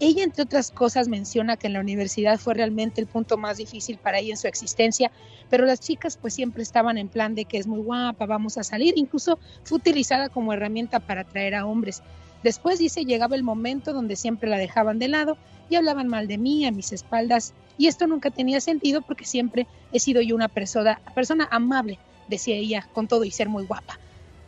[0.00, 3.98] Ella, entre otras cosas, menciona que en la universidad fue realmente el punto más difícil
[3.98, 5.12] para ella en su existencia,
[5.48, 8.64] pero las chicas pues siempre estaban en plan de que es muy guapa, vamos a
[8.64, 12.02] salir, incluso fue utilizada como herramienta para atraer a hombres.
[12.42, 15.36] Después dice, llegaba el momento donde siempre la dejaban de lado
[15.68, 19.66] y hablaban mal de mí a mis espaldas, y esto nunca tenía sentido porque siempre
[19.92, 21.98] he sido yo una persona, persona amable,
[22.28, 23.98] decía ella, con todo y ser muy guapa.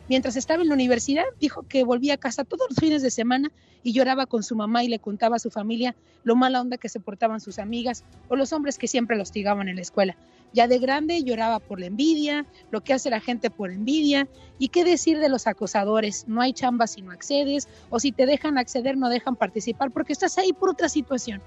[0.09, 3.51] Mientras estaba en la universidad, dijo que volvía a casa todos los fines de semana
[3.83, 6.89] y lloraba con su mamá y le contaba a su familia lo mala onda que
[6.89, 10.17] se portaban sus amigas o los hombres que siempre la hostigaban en la escuela.
[10.53, 14.27] Ya de grande lloraba por la envidia, lo que hace la gente por envidia
[14.59, 16.25] y qué decir de los acosadores.
[16.27, 20.13] No hay chamba si no accedes o si te dejan acceder no dejan participar porque
[20.13, 21.41] estás ahí por otra situación.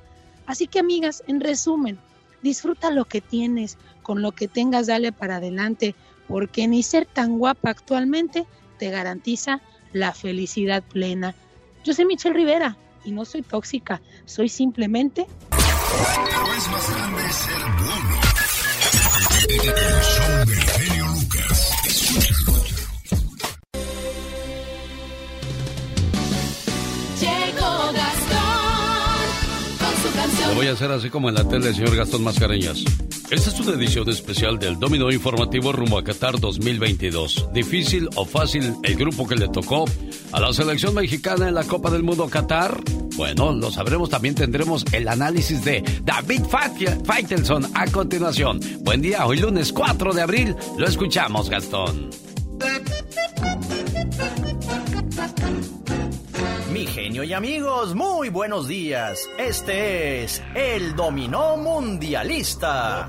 [0.45, 1.99] Así que amigas, en resumen,
[2.43, 5.95] disfruta lo que tienes, con lo que tengas dale para adelante
[6.29, 8.47] porque ni ser tan guapa actualmente
[8.79, 9.61] te garantiza
[9.93, 11.35] la felicidad plena.
[11.85, 15.27] Yo soy Michelle Rivera y no soy tóxica, soy simplemente...
[19.59, 20.76] El show del
[30.57, 32.83] voy a hacer así como en la tele, señor Gastón Mascareñas.
[33.31, 37.51] Esta es una edición especial del Domino Informativo rumbo a Qatar 2022.
[37.53, 39.85] Difícil o fácil el grupo que le tocó
[40.33, 42.81] a la selección mexicana en la Copa del Mundo Qatar.
[43.17, 44.09] Bueno, lo sabremos.
[44.09, 46.45] También tendremos el análisis de David
[47.05, 48.59] Faitelson a continuación.
[48.81, 50.57] Buen día, hoy lunes 4 de abril.
[50.79, 52.09] Lo escuchamos, Gastón.
[56.97, 59.29] Genio y amigos, muy buenos días.
[59.37, 63.07] Este es el Dominó Mundialista.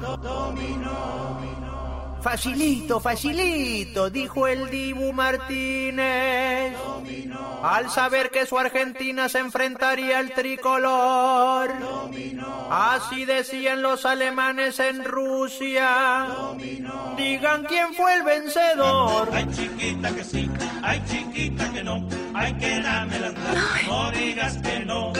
[2.21, 6.75] Facilito, facilito, dijo el Dibu Martínez.
[7.63, 11.71] Al saber que su Argentina se enfrentaría al tricolor.
[12.69, 16.27] Así decían los alemanes en Rusia.
[17.15, 19.29] Digan quién fue el vencedor.
[19.31, 20.49] Ay, chiquita que sí,
[20.83, 22.07] ay, chiquita que no.
[22.33, 23.31] Ay, que dame la
[23.87, 25.13] no digas que no.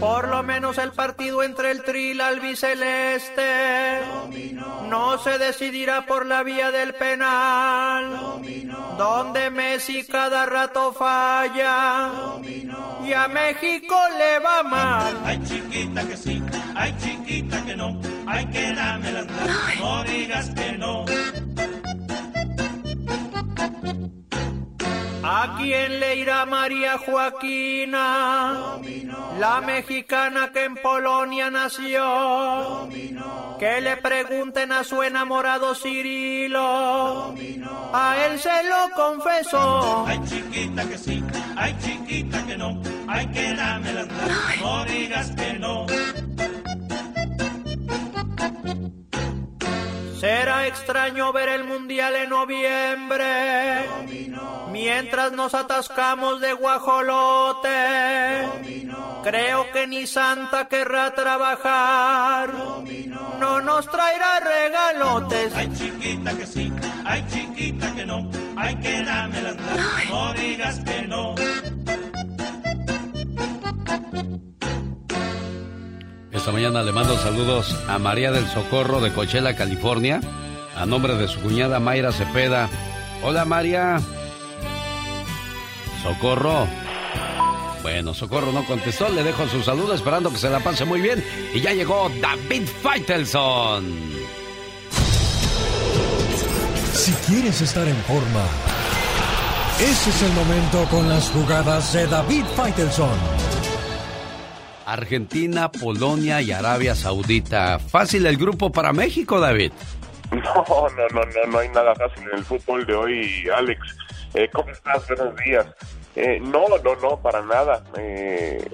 [0.00, 4.00] Por lo menos el partido entre el Tril albiceleste
[4.88, 8.40] no se decidirá por la vía del penal,
[8.96, 12.10] donde Messi cada rato falla
[13.04, 15.18] y a México le va mal.
[15.24, 16.42] Ay chiquita que sí,
[16.74, 21.04] ay chiquita que no, ay que dame la no digas que no.
[25.22, 28.78] ¿A quién le irá María Joaquina?
[29.38, 32.88] La mexicana que en Polonia nació.
[33.58, 37.34] Que le pregunten a su enamorado Cirilo.
[37.92, 40.06] A él se lo confesó.
[40.06, 41.24] Ay chiquita que sí,
[41.56, 42.80] ay chiquita que no.
[43.08, 44.04] Ay que dame la
[44.60, 45.86] no digas que no.
[50.20, 53.88] Será extraño ver el mundial en noviembre.
[54.70, 57.70] Mientras nos atascamos de guajolote.
[59.24, 62.50] Creo que ni Santa querrá trabajar.
[63.38, 65.54] No nos traerá regalotes.
[65.54, 66.70] Ay chiquita que sí,
[67.06, 68.30] ay chiquita que no.
[68.56, 69.52] Ay que dame la
[70.10, 71.34] no digas que no.
[76.52, 80.20] Mañana le mando saludos a María del Socorro de Coachella, California,
[80.76, 82.68] a nombre de su cuñada Mayra Cepeda.
[83.22, 84.00] Hola María.
[86.02, 86.66] Socorro.
[87.82, 91.24] Bueno, Socorro no contestó, le dejo su saludo esperando que se la pase muy bien.
[91.54, 93.84] Y ya llegó David Faitelson.
[96.92, 98.44] Si quieres estar en forma
[99.78, 103.49] Ese es el momento con las jugadas de David Faitelson.
[104.86, 107.78] Argentina, Polonia y Arabia Saudita.
[107.78, 109.72] Fácil el grupo para México, David.
[110.30, 113.80] No, no, no, no, no hay nada fácil en el fútbol de hoy, Alex.
[114.34, 115.08] Eh, ¿Cómo estás?
[115.08, 115.66] Buenos días.
[116.16, 117.82] Eh, no, no, no, para nada.
[117.96, 118.64] Eh,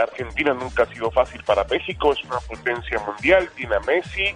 [0.00, 4.34] Argentina nunca ha sido fácil para México, es una potencia mundial, tiene a Messi.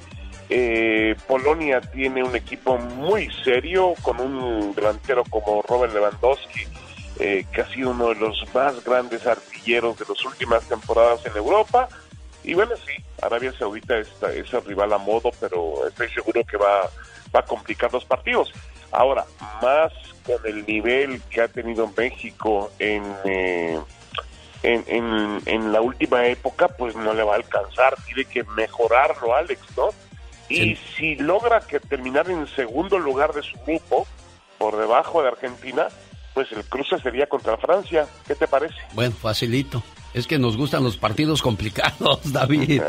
[0.48, 6.66] Eh, Polonia tiene un equipo muy serio, con un delantero como Robert Lewandowski,
[7.18, 11.36] eh, que ha sido uno de los más grandes artilleros de las últimas temporadas en
[11.36, 11.88] Europa.
[12.44, 16.56] Y bueno, sí, Arabia Saudita está, es el rival a modo, pero estoy seguro que
[16.56, 16.82] va,
[17.34, 18.52] va a complicar los partidos.
[18.92, 19.24] Ahora,
[19.60, 19.92] más
[20.24, 23.78] con el nivel que ha tenido México en, eh,
[24.62, 27.96] en, en, en la última época, pues no le va a alcanzar.
[28.06, 29.88] Tiene que mejorarlo, Alex, ¿no?
[30.48, 34.06] Y si logra que terminar en segundo lugar de su grupo,
[34.58, 35.88] por debajo de Argentina,
[36.36, 38.06] pues el cruce sería contra Francia.
[38.28, 38.74] ¿Qué te parece?
[38.92, 39.82] Bueno, facilito.
[40.12, 42.82] Es que nos gustan los partidos complicados, David.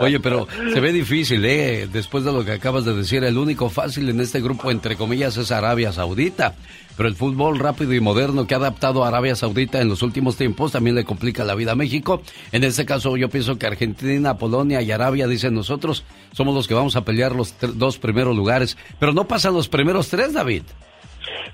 [0.00, 1.88] Oye, pero se ve difícil, ¿eh?
[1.90, 5.38] Después de lo que acabas de decir, el único fácil en este grupo, entre comillas,
[5.38, 6.56] es Arabia Saudita.
[6.94, 10.36] Pero el fútbol rápido y moderno que ha adaptado a Arabia Saudita en los últimos
[10.36, 12.20] tiempos también le complica la vida a México.
[12.52, 16.04] En este caso, yo pienso que Argentina, Polonia y Arabia, dicen nosotros,
[16.34, 18.76] somos los que vamos a pelear los dos primeros lugares.
[18.98, 20.64] Pero no pasan los primeros tres, David.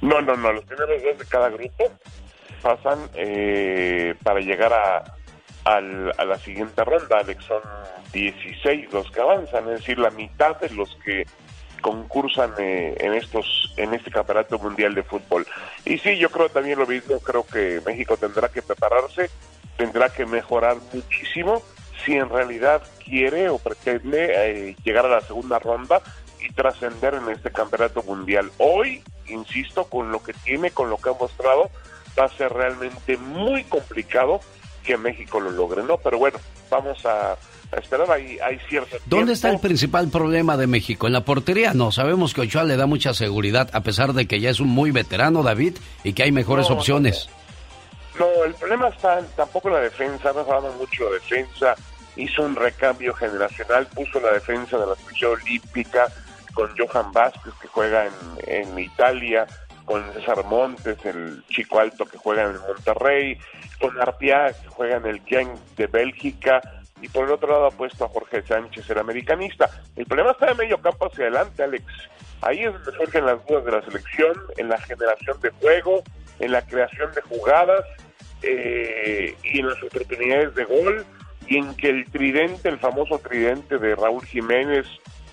[0.01, 0.52] No, no, no.
[0.52, 1.90] Los primeros dos de cada grupo
[2.62, 5.05] pasan eh, para llegar a,
[5.64, 7.44] al, a la siguiente ronda, Alex.
[7.44, 7.62] Son
[8.12, 11.24] 16 los que avanzan, es decir, la mitad de los que
[11.80, 15.47] concursan eh, en estos en este campeonato mundial de fútbol
[15.84, 19.30] y sí yo creo también lo mismo creo que México tendrá que prepararse
[19.76, 21.62] tendrá que mejorar muchísimo
[22.05, 26.01] si en realidad quiere o pretende eh, llegar a la segunda ronda
[26.47, 31.10] y trascender en este campeonato mundial hoy insisto con lo que tiene con lo que
[31.10, 31.70] ha mostrado
[32.18, 34.40] va a ser realmente muy complicado
[34.85, 36.39] que México lo logre no pero bueno
[36.70, 37.36] vamos a
[37.73, 41.09] a esperar, hay, hay cierto ¿Dónde está el principal problema de México?
[41.09, 41.74] ¿En la portería?
[41.74, 44.68] No, sabemos que Ochoa le da mucha seguridad, a pesar de que ya es un
[44.68, 47.28] muy veterano, David, y que hay mejores No, opciones.
[48.18, 51.74] No, el problema está tampoco en la defensa, no hablamos mucho de defensa,
[52.16, 56.06] hizo un recambio generacional, puso la defensa de la selección olímpica
[56.57, 58.12] con Johan Vázquez que juega en,
[58.47, 59.47] en Italia,
[59.85, 63.39] con César Montes, el chico alto que juega en Monterrey,
[63.78, 66.61] con Arpia que juega en el Genk de Bélgica,
[67.03, 69.69] y por el otro lado ha puesto a Jorge Sánchez, el americanista.
[69.97, 71.85] El problema está de medio campo hacia adelante, Alex.
[72.41, 76.03] Ahí es donde surgen las dudas de la selección, en la generación de juego,
[76.39, 77.85] en la creación de jugadas
[78.43, 81.07] eh, y en las oportunidades de gol,
[81.47, 84.87] y en que el tridente, el famoso tridente de Raúl Jiménez,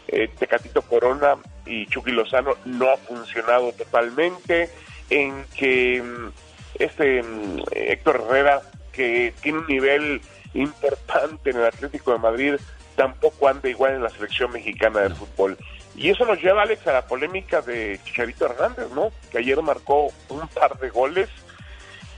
[0.08, 1.36] eh, Tecatito Corona
[1.66, 4.70] y Chucky Lozano no ha funcionado totalmente,
[5.10, 6.32] en que mm,
[6.80, 8.62] este mm, Héctor Herrera,
[8.92, 10.22] que tiene un nivel
[10.54, 12.56] importante en el Atlético de Madrid,
[12.96, 15.58] tampoco anda igual en la selección mexicana de fútbol.
[15.96, 19.12] Y eso nos lleva, Alex, a la polémica de Chicharito Hernández, ¿no?
[19.32, 21.30] Que ayer marcó un par de goles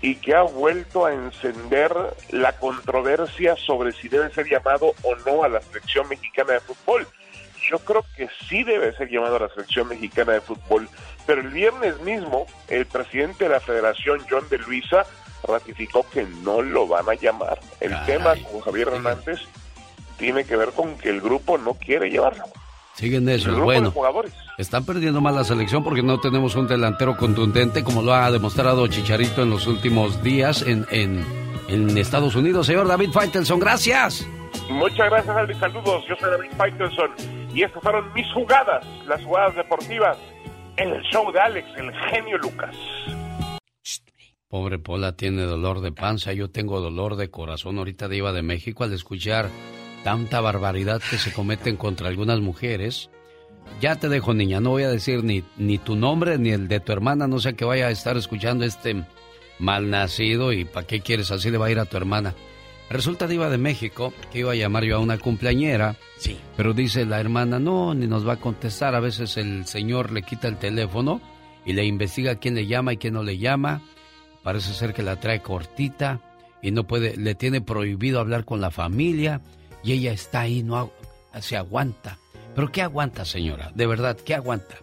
[0.01, 1.93] y que ha vuelto a encender
[2.29, 7.07] la controversia sobre si debe ser llamado o no a la selección mexicana de fútbol.
[7.69, 10.87] Yo creo que sí debe ser llamado a la selección mexicana de fútbol,
[11.25, 15.05] pero el viernes mismo el presidente de la federación, John de Luisa,
[15.47, 17.59] ratificó que no lo van a llamar.
[17.79, 19.39] El tema con Javier Hernández
[20.17, 22.43] tiene que ver con que el grupo no quiere llevarlo.
[22.93, 23.89] Siguen El eso, grupo bueno.
[23.89, 24.33] de jugadores.
[24.57, 28.87] Están perdiendo más la selección porque no tenemos un delantero contundente como lo ha demostrado
[28.87, 31.25] Chicharito en los últimos días en, en,
[31.67, 32.67] en Estados Unidos.
[32.67, 34.25] Señor David Faitelson, gracias.
[34.69, 35.53] Muchas gracias, Aldi.
[35.55, 36.05] Saludos.
[36.07, 40.17] Yo soy David Faitelson y estas fueron mis jugadas, las jugadas deportivas
[40.75, 42.75] en el show de Alex, el genio Lucas.
[44.49, 48.41] Pobre Pola tiene dolor de panza, yo tengo dolor de corazón ahorita de iba de
[48.41, 49.49] México al escuchar
[50.03, 53.09] tanta barbaridad que se cometen contra algunas mujeres.
[53.79, 56.81] Ya te dejo, niña, no voy a decir ni, ni tu nombre ni el de
[56.81, 59.03] tu hermana, no sé que vaya a estar escuchando este
[59.59, 62.35] malnacido y para qué quieres así le va a ir a tu hermana.
[62.89, 66.37] Resulta diva de México que iba a llamar yo a una cumpleañera, Sí.
[66.55, 68.93] pero dice la hermana, no, ni nos va a contestar.
[68.95, 71.19] A veces el señor le quita el teléfono
[71.65, 73.81] y le investiga quién le llama y quién no le llama.
[74.43, 76.21] Parece ser que la trae cortita
[76.61, 79.41] y no puede, le tiene prohibido hablar con la familia
[79.83, 80.91] y ella está ahí, no
[81.41, 82.19] se aguanta.
[82.53, 83.71] ¿Pero qué aguanta, señora?
[83.73, 84.75] De verdad, ¿qué aguanta?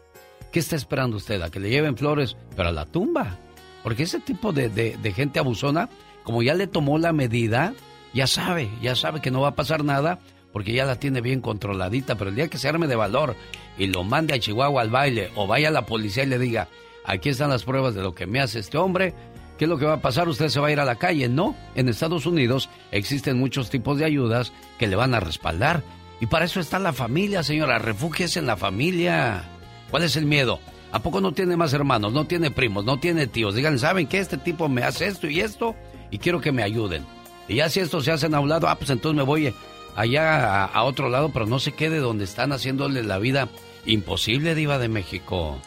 [0.51, 1.41] ¿Qué está esperando usted?
[1.41, 3.39] ¿A que le lleven flores, pero a la tumba?
[3.85, 5.89] Porque ese tipo de, de- de gente abusona,
[6.25, 7.73] como ya le tomó la medida,
[8.15, 10.19] ya sabe, ya sabe que no va a pasar nada,
[10.53, 13.35] porque ya la tiene bien controladita, pero el día que se arme de valor
[13.79, 16.69] y lo mande a Chihuahua al baile, o vaya a la policía y le diga,
[17.05, 19.15] aquí están las pruebas de lo que me hace este hombre.
[19.59, 20.29] ¿Qué es lo que va a pasar?
[20.29, 21.29] Usted se va a ir a la calle.
[21.29, 25.83] No, en Estados Unidos existen muchos tipos de ayudas que le van a respaldar.
[26.21, 27.79] Y para eso está la familia, señora.
[27.79, 29.45] Refúgiese en la familia.
[29.91, 30.59] ¿Cuál es el miedo?
[30.91, 32.13] ¿A poco no tiene más hermanos?
[32.13, 32.85] ¿No tiene primos?
[32.85, 33.55] ¿No tiene tíos?
[33.55, 35.75] Digan, ¿saben que Este tipo me hace esto y esto
[36.11, 37.05] y quiero que me ayuden.
[37.49, 39.55] Y ya si estos se hacen a un lado, ah, pues entonces me voy
[39.97, 43.49] allá a, otro lado, pero no se quede donde están haciéndole la vida
[43.85, 45.61] imposible, Diva de México.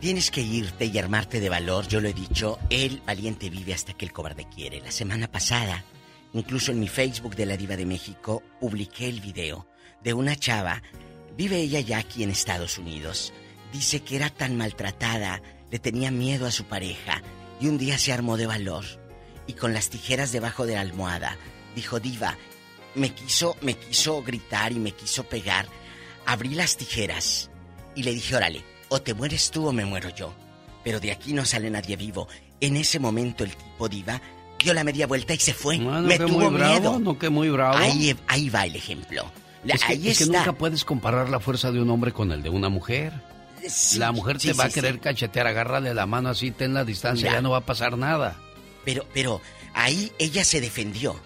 [0.00, 3.92] Tienes que irte y armarte de valor, yo lo he dicho, el valiente vive hasta
[3.92, 4.80] que el cobarde quiere.
[4.80, 5.84] La semana pasada,
[6.32, 9.66] incluso en mi Facebook de la Diva de México, publiqué el video
[10.02, 10.82] de una chava,
[11.36, 13.34] vive ella ya aquí en Estados Unidos,
[13.72, 17.22] dice que era tan maltratada, le tenía miedo a su pareja
[17.60, 18.99] y un día se armó de valor
[19.50, 21.36] y con las tijeras debajo de la almohada
[21.74, 22.36] dijo Diva,
[22.94, 25.66] me quiso, me quiso gritar y me quiso pegar.
[26.24, 27.50] Abrí las tijeras
[27.96, 30.32] y le dije, órale, o te mueres tú o me muero yo.
[30.84, 32.28] Pero de aquí no sale nadie vivo.
[32.60, 34.20] En ese momento el tipo diva
[34.56, 35.78] dio la media vuelta y se fue.
[35.78, 37.00] me tuvo miedo.
[37.00, 37.76] no que muy bravo.
[37.76, 39.24] Ahí, ahí va el ejemplo.
[39.64, 42.50] es que, es que nunca puedes comparar la fuerza de un hombre con el de
[42.50, 43.12] una mujer.
[43.96, 47.42] la mujer te va a querer cachetear, agárrale la mano así, ten la distancia, ya
[47.42, 48.38] no va a pasar nada.
[48.84, 49.40] Pero, pero,
[49.74, 51.20] ahí ella se defendió.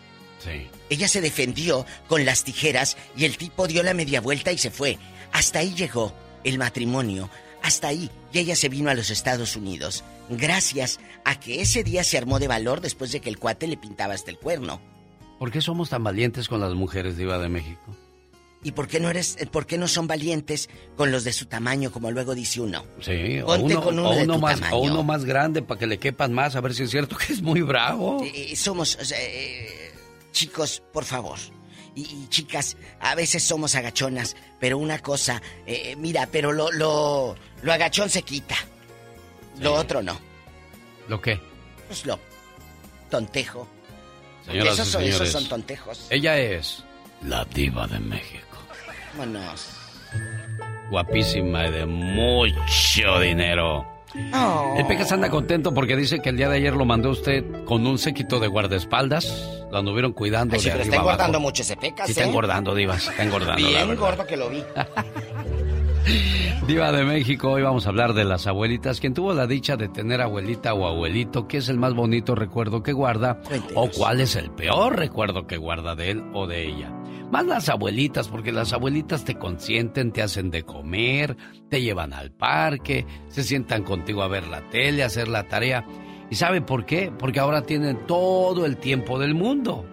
[0.90, 4.70] Ella se defendió con las tijeras y el tipo dio la media vuelta y se
[4.70, 4.98] fue.
[5.32, 6.14] Hasta ahí llegó
[6.44, 7.30] el matrimonio.
[7.62, 8.10] Hasta ahí.
[8.32, 10.04] Y ella se vino a los Estados Unidos.
[10.28, 13.76] Gracias a que ese día se armó de valor después de que el cuate le
[13.76, 14.80] pintaba hasta el cuerno.
[15.38, 17.96] ¿Por qué somos tan valientes con las mujeres, Diva de México?
[18.64, 21.46] ¿Y por qué no eres, eh, por qué no son valientes con los de su
[21.46, 22.84] tamaño, como luego dice uno?
[23.00, 26.74] Sí, o uno, más, o uno más grande para que le quepan más, a ver
[26.74, 28.24] si es cierto que es muy bravo.
[28.24, 29.92] Eh, somos, eh,
[30.34, 31.38] Chicos, por favor.
[31.94, 37.72] Y, chicas, a veces somos agachonas, pero una cosa, eh, mira, pero lo, lo, lo
[37.72, 38.56] agachón se quita.
[39.60, 40.18] Lo otro no.
[41.08, 41.40] ¿Lo qué?
[41.86, 42.18] Pues lo
[43.10, 43.68] tontejo.
[44.44, 46.06] Señoras esos, son, esos son tontejos.
[46.10, 46.82] Ella es
[47.22, 48.43] la diva de México.
[49.16, 49.68] Vámonos.
[50.90, 53.86] Guapísima y de mucho dinero.
[54.32, 54.74] Oh.
[54.78, 57.84] El Pecas anda contento porque dice que el día de ayer lo mandó usted con
[57.86, 59.66] un séquito de guardaespaldas.
[59.72, 62.28] Lo anduvieron cuidando de está engordando mucho ese Pecas, Sí, está ¿eh?
[62.28, 63.08] engordando, Divas.
[63.08, 63.66] Está engordando.
[63.66, 64.62] Bien gordo que lo vi.
[66.66, 69.00] Diva de México, hoy vamos a hablar de las abuelitas.
[69.00, 72.82] Quien tuvo la dicha de tener abuelita o abuelito, ¿qué es el más bonito recuerdo
[72.82, 73.40] que guarda?
[73.74, 76.90] ¿O cuál es el peor recuerdo que guarda de él o de ella?
[77.34, 81.36] Más las abuelitas, porque las abuelitas te consienten, te hacen de comer,
[81.68, 85.84] te llevan al parque, se sientan contigo a ver la tele, a hacer la tarea.
[86.30, 87.10] ¿Y sabe por qué?
[87.18, 89.84] Porque ahora tienen todo el tiempo del mundo.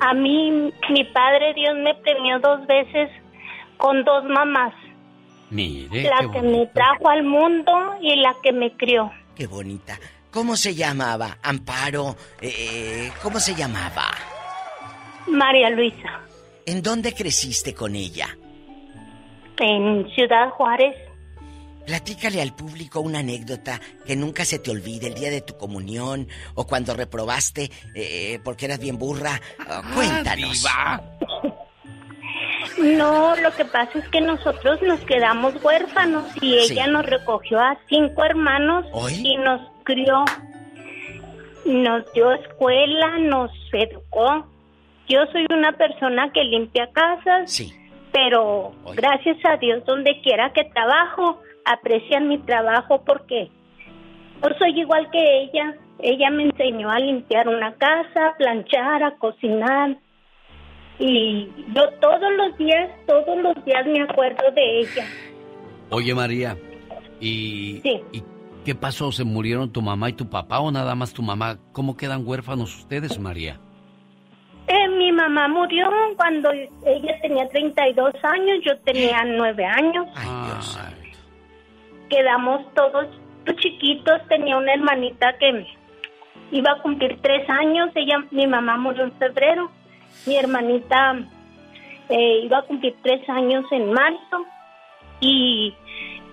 [0.00, 3.10] a, mí, mi padre Dios me premió dos veces
[3.76, 4.72] con dos mamás.
[5.50, 6.04] Mire.
[6.04, 9.10] La que me trajo al mundo y la que me crió.
[9.36, 9.98] Qué bonita.
[10.30, 11.36] ¿Cómo se llamaba?
[11.42, 14.10] Amparo, eh, ¿cómo se llamaba?
[15.26, 16.20] María Luisa.
[16.64, 18.34] ¿En dónde creciste con ella?
[19.62, 20.94] En Ciudad Juárez.
[21.86, 26.28] Platícale al público una anécdota que nunca se te olvide el día de tu comunión
[26.54, 29.40] o cuando reprobaste eh, porque eras bien burra.
[29.68, 30.64] Ah, Oh, cuéntanos.
[32.78, 36.72] No, lo que pasa es que nosotros nos quedamos huérfanos y Sí.
[36.72, 39.20] ella nos recogió a cinco hermanos ¿Hoy?
[39.24, 40.24] y nos crió.
[41.64, 44.46] Nos dio escuela, nos educó.
[45.08, 47.52] Yo soy una persona que limpia casas,
[48.12, 53.50] pero gracias a Dios donde quiera que trabajo, aprecian mi trabajo porque
[54.42, 55.76] yo soy igual que ella.
[55.98, 59.96] Ella me enseñó a limpiar una casa, a planchar, a cocinar.
[60.98, 65.06] Y yo todos los días, todos los días me acuerdo de ella.
[65.90, 66.56] Oye, María,
[67.20, 67.80] ¿y,
[68.12, 68.22] ¿y
[68.64, 69.12] qué pasó?
[69.12, 71.58] ¿Se murieron tu mamá y tu papá o nada más tu mamá?
[71.72, 73.60] ¿Cómo quedan huérfanos ustedes, María?
[74.72, 80.06] Eh, mi mamá murió cuando ella tenía 32 años, yo tenía 9 años.
[82.08, 83.06] Quedamos todos
[83.56, 85.66] chiquitos, tenía una hermanita que
[86.52, 89.70] iba a cumplir 3 años, ella, mi mamá murió en febrero,
[90.26, 91.18] mi hermanita
[92.08, 94.46] eh, iba a cumplir 3 años en marzo
[95.20, 95.74] y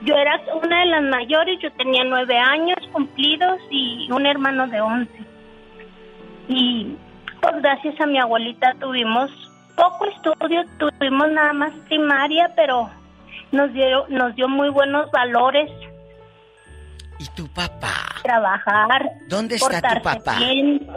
[0.04, 4.80] yo era una de las mayores, yo tenía 9 años cumplidos y un hermano de
[4.80, 5.12] 11.
[6.48, 6.96] Y
[7.42, 9.30] pues gracias a mi abuelita tuvimos
[9.76, 12.90] poco estudio, tuvimos nada más primaria, pero
[13.52, 15.70] nos dio, nos dio muy buenos valores.
[17.20, 18.16] ¿Y tu papá?
[18.24, 19.12] Trabajar.
[19.28, 20.36] ¿Dónde está tu papá?
[20.38, 20.88] bien.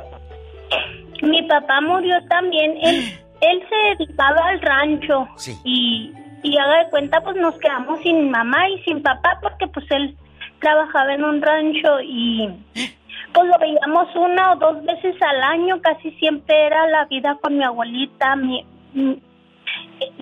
[1.23, 2.77] Mi papá murió también.
[2.83, 5.29] Él, él se dedicaba al rancho.
[5.65, 6.13] Y,
[6.43, 10.17] y haga de cuenta, pues nos quedamos sin mamá y sin papá porque pues él
[10.61, 12.49] trabajaba en un rancho y
[13.33, 17.57] pues lo veíamos una o dos veces al año, casi siempre era la vida con
[17.57, 18.65] mi abuelita, mi,
[18.95, 19.23] mi-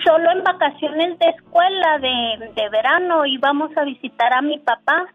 [0.04, 5.06] solo en vacaciones de escuela de, de verano íbamos a visitar a mi papá.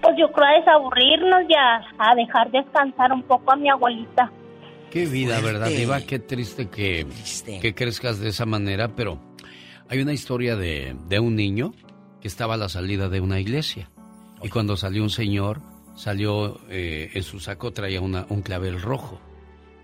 [0.00, 4.30] Pues yo creo a desaburrirnos y a, a dejar descansar un poco a mi abuelita.
[4.90, 5.68] Qué vida, ¿verdad.
[5.68, 6.00] Diva?
[6.00, 7.06] Qué triste que,
[7.60, 9.18] que crezcas de esa manera, pero
[9.90, 11.72] hay una historia de, de un niño
[12.20, 13.88] que estaba a la salida de una iglesia.
[14.42, 15.60] Y cuando salió un señor,
[15.98, 19.20] salió eh, en su saco, traía una, un clavel rojo.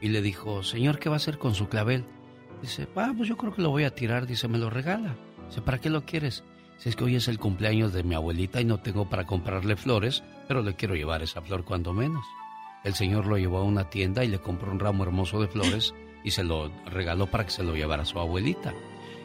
[0.00, 2.04] Y le dijo, señor, ¿qué va a hacer con su clavel?
[2.62, 4.26] Dice, ah, pues yo creo que lo voy a tirar.
[4.26, 5.16] Dice, me lo regala.
[5.48, 6.44] Dice, ¿para qué lo quieres?
[6.76, 9.76] Dice, es que hoy es el cumpleaños de mi abuelita y no tengo para comprarle
[9.76, 12.24] flores, pero le quiero llevar esa flor cuando menos.
[12.84, 15.94] El señor lo llevó a una tienda y le compró un ramo hermoso de flores
[16.22, 18.72] y se lo regaló para que se lo llevara a su abuelita.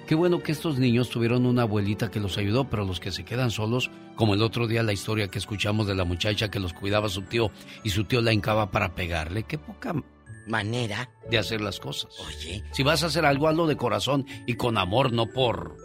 [0.09, 3.23] Qué bueno que estos niños tuvieron una abuelita que los ayudó, pero los que se
[3.23, 6.73] quedan solos, como el otro día la historia que escuchamos de la muchacha que los
[6.73, 7.51] cuidaba su tío
[7.83, 9.93] y su tío la hincaba para pegarle, qué poca
[10.47, 12.09] manera de hacer las cosas.
[12.27, 15.77] Oye, si vas a hacer algo, hazlo de corazón y con amor, no por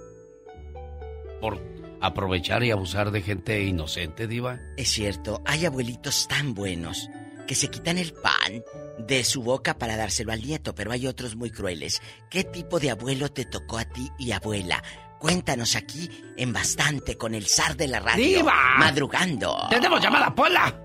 [1.42, 1.60] por
[2.00, 4.58] aprovechar y abusar de gente inocente, diva.
[4.78, 7.10] Es cierto, hay abuelitos tan buenos
[7.46, 8.62] que se quitan el pan
[8.98, 12.00] de su boca para dárselo al nieto, pero hay otros muy crueles.
[12.30, 14.82] ¿Qué tipo de abuelo te tocó a ti y abuela?
[15.18, 18.24] Cuéntanos aquí en Bastante con el zar de la radio.
[18.24, 18.76] ¡Diva!
[18.78, 19.56] Madrugando.
[19.70, 20.80] ¡Tenemos llamada, Pola!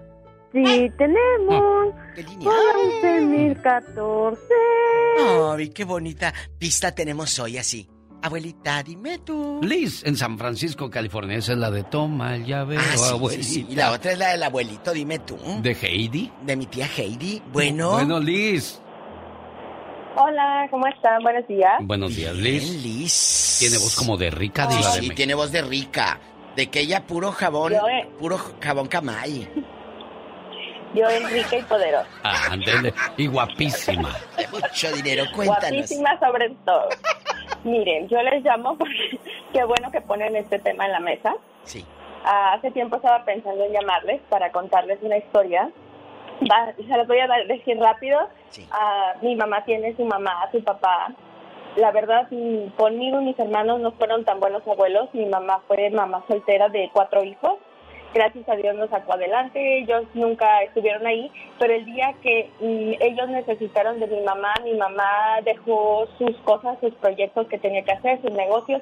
[0.51, 1.93] Sí, tenemos.
[2.41, 2.73] Hola,
[3.03, 4.37] 11.014.
[5.57, 7.87] Ay, qué bonita pista tenemos hoy así.
[8.21, 9.59] Abuelita, dime tú.
[9.63, 13.09] Liz, en San Francisco, California, esa es la de Toma el llavero, Ah, sí, sí,
[13.13, 13.43] abuelita.
[13.43, 13.67] sí.
[13.69, 15.37] Y la otra es la del abuelito, dime tú.
[15.61, 16.31] ¿De Heidi?
[16.41, 17.41] De mi tía Heidi.
[17.53, 17.91] Bueno.
[17.91, 18.81] Bueno, Liz.
[20.17, 21.21] Hola, ¿cómo están?
[21.23, 21.71] Buenos días.
[21.81, 22.83] Buenos días, Liz.
[22.83, 23.57] Liz.
[23.59, 25.15] Tiene voz como de rica, diva de sí, México.
[25.15, 26.19] tiene voz de rica.
[26.57, 28.09] De que ella puro jabón, Yo, eh.
[28.19, 29.47] puro jabón camay.
[30.93, 32.07] Yo, Enrique y Poderosa.
[32.23, 32.93] Ah, ándele.
[33.17, 34.09] Y guapísima.
[34.37, 35.69] De mucho dinero, cuéntanos.
[35.69, 36.89] Guapísima sobre todo.
[37.63, 39.19] Miren, yo les llamo porque
[39.53, 41.35] qué bueno que ponen este tema en la mesa.
[41.63, 41.85] Sí.
[42.25, 45.69] Ah, hace tiempo estaba pensando en llamarles para contarles una historia.
[46.49, 48.19] Va, se las voy a decir rápido.
[48.71, 51.13] Ah, mi mamá tiene su mamá, su papá.
[51.75, 55.09] La verdad, mm, conmigo y mis hermanos no fueron tan buenos abuelos.
[55.13, 57.59] Mi mamá fue mamá soltera de cuatro hijos.
[58.11, 59.79] Gracias a Dios nos sacó adelante.
[59.79, 64.73] Ellos nunca estuvieron ahí, pero el día que mm, ellos necesitaron de mi mamá, mi
[64.73, 68.81] mamá dejó sus cosas, sus proyectos que tenía que hacer, sus negocios,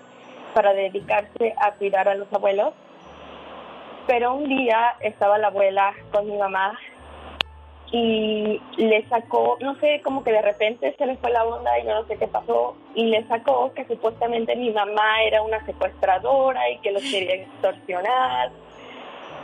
[0.53, 2.73] para dedicarse a cuidar a los abuelos.
[4.07, 6.79] Pero un día estaba la abuela con mi mamá
[7.91, 11.85] y le sacó, no sé, como que de repente se le fue la onda y
[11.85, 16.69] yo no sé qué pasó, y le sacó que supuestamente mi mamá era una secuestradora
[16.69, 18.51] y que los quería extorsionar.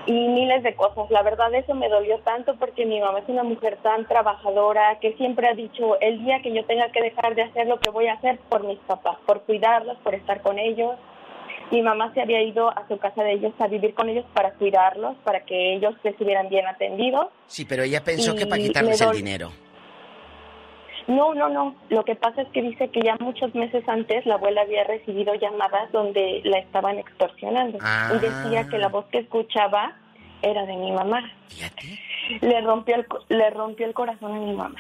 [0.06, 1.10] Y miles de cosas.
[1.10, 5.14] La verdad eso me dolió tanto porque mi mamá es una mujer tan trabajadora que
[5.14, 8.08] siempre ha dicho el día que yo tenga que dejar de hacer lo que voy
[8.08, 10.96] a hacer por mis papás, por cuidarlos, por estar con ellos.
[11.72, 14.52] Mi mamá se había ido a su casa de ellos a vivir con ellos para
[14.54, 17.28] cuidarlos, para que ellos estuvieran bien atendidos.
[17.48, 19.52] Sí, pero ella pensó que para quitarles el dinero.
[21.08, 21.76] No, no, no.
[21.90, 25.34] Lo que pasa es que dice que ya muchos meses antes la abuela había recibido
[25.36, 27.78] llamadas donde la estaban extorsionando.
[27.82, 28.12] Ah.
[28.16, 29.94] Y decía que la voz que escuchaba
[30.42, 31.22] era de mi mamá.
[32.42, 34.76] Le rompió el, le rompió el corazón a mi mamá.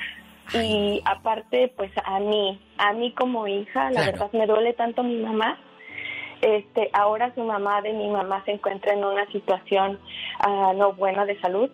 [0.53, 4.11] Y aparte, pues a mí, a mí como hija, la Claro.
[4.11, 5.57] verdad me duele tanto mi mamá.
[6.41, 9.97] Este, ahora su mamá de mi mamá se encuentra en una situación
[10.39, 11.69] ah, no buena de salud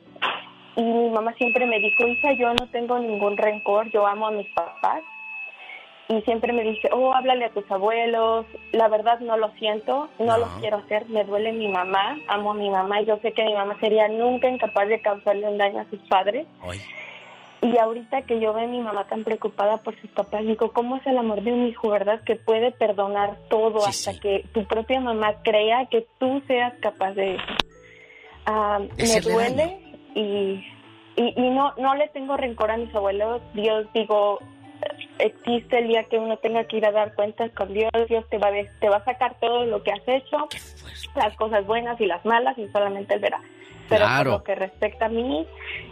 [0.79, 4.31] y mi mamá siempre me dijo, hija, yo no tengo ningún rencor, yo amo a
[4.31, 5.03] mis papás.
[6.07, 8.45] Y siempre me dice, oh, háblale a tus abuelos.
[8.71, 12.53] La verdad no lo siento, no, lo quiero hacer, me duele mi mamá, amo a
[12.53, 15.81] mi mamá y yo sé que mi mamá sería nunca incapaz de causarle un daño
[15.81, 16.47] a sus padres.
[17.61, 20.95] Y ahorita que yo veo a mi mamá tan preocupada por sus papás, digo, ¿cómo
[20.95, 22.23] es el amor de un hijo, verdad?
[22.23, 27.35] Que puede perdonar todo hasta que tu propia mamá crea que tú seas capaz de
[27.35, 27.43] eso.
[28.45, 30.65] Ah, me duele y,
[31.15, 33.41] y, y no, no le tengo rencor a mis abuelos.
[33.53, 34.39] Dios, digo,
[35.19, 37.91] existe el día que uno tenga que ir a dar cuentas con Dios.
[38.07, 40.47] Dios te va, a, te va a sacar todo lo que has hecho,
[41.15, 43.41] las cosas buenas y las malas, y solamente Él verá.
[43.89, 44.31] Pero Claro.
[44.31, 45.47] por lo que respecta a mí,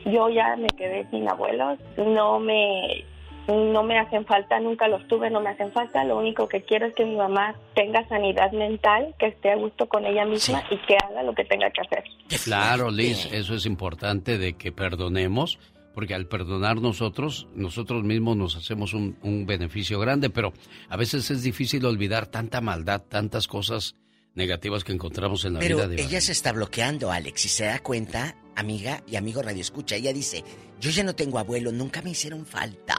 [0.05, 1.79] yo ya me quedé sin abuelos.
[1.97, 3.03] No me
[3.47, 6.03] no me hacen falta, nunca los tuve, no me hacen falta.
[6.03, 9.87] Lo único que quiero es que mi mamá tenga sanidad mental, que esté a gusto
[9.87, 12.03] con ella misma y que haga lo que tenga que hacer.
[12.43, 15.59] Claro, Liz, eso es importante de que perdonemos,
[15.93, 20.53] porque al perdonar nosotros, nosotros mismos nos hacemos un, un beneficio grande, pero
[20.89, 23.95] a veces es difícil olvidar tanta maldad, tantas cosas
[24.37, 27.65] negativas que encontramos en la Pero vida de ella se está bloqueando, Alex, y se
[27.65, 29.95] da cuenta, amiga y amigo Radio Escucha.
[29.95, 30.43] Ella dice,
[30.79, 32.97] yo ya no tengo abuelo, nunca me hicieron falta.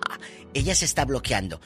[0.53, 1.61] Ella se está bloqueando.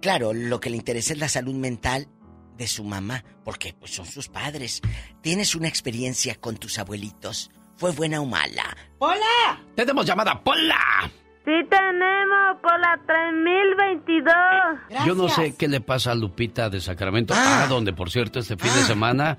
[0.00, 2.08] Claro, lo que le interesa es la salud mental
[2.56, 4.80] de su mamá, porque pues son sus padres.
[5.20, 7.50] ¿Tienes una experiencia con tus abuelitos?
[7.76, 8.76] ¿Fue buena o mala?
[8.98, 9.60] ¡Hola!
[9.74, 11.10] ¡Tenemos llamada, Pola!
[11.46, 15.06] Sí tenemos por la 3022.
[15.06, 18.56] Yo no sé qué le pasa a Lupita de Sacramento, ah, donde por cierto este
[18.56, 19.38] fin de semana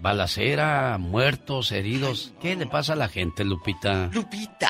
[0.00, 2.34] balacera, muertos, heridos.
[2.40, 4.10] ¿Qué le pasa a la gente, Lupita?
[4.12, 4.68] Lupita.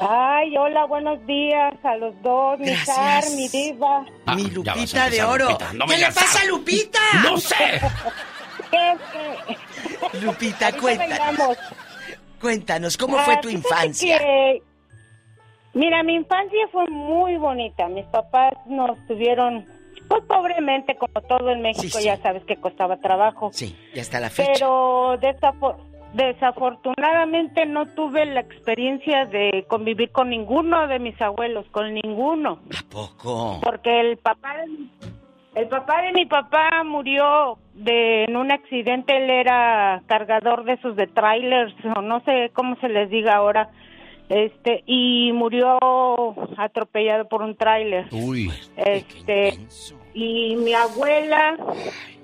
[0.00, 2.96] Ay, hola, buenos días a los dos, mi Gracias.
[2.96, 4.06] Char, mi diva.
[4.24, 5.50] Ah, Mi Lupita de oro.
[5.50, 5.72] Lupita.
[5.74, 6.44] No me ¿Qué le pasa a.
[6.46, 6.98] Lupita?
[7.22, 7.54] ¡No sé!
[8.70, 8.96] ¿Qué
[10.14, 11.58] es Lupita, cuéntanos.
[12.40, 14.18] Cuéntanos, ¿cómo Ah, fue tu infancia?
[14.18, 14.62] que-
[15.74, 17.88] mira, mi infancia fue muy bonita.
[17.88, 19.64] Mis papás nos tuvieron,
[20.08, 23.50] pues pobremente, como todo en México, ya sabes que costaba trabajo.
[23.52, 24.52] Sí, y hasta la fecha.
[24.54, 25.76] Pero desafor-
[26.14, 32.58] desafortunadamente no tuve la experiencia de convivir con ninguno de mis abuelos, con ninguno.
[32.90, 33.60] Poco.
[33.62, 34.90] Porque el papá de mi,
[35.54, 40.96] el papá de mi papá murió de en un accidente, él era cargador de esos
[40.96, 43.70] de trailers o no sé cómo se les diga ahora.
[44.30, 45.76] Este y murió
[46.56, 48.06] atropellado por un tráiler.
[48.12, 48.50] Uy.
[48.76, 49.58] Este
[50.14, 51.56] y mi abuela,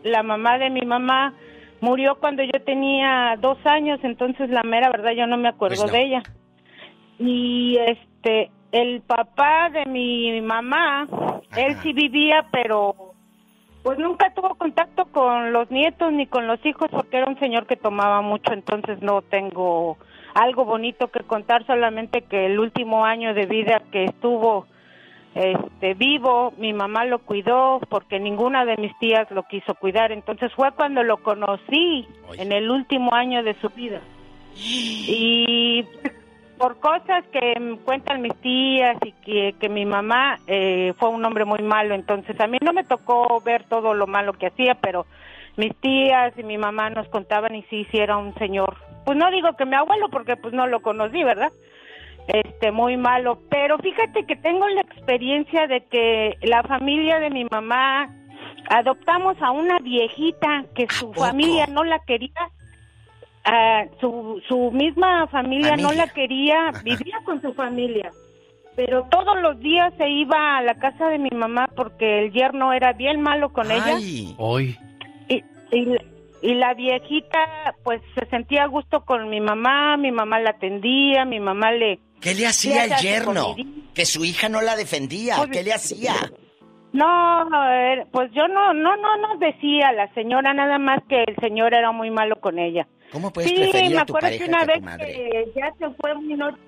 [0.05, 1.35] la mamá de mi mamá,
[1.81, 5.93] murió cuando yo tenía dos años, entonces la mera verdad yo no me acuerdo Pues
[5.93, 5.99] no.
[5.99, 6.23] de ella.
[7.19, 11.09] Y este, el papá de mi mamá,
[11.57, 12.95] él sí vivía, pero
[13.83, 17.67] pues nunca tuvo contacto con los nietos ni con los hijos porque era un señor
[17.67, 19.97] que tomaba mucho, entonces no tengo
[20.37, 24.67] algo bonito que contar, solamente que el último año de vida que estuvo
[25.35, 30.53] este vivo, mi mamá lo cuidó porque ninguna de mis tías lo quiso cuidar, entonces
[30.55, 32.07] fue cuando lo conocí
[32.39, 34.01] en el último año de su vida.
[34.55, 35.85] Y
[36.59, 41.45] por cosas que cuentan mis tías y que, que mi mamá eh, fue un hombre
[41.45, 45.07] muy malo, entonces a mí no me tocó ver todo lo malo que hacía, pero
[45.57, 48.86] mis tías y mi mamá nos contaban y sí, sí era un señor.
[49.07, 51.53] Pues no digo que mi abuelo porque pues no lo conocí, ¿verdad?
[52.27, 57.45] Este, muy malo, pero fíjate que tengo la experiencia de que la familia de mi
[57.45, 58.13] mamá
[58.69, 62.51] adoptamos a una viejita que su familia no la quería.
[63.45, 68.11] Ah, su, su misma familia, no la quería, vivía con su familia,
[68.75, 72.73] pero todos los días se iba a la casa de mi mamá porque el yerno
[72.73, 73.95] era bien malo con ella.
[74.37, 74.77] Hoy.
[75.29, 75.97] y, y,
[76.43, 81.25] y la viejita pues se sentía a gusto con mi mamá, mi mamá la atendía,
[81.25, 81.99] mi mamá le...
[82.21, 83.55] ¿Qué le hacía el yerno?
[83.95, 85.37] Que su hija no la defendía.
[85.51, 86.15] ¿Qué le hacía?
[86.93, 87.49] No,
[88.11, 91.93] pues yo no, no, no nos decía la señora nada más que el señor era
[91.93, 92.87] muy malo con ella.
[93.13, 95.95] ¿Cómo puedes sí, preferir me a tu acuerdo que una que vez que ya se
[96.01, 96.59] fue muy noche,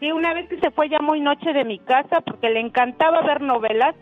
[0.00, 3.22] sí, una vez que se fue ya muy noche de mi casa porque le encantaba
[3.22, 3.94] ver novelas.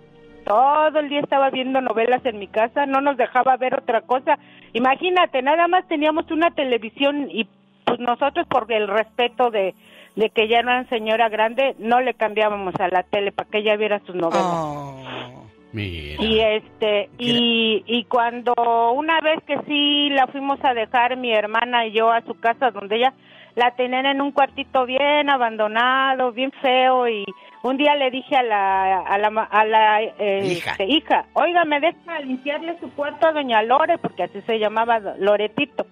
[0.44, 4.38] Todo el día estaba viendo novelas en mi casa, no nos dejaba ver otra cosa.
[4.72, 7.48] Imagínate, nada más teníamos una televisión y
[7.84, 9.74] pues nosotros por el respeto de,
[10.16, 13.58] de que ya era una señora grande, no le cambiábamos a la tele para que
[13.58, 15.34] ella viera sus novelas.
[15.72, 16.22] Mira.
[16.22, 18.54] Y este y, y cuando
[18.92, 22.70] una vez que sí la fuimos a dejar mi hermana y yo a su casa
[22.70, 23.12] donde ella
[23.56, 27.24] la tenían en un cuartito bien abandonado, bien feo y
[27.62, 30.72] un día le dije a la a la a la eh, Hija.
[30.72, 34.98] este, hija, "Oiga, me deja limpiarle su cuarto a doña Lore porque así se llamaba
[35.18, 35.86] Loretito."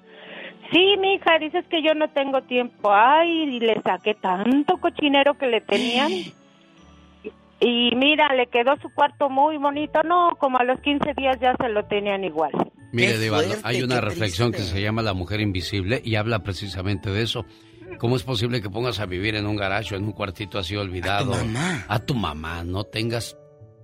[0.72, 2.90] Sí, mi hija, dices que yo no tengo tiempo.
[2.92, 6.10] Ay, y le saqué tanto cochinero que le tenían.
[7.60, 10.02] Y mira, le quedó su cuarto muy bonito.
[10.02, 12.52] No, como a los 15 días ya se lo tenían igual.
[12.92, 17.22] Mire, Diva, hay una reflexión que se llama La mujer invisible y habla precisamente de
[17.22, 17.44] eso.
[17.98, 20.76] ¿Cómo es posible que pongas a vivir en un garaje o en un cuartito así
[20.76, 21.32] olvidado?
[21.34, 21.84] A tu mamá.
[21.88, 23.36] A tu mamá, no tengas...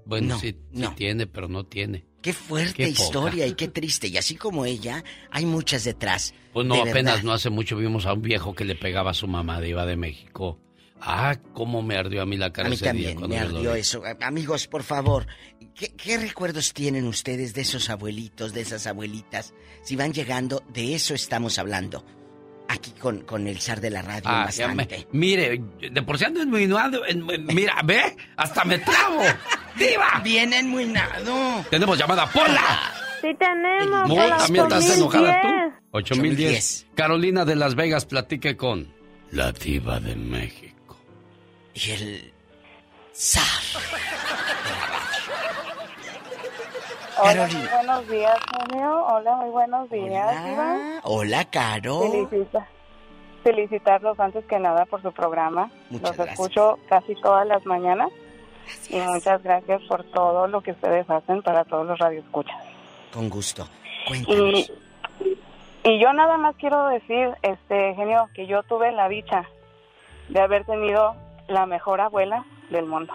[0.07, 0.95] Bueno, No, sí, sí no.
[0.95, 2.07] tiene, pero no tiene.
[2.23, 4.09] Qué fuerte Qué historia y qué triste.
[4.09, 6.35] Y así como ella, hay muchas detrás.
[6.55, 7.23] Pues no, De apenas verdad.
[7.25, 9.97] no hace mucho vimos a un viejo que le pegaba a su mamá Diva de
[9.97, 10.59] México.
[11.01, 13.41] Ah, cómo me ardió a mí la cara A mí ese día también cuando me
[13.41, 14.03] ardió eso.
[14.21, 15.27] Amigos, por favor,
[15.79, 19.55] ¿qué, qué recuerdos tienen ustedes de esos abuelitos, de esas abuelitas?
[19.83, 22.05] Si van llegando, de eso estamos hablando.
[22.71, 25.07] Aquí con, con el zar de la radio Ah, me- bastante.
[25.13, 25.59] mire,
[25.91, 29.23] de por sí ando enmuinado, en- mira, ve, hasta me trabo.
[29.79, 30.21] ¡Diva!
[30.23, 31.65] Bien enmuinado.
[31.71, 32.93] Tenemos llamada Pola.
[33.23, 34.09] Sí tenemos.
[34.09, 35.49] No, también estás enojada tú.
[35.93, 36.39] 8010.
[36.51, 36.87] 8010.
[36.95, 38.93] Carolina de Las Vegas, platique con
[39.31, 40.99] la diva de México.
[41.75, 42.33] Y el
[43.15, 43.45] zar.
[47.21, 47.59] Hola, Carolina.
[47.61, 48.39] muy buenos días,
[48.69, 49.07] genio.
[49.07, 51.01] Hola, muy buenos días, Iván.
[51.05, 52.01] Hola, Caro.
[52.03, 52.69] Felicita-
[53.43, 55.71] felicitarlos antes que nada por su programa.
[55.91, 56.39] Muchas Los gracias.
[56.41, 58.11] escucho casi todas las mañanas.
[58.91, 62.57] Y muchas gracias por todo lo que ustedes hacen para todos los radioescuchas.
[63.13, 63.67] Con gusto.
[64.07, 64.73] Y, Cuéntanos.
[65.85, 69.45] y yo nada más quiero decir, este genio, que yo tuve la dicha
[70.29, 71.15] de haber tenido
[71.47, 73.15] la mejor abuela del mundo.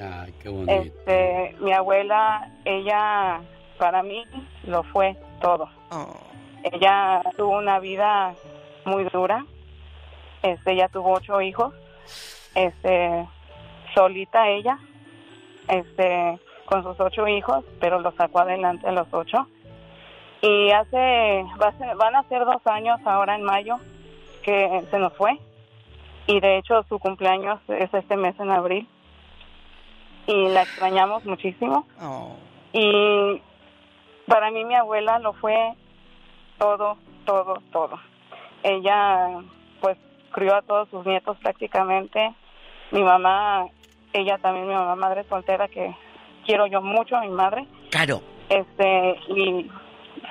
[0.00, 0.72] Ay, qué bonito.
[0.72, 3.40] Este, mi abuela, ella
[3.78, 4.24] para mí
[4.64, 5.68] lo fue todo.
[6.72, 8.34] Ella tuvo una vida
[8.84, 9.44] muy dura.
[10.42, 11.74] Este, ella tuvo ocho hijos.
[12.54, 13.26] Este,
[13.94, 14.78] solita ella.
[15.68, 19.46] Este, con sus ocho hijos, pero los sacó adelante a los ocho.
[20.42, 23.78] Y hace, va a ser- van a ser dos años ahora en mayo
[24.42, 25.38] que se nos fue.
[26.26, 28.88] Y de hecho su cumpleaños es este mes en abril
[30.30, 31.86] y la extrañamos muchísimo.
[32.72, 33.42] Y
[34.26, 35.74] para mí mi abuela lo fue
[36.58, 37.98] todo, todo, todo.
[38.62, 39.40] Ella
[39.80, 39.98] pues
[40.30, 42.32] crió a todos sus nietos prácticamente.
[42.92, 43.66] Mi mamá,
[44.12, 45.94] ella también mi mamá madre soltera que
[46.46, 47.66] quiero yo mucho a mi madre.
[47.90, 49.68] Caro, Este y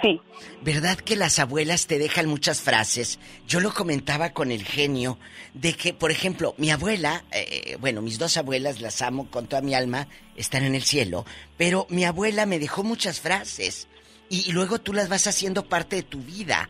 [0.02, 0.22] sí,
[0.61, 3.20] ¿verdad que las abuelas te dejan muchas frases?
[3.48, 5.18] Yo lo comentaba con el genio
[5.53, 9.61] de que, por ejemplo, mi abuela, eh, bueno, mis dos abuelas las amo con toda
[9.61, 11.26] mi alma, están en el cielo,
[11.57, 13.88] pero mi abuela me dejó muchas frases
[14.30, 16.70] y, y luego tú las vas haciendo parte de tu vida.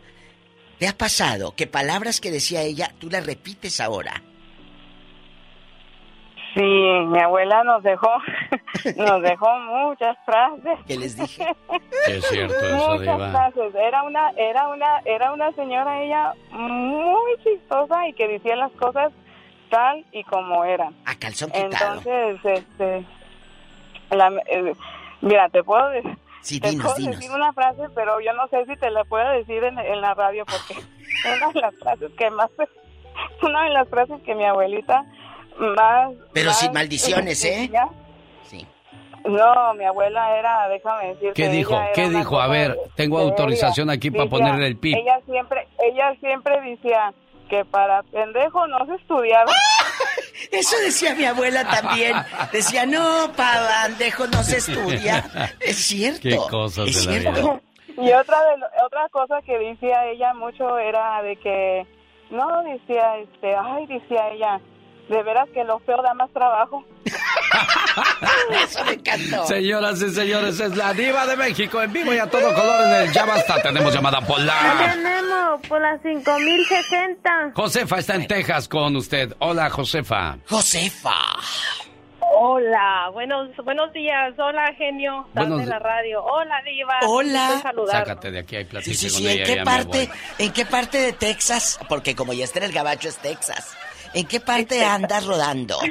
[0.80, 4.24] ¿Te ha pasado que palabras que decía ella tú las repites ahora?
[6.54, 8.10] Sí, mi abuela nos dejó
[8.98, 10.80] nos dejó muchas frases.
[10.88, 11.46] ¿Qué les dije?
[12.06, 13.30] Sí, es cierto eso, Muchas Diva.
[13.32, 13.76] frases.
[13.76, 19.12] Era una, era una, era una señora ella muy chistosa y que decía las cosas
[19.70, 20.96] tal y como eran.
[21.06, 22.00] A calzón quitado.
[22.00, 23.06] Entonces, este,
[24.12, 24.74] la, eh,
[25.22, 26.18] mira, te puedo decir.
[26.42, 27.16] Sí, te dinos, puedo dinos.
[27.20, 30.14] decir una frase, pero yo no sé si te la puedo decir en, en la
[30.14, 30.82] radio porque
[31.38, 32.50] una de las frases que más,
[33.42, 35.06] una de las frases que mi abuelita
[35.60, 36.11] más.
[36.34, 37.69] Pero sin maldiciones, ¿eh?
[38.49, 38.65] Sí.
[39.26, 41.34] no, mi abuela era, déjame decirte.
[41.34, 41.80] ¿Qué dijo?
[41.94, 42.40] ¿Qué dijo?
[42.40, 44.98] A ver, tengo autorización aquí para Decía- ponerle el pip.
[44.98, 47.14] Ella siempre, ella siempre decía
[47.49, 49.52] que para pendejo no se estudiaba.
[50.52, 52.14] Eso decía mi abuela también.
[52.52, 55.26] Decía, no, pa, bandejo, no se estudia.
[55.60, 56.22] Es cierto.
[56.23, 57.41] Qué cosas es de la cierto.
[57.41, 57.61] vida.
[58.07, 61.86] Y otra de lo- otra cosa que decía ella mucho era de que
[62.30, 64.61] no decía este, ay, decía ella,
[65.10, 66.86] de veras que lo feo da más trabajo.
[68.64, 69.45] Eso me encantó.
[69.45, 72.94] Señoras y señores, es la diva de México en vivo y a todo color en
[72.94, 73.61] el Ya Basta.
[73.61, 74.53] Tenemos llamada Pola.
[74.94, 77.52] Tenemos por las 5060.
[77.56, 79.36] Josefa está en Texas con usted.
[79.40, 80.38] Hola, Josefa.
[80.48, 81.15] Josefa.
[82.41, 84.34] Hola, buenos buenos días.
[84.38, 85.27] Hola, genio.
[85.34, 86.23] Buenos de la di- radio.
[86.23, 86.99] Hola, diva.
[87.07, 87.61] Hola.
[87.90, 89.27] Sácate de aquí, hay Sí, sí, sí.
[89.27, 91.80] ¿En qué parte, en qué parte de Texas?
[91.90, 93.76] Porque como ya está en el gabacho es Texas.
[94.14, 95.77] ¿En qué parte andas rodando?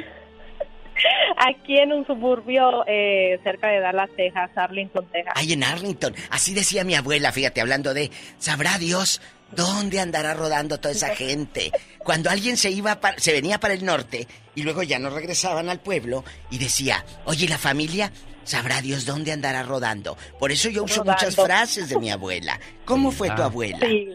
[1.37, 5.33] Aquí en un suburbio eh, cerca de Dallas, Texas, Arlington, Texas.
[5.37, 6.13] Ay, en Arlington.
[6.29, 9.21] Así decía mi abuela, fíjate, hablando de, sabrá Dios
[9.51, 11.71] dónde andará rodando toda esa gente.
[11.99, 15.69] Cuando alguien se iba, pa- se venía para el norte y luego ya no regresaban
[15.69, 18.11] al pueblo y decía, oye, la familia,
[18.43, 20.17] sabrá Dios dónde andará rodando.
[20.37, 21.13] Por eso yo uso Rodando.
[21.25, 22.59] muchas frases de mi abuela.
[22.83, 23.45] ¿Cómo fue tu Ah.
[23.45, 23.79] abuela?
[23.87, 24.09] Sí.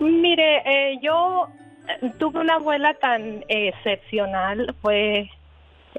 [0.00, 1.48] Mire, eh, yo
[2.18, 5.30] tuve una abuela tan eh, excepcional, fue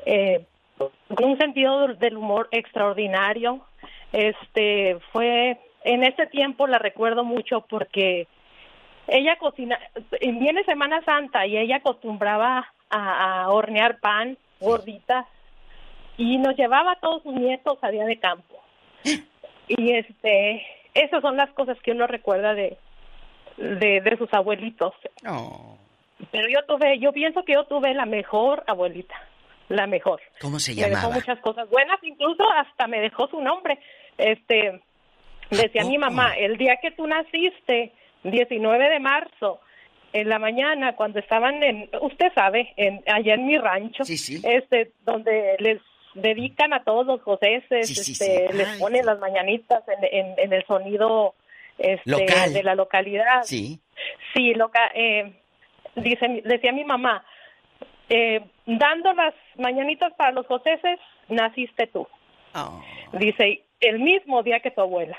[0.06, 0.46] eh,
[0.78, 3.62] con un sentido del humor extraordinario.
[4.12, 8.28] Este fue en ese tiempo la recuerdo mucho porque
[9.08, 9.80] ella cocina,
[10.22, 15.26] viene Semana Santa y ella acostumbraba a, a hornear pan, gorditas,
[16.18, 18.56] y nos llevaba a todos sus nietos a día de campo.
[19.70, 22.78] Y este, esas son las cosas que uno recuerda de,
[23.58, 24.94] de, de sus abuelitos.
[26.32, 29.16] Pero yo tuve, yo pienso que yo tuve la mejor abuelita,
[29.70, 30.22] la mejor.
[30.42, 31.16] ¿Cómo se Me dejó llamaba?
[31.16, 33.80] muchas cosas buenas, incluso hasta me dejó su nombre.
[34.18, 34.82] Este,
[35.52, 37.94] decía mi mamá, el día que tú naciste,
[38.24, 39.60] 19 de marzo,
[40.14, 45.56] en la mañana, cuando estaban en, usted sabe, en, allá en mi rancho, este, donde
[45.60, 45.82] les
[46.16, 47.22] dedican a todos los
[47.84, 51.36] Sí, sí, este, les ponen las mañanitas en, en, en el sonido
[51.78, 52.54] este, Local.
[52.54, 53.44] de la localidad.
[53.44, 53.80] Sí.
[54.34, 55.42] Sí, loca, eh,
[55.96, 57.24] dice, decía mi mamá,
[58.10, 61.00] eh, dando las mañanitas para los joseces,
[61.30, 62.08] naciste tú.
[62.54, 62.82] Oh.
[63.14, 65.18] Dice, el mismo día que tu abuela.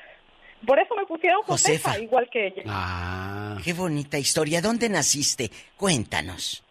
[0.67, 2.03] Por eso me pusieron Josefa, Josefa.
[2.03, 2.63] igual que ella.
[2.67, 3.57] Ah.
[3.65, 4.61] Qué bonita historia.
[4.61, 5.51] ¿Dónde naciste?
[5.77, 6.65] Cuéntanos.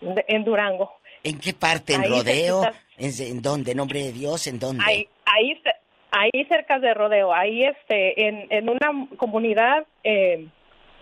[0.00, 0.92] De- en Durango.
[1.22, 1.94] ¿En qué parte?
[1.94, 2.62] ¿En Ahí Rodeo?
[2.62, 2.84] cerquita.
[2.98, 3.74] ¿En, en dónde?
[3.74, 4.46] ¿Nombre de Dios?
[4.46, 4.84] ¿En dónde?
[4.86, 5.60] Ahí, ahí,
[6.10, 10.46] ahí cerca de Rodeo, ahí este, en, en una comunidad eh,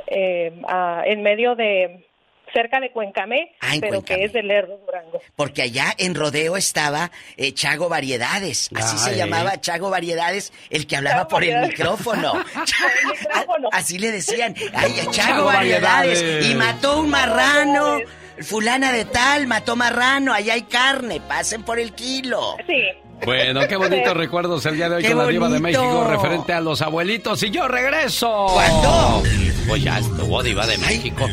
[0.09, 2.07] eh, ah, en medio de,
[2.53, 4.19] cerca de Cuencamé, Ah, en pero Cuencamé.
[4.21, 5.21] que es de Lerdo, Durango.
[5.35, 8.71] Porque allá en Rodeo estaba eh, Chago Variedades.
[8.75, 11.79] Así se llamaba Chago Variedades, el que hablaba Chago por el Variedades.
[11.79, 12.33] micrófono.
[13.73, 16.21] Así le decían, ay, Chago, Chago Variedades.
[16.23, 16.47] Variedades.
[16.51, 17.99] Y mató un marrano.
[18.43, 20.33] Fulana de tal, mató marrano.
[20.33, 22.57] Allá hay carne, pasen por el kilo.
[22.67, 22.83] Sí.
[23.25, 25.61] Bueno, qué bonitos recuerdos el día de hoy Qué con la diva de.
[25.61, 27.43] México referente a los abuelitos.
[27.43, 28.47] Y yo regreso.
[28.53, 29.23] ¿Cuándo?
[29.69, 31.27] Pues ya estuvo diva de México.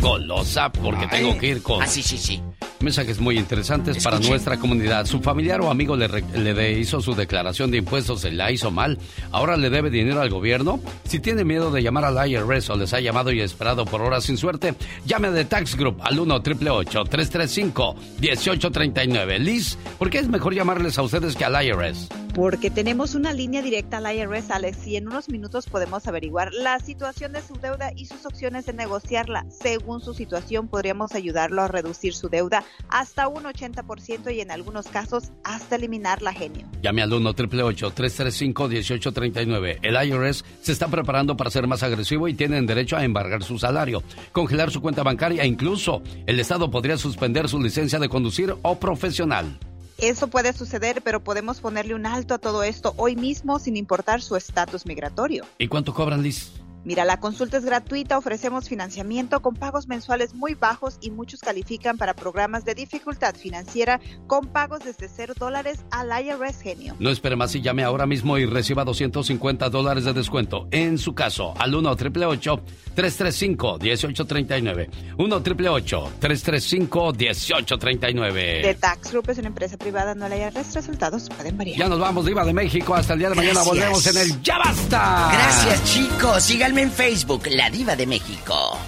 [0.00, 1.82] Golosa, porque tengo que ir con...
[1.82, 2.42] Ah, sí, sí, sí.
[2.80, 5.04] Mensajes muy interesantes para nuestra comunidad.
[5.04, 8.98] Su familiar o amigo le, le hizo su declaración de impuestos, se la hizo mal.
[9.32, 10.78] ¿Ahora le debe dinero al gobierno?
[11.04, 14.24] Si tiene miedo de llamar al IRS o les ha llamado y esperado por horas
[14.24, 14.74] sin suerte,
[15.04, 21.02] llame de Tax Group al 1 888 335 1839 Liz, ¿por qué es mejor a
[21.02, 22.08] ustedes que al IRS?
[22.34, 26.78] Porque tenemos una línea directa al IRS, Alex, y en unos minutos podemos averiguar la
[26.78, 29.44] situación de su deuda y sus opciones de negociarla.
[29.50, 34.86] Según su situación, podríamos ayudarlo a reducir su deuda hasta un 80% y en algunos
[34.86, 36.68] casos hasta eliminarla, genio.
[36.80, 42.28] Llame al 1 888 335 1839 El IRS se está preparando para ser más agresivo
[42.28, 46.70] y tienen derecho a embargar su salario, congelar su cuenta bancaria e incluso el Estado
[46.70, 49.58] podría suspender su licencia de conducir o profesional.
[49.98, 54.22] Eso puede suceder, pero podemos ponerle un alto a todo esto hoy mismo sin importar
[54.22, 55.44] su estatus migratorio.
[55.58, 56.52] ¿Y cuánto cobran, Liz?
[56.88, 61.98] Mira, la consulta es gratuita, ofrecemos financiamiento con pagos mensuales muy bajos y muchos califican
[61.98, 66.96] para programas de dificultad financiera con pagos desde 0 dólares al IRS Genio.
[66.98, 70.66] No espere más y llame ahora mismo y reciba 250 dólares de descuento.
[70.70, 72.62] En su caso, al 1 888
[72.94, 80.74] 335 1839 1 888 335 The1839 Tax Group es una empresa privada, no el IRS.
[80.74, 81.76] Resultados pueden variar.
[81.80, 82.94] Ya nos vamos, Diva de México.
[82.94, 83.76] Hasta el día de mañana Gracias.
[83.76, 85.28] volvemos en el Ya Basta.
[85.34, 86.42] Gracias, chicos.
[86.42, 88.78] Síganme en Facebook, La Diva de México.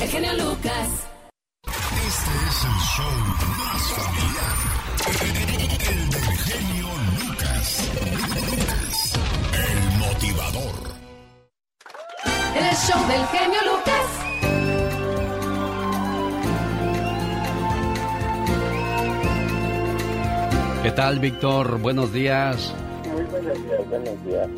[0.00, 0.88] El genio Lucas.
[1.66, 3.12] Este es el show
[3.58, 4.56] más familiar.
[5.20, 6.88] El del genio
[7.20, 7.90] Lucas.
[9.52, 10.74] El motivador.
[12.56, 14.08] El show del genio Lucas.
[20.82, 21.78] ¿Qué tal, Víctor?
[21.80, 22.74] Buenos días.
[23.12, 24.48] Muy buenos días, buenos días.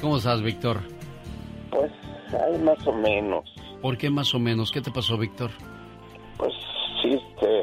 [0.00, 0.93] ¿Cómo estás, Víctor?
[1.74, 1.90] Pues
[2.40, 3.44] hay más o menos.
[3.82, 4.70] ¿Por qué más o menos?
[4.70, 5.50] ¿Qué te pasó, Víctor?
[6.36, 6.54] Pues
[7.02, 7.62] sí, este.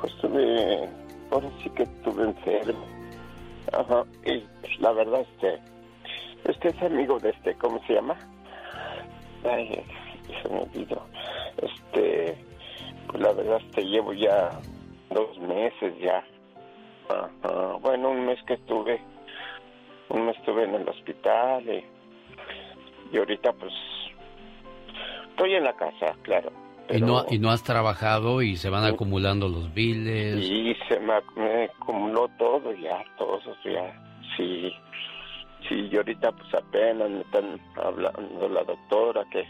[0.00, 0.88] Pues tuve.
[1.30, 2.84] Ahora sí que estuve enfermo.
[3.72, 4.04] Ajá.
[4.24, 5.60] Y pues, la verdad, este.
[6.44, 8.16] Este es amigo de este, ¿cómo se llama?
[9.44, 9.84] Ay,
[10.42, 11.06] se me olvidó.
[11.58, 12.36] Este.
[13.06, 14.50] Pues la verdad, este llevo ya
[15.10, 16.24] dos meses ya.
[17.08, 17.76] Ajá.
[17.80, 19.00] Bueno, un mes que estuve,
[20.08, 21.95] un mes estuve en el hospital y,
[23.16, 23.72] y ahorita pues
[25.30, 26.52] estoy en la casa, claro.
[26.88, 30.36] Y, no, y no has trabajado y se van acumulando los biles.
[30.36, 34.00] Y se me, me acumuló todo ya, todo ya,
[34.36, 34.72] sí.
[35.68, 39.44] Sí, y ahorita pues apenas me están hablando la doctora que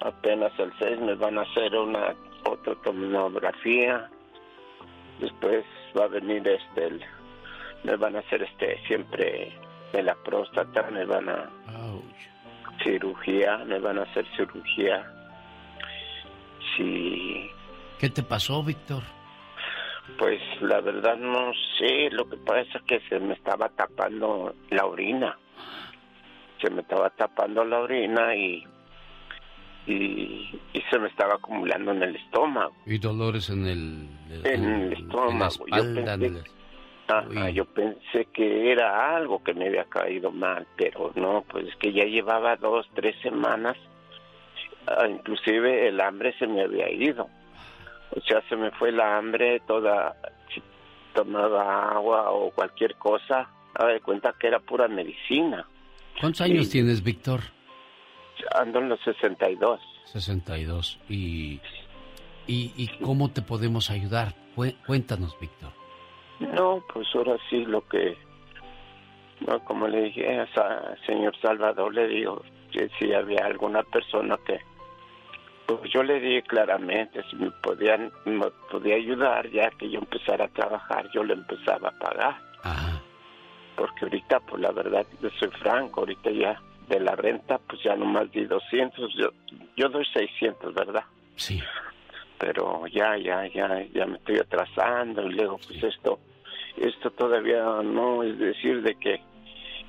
[0.00, 2.14] apenas el 6 me van a hacer una
[2.48, 4.08] otra tomografía.
[5.20, 5.62] Después
[5.98, 7.04] va a venir este, el-
[7.84, 9.52] me van a hacer este siempre
[9.92, 11.50] de la próstata, me van a
[12.82, 15.04] cirugía, me van a hacer cirugía.
[16.76, 17.50] Sí,
[17.98, 19.02] ¿Qué te pasó, Víctor?
[20.18, 24.86] pues la verdad no sé, lo que pasa es que se me estaba tapando la
[24.86, 25.36] orina.
[26.62, 28.64] Se me estaba tapando la orina y,
[29.86, 32.72] y, y se me estaba acumulando en el estómago.
[32.86, 34.08] Y dolores en el,
[34.44, 35.30] En el estómago.
[35.32, 36.14] en la Yo espalda.
[36.14, 36.44] en el-
[37.08, 41.76] Ajá, yo pensé que era algo que me había caído mal, pero no, pues es
[41.76, 43.76] que ya llevaba dos, tres semanas,
[44.86, 47.28] ah, inclusive el hambre se me había ido.
[48.10, 50.16] O sea, se me fue la hambre toda,
[50.52, 50.62] si
[51.14, 55.66] tomaba agua o cualquier cosa, daba de cuenta que era pura medicina.
[56.20, 57.40] ¿Cuántos años tienes, Víctor?
[58.54, 59.80] Ando en los 62.
[60.12, 60.98] 62.
[61.08, 61.60] ¿Y,
[62.46, 64.34] y, y cómo te podemos ayudar?
[64.54, 65.70] Cué- Cuéntanos, Víctor.
[66.40, 68.16] No, pues ahora sí lo que,
[69.46, 72.42] no, como le dije a sa- señor Salvador, le digo
[72.72, 74.58] que si había alguna persona que,
[75.66, 80.44] pues yo le dije claramente si me podían, me podía ayudar ya que yo empezara
[80.44, 82.36] a trabajar, yo le empezaba a pagar.
[83.76, 87.94] Porque ahorita, pues la verdad, yo soy franco, ahorita ya de la renta, pues ya
[87.96, 89.30] nomás di 200, yo,
[89.76, 91.04] yo doy 600, ¿verdad?
[91.34, 91.60] Sí.
[92.38, 96.18] Pero ya, ya, ya, ya me estoy atrasando y luego, pues esto,
[96.76, 99.20] esto todavía no es decir de que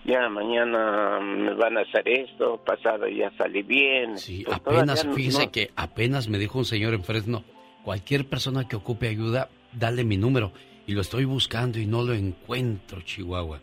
[0.05, 4.17] ya mañana me van a hacer esto, pasado ya salí bien.
[4.17, 7.43] Sí, Pues apenas, todavía no- fíjese no- que apenas me dijo un señor en Fresno,
[7.83, 10.53] cualquier persona que ocupe ayuda, dale mi número.
[10.85, 13.59] Y lo estoy buscando y no lo encuentro, Chihuahua.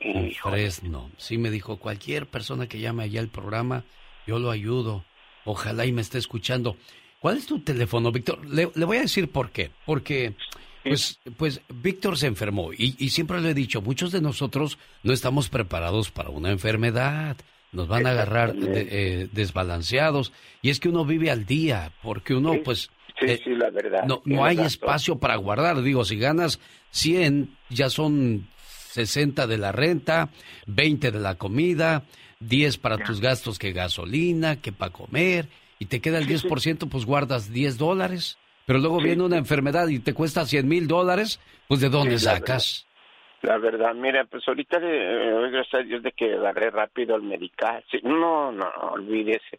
[0.00, 1.10] En Fresno.
[1.16, 3.84] Sí, me dijo, cualquier persona que llame allá al programa,
[4.26, 5.04] yo lo ayudo.
[5.44, 6.76] Ojalá y me esté escuchando.
[7.24, 8.44] ¿Cuál es tu teléfono, Víctor?
[8.46, 9.70] Le, le voy a decir por qué.
[9.86, 10.34] Porque,
[10.82, 12.70] pues, pues Víctor se enfermó.
[12.74, 17.38] Y, y siempre le he dicho, muchos de nosotros no estamos preparados para una enfermedad.
[17.72, 18.88] Nos van a agarrar de-
[19.22, 20.34] eh, desbalanceados.
[20.60, 22.90] Y es que uno vive al día, porque uno, pues...
[23.18, 24.04] Sí, eh, sí, la verdad.
[24.06, 25.80] no, no hay espacio para guardar.
[25.80, 26.60] Digo, si ganas
[26.90, 28.48] 100, ya son
[28.92, 30.28] 60 de la renta,
[30.66, 32.04] 20 de la comida,
[32.40, 35.48] 10 para tus gastos que gasolina, que para comer,
[35.84, 38.38] y te queda el 10%, pues guardas 10 dólares.
[38.66, 41.38] Pero luego viene una enfermedad y te cuesta 100 mil dólares,
[41.68, 42.86] pues ¿de dónde Sí, la sacas?
[43.42, 47.22] La verdad, mira, pues ahorita le doy gracias a Dios de que agarré rápido el
[47.22, 47.84] medical.
[47.90, 49.58] Sí, no, no, olvídese.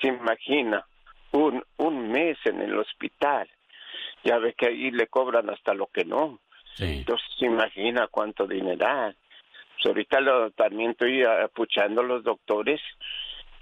[0.00, 0.84] Se imagina
[1.30, 3.48] un, un mes en el hospital.
[4.24, 6.40] Ya ve que ahí le cobran hasta lo que no.
[6.80, 9.16] Entonces se imagina cuánto dineral.
[9.76, 12.80] Pues ahorita lo, también estoy apuchando a los doctores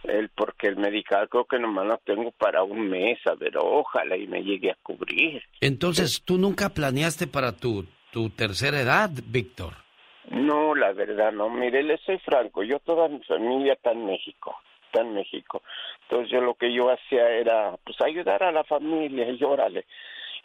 [0.05, 4.17] el porque el medical creo que nomás lo tengo para un mes, a ver, ojalá
[4.17, 5.43] y me llegue a cubrir.
[5.61, 9.75] Entonces, ¿tú nunca planeaste para tu, tu tercera edad, Víctor?
[10.31, 11.49] No, la verdad no.
[11.51, 12.63] Mire, le soy franco.
[12.63, 14.55] Yo toda mi familia está en México,
[14.87, 15.63] está en México.
[16.03, 19.87] Entonces yo lo que yo hacía era, pues ayudar a la familia y órale.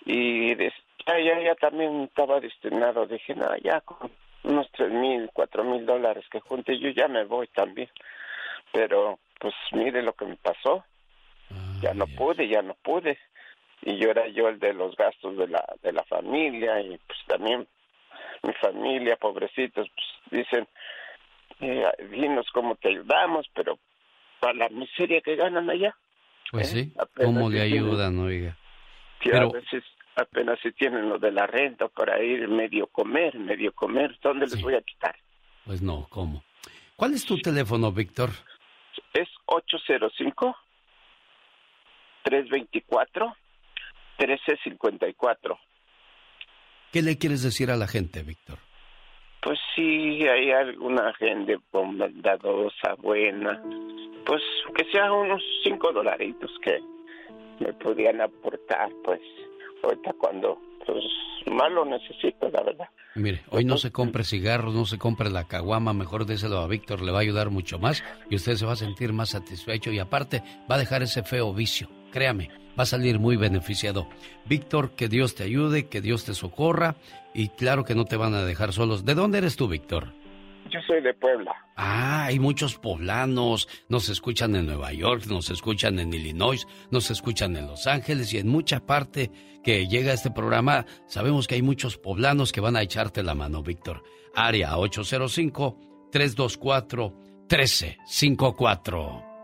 [0.06, 0.74] Y des-
[1.08, 3.06] ya, ya, ya también estaba destinado.
[3.06, 4.10] Dije, no, ya con
[4.44, 7.90] unos tres mil, cuatro mil dólares que junte, yo ya me voy también.
[8.72, 10.84] Pero, pues mire lo que me pasó.
[11.80, 13.20] ya no pude, ya no pude.
[13.84, 17.20] Y yo era yo el de los gastos de la, de la familia y pues
[17.28, 17.68] también
[18.42, 20.08] mi familia, pobrecitos, pues
[20.46, 20.68] dicen,
[21.60, 23.78] eh, dinos cómo te ayudamos, pero
[24.40, 25.96] para la miseria que ganan allá,
[26.52, 28.58] Pues sí, apenas ¿cómo le ayudan, oiga?
[29.20, 29.84] que Pero- a veces
[30.16, 34.60] apenas si tienen lo de la renta para ir medio comer, medio comer, ¿dónde les
[34.62, 35.16] voy a quitar?
[35.66, 36.44] Pues no, ¿cómo?
[36.96, 38.30] ¿Cuál es tu teléfono, Víctor?
[39.14, 40.56] Es 805
[42.24, 43.36] 324
[44.18, 45.60] 1354.
[46.92, 48.60] ¿Qué le quieres decir a la gente, Víctor?
[49.42, 53.62] Pues si hay alguna gente bondadosa, buena,
[54.26, 54.42] pues
[54.76, 56.80] que sea unos cinco dolaritos que
[57.60, 59.22] me podían aportar, pues
[59.84, 61.04] ahorita cuando pues
[61.52, 62.88] más lo necesito, la verdad.
[63.16, 67.02] Mire, hoy no se compre cigarros, no se compre la caguama, mejor déselo a Víctor,
[67.02, 70.00] le va a ayudar mucho más y usted se va a sentir más satisfecho y
[70.00, 71.90] aparte va a dejar ese feo vicio.
[72.12, 74.08] Créame, va a salir muy beneficiado.
[74.46, 76.96] Víctor, que Dios te ayude, que Dios te socorra
[77.34, 79.06] y claro que no te van a dejar solos.
[79.06, 80.14] ¿De dónde eres tú, Víctor?
[80.72, 81.54] Yo soy de Puebla.
[81.76, 83.68] Ah, hay muchos poblanos.
[83.88, 88.40] Nos escuchan en Nueva York, nos escuchan en Illinois, nos escuchan en Los Ángeles y
[88.40, 89.32] en mucha parte
[89.64, 90.86] que llega este programa.
[91.08, 94.04] Sabemos que hay muchos poblanos que van a echarte la mano, Víctor.
[94.34, 97.14] Área 805 324
[97.50, 99.35] 1354.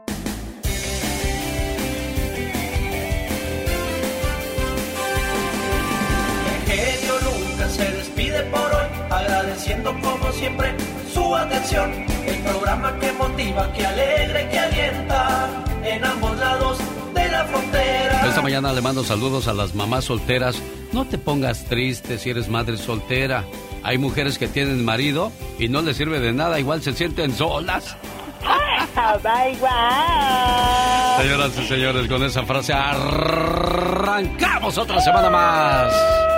[9.52, 10.74] Agradeciendo como siempre
[11.14, 11.92] su atención.
[12.26, 15.50] El programa que motiva, que alegra y que alienta
[15.84, 16.78] en ambos lados
[17.14, 18.28] de la frontera.
[18.28, 20.60] Esta mañana le mando saludos a las mamás solteras.
[20.94, 23.44] No te pongas triste si eres madre soltera.
[23.84, 27.98] Hay mujeres que tienen marido y no les sirve de nada, igual se sienten solas.
[31.22, 36.31] Señoras y señores, con esa frase arrancamos otra semana más.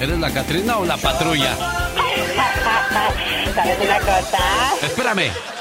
[0.00, 1.56] ¿Eres la Catrina o la patrulla?
[3.54, 4.38] ¿Sabes una cosa?
[4.80, 5.57] Espérame.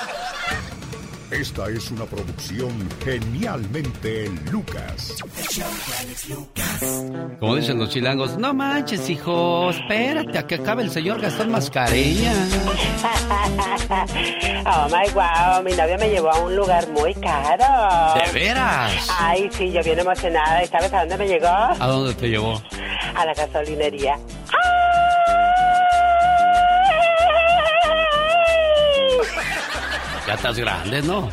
[1.31, 2.71] Esta es una producción
[3.03, 5.13] genialmente Lucas.
[7.39, 12.33] Como dicen los chilangos, no manches, hijo, espérate a que acabe el señor Gastón Mascarilla.
[14.69, 18.19] Oh my wow, mi novio me llevó a un lugar muy caro.
[18.21, 19.07] ¿De veras?
[19.17, 20.61] Ay, sí, yo bien emocionada.
[20.61, 21.47] ¿Y sabes a dónde me llegó?
[21.47, 22.61] ¿A dónde te llevó?
[23.15, 24.17] A la gasolinería.
[30.27, 31.29] Ya estás grande, ¿no?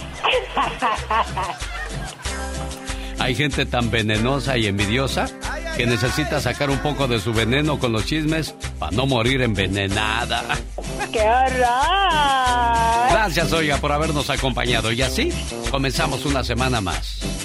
[3.19, 5.27] Hay gente tan venenosa y envidiosa
[5.77, 10.45] que necesita sacar un poco de su veneno con los chismes para no morir envenenada.
[11.13, 13.11] ¡Qué horror!
[13.11, 14.93] Gracias, oiga, por habernos acompañado.
[14.93, 15.33] Y así
[15.73, 17.45] comenzamos una semana más.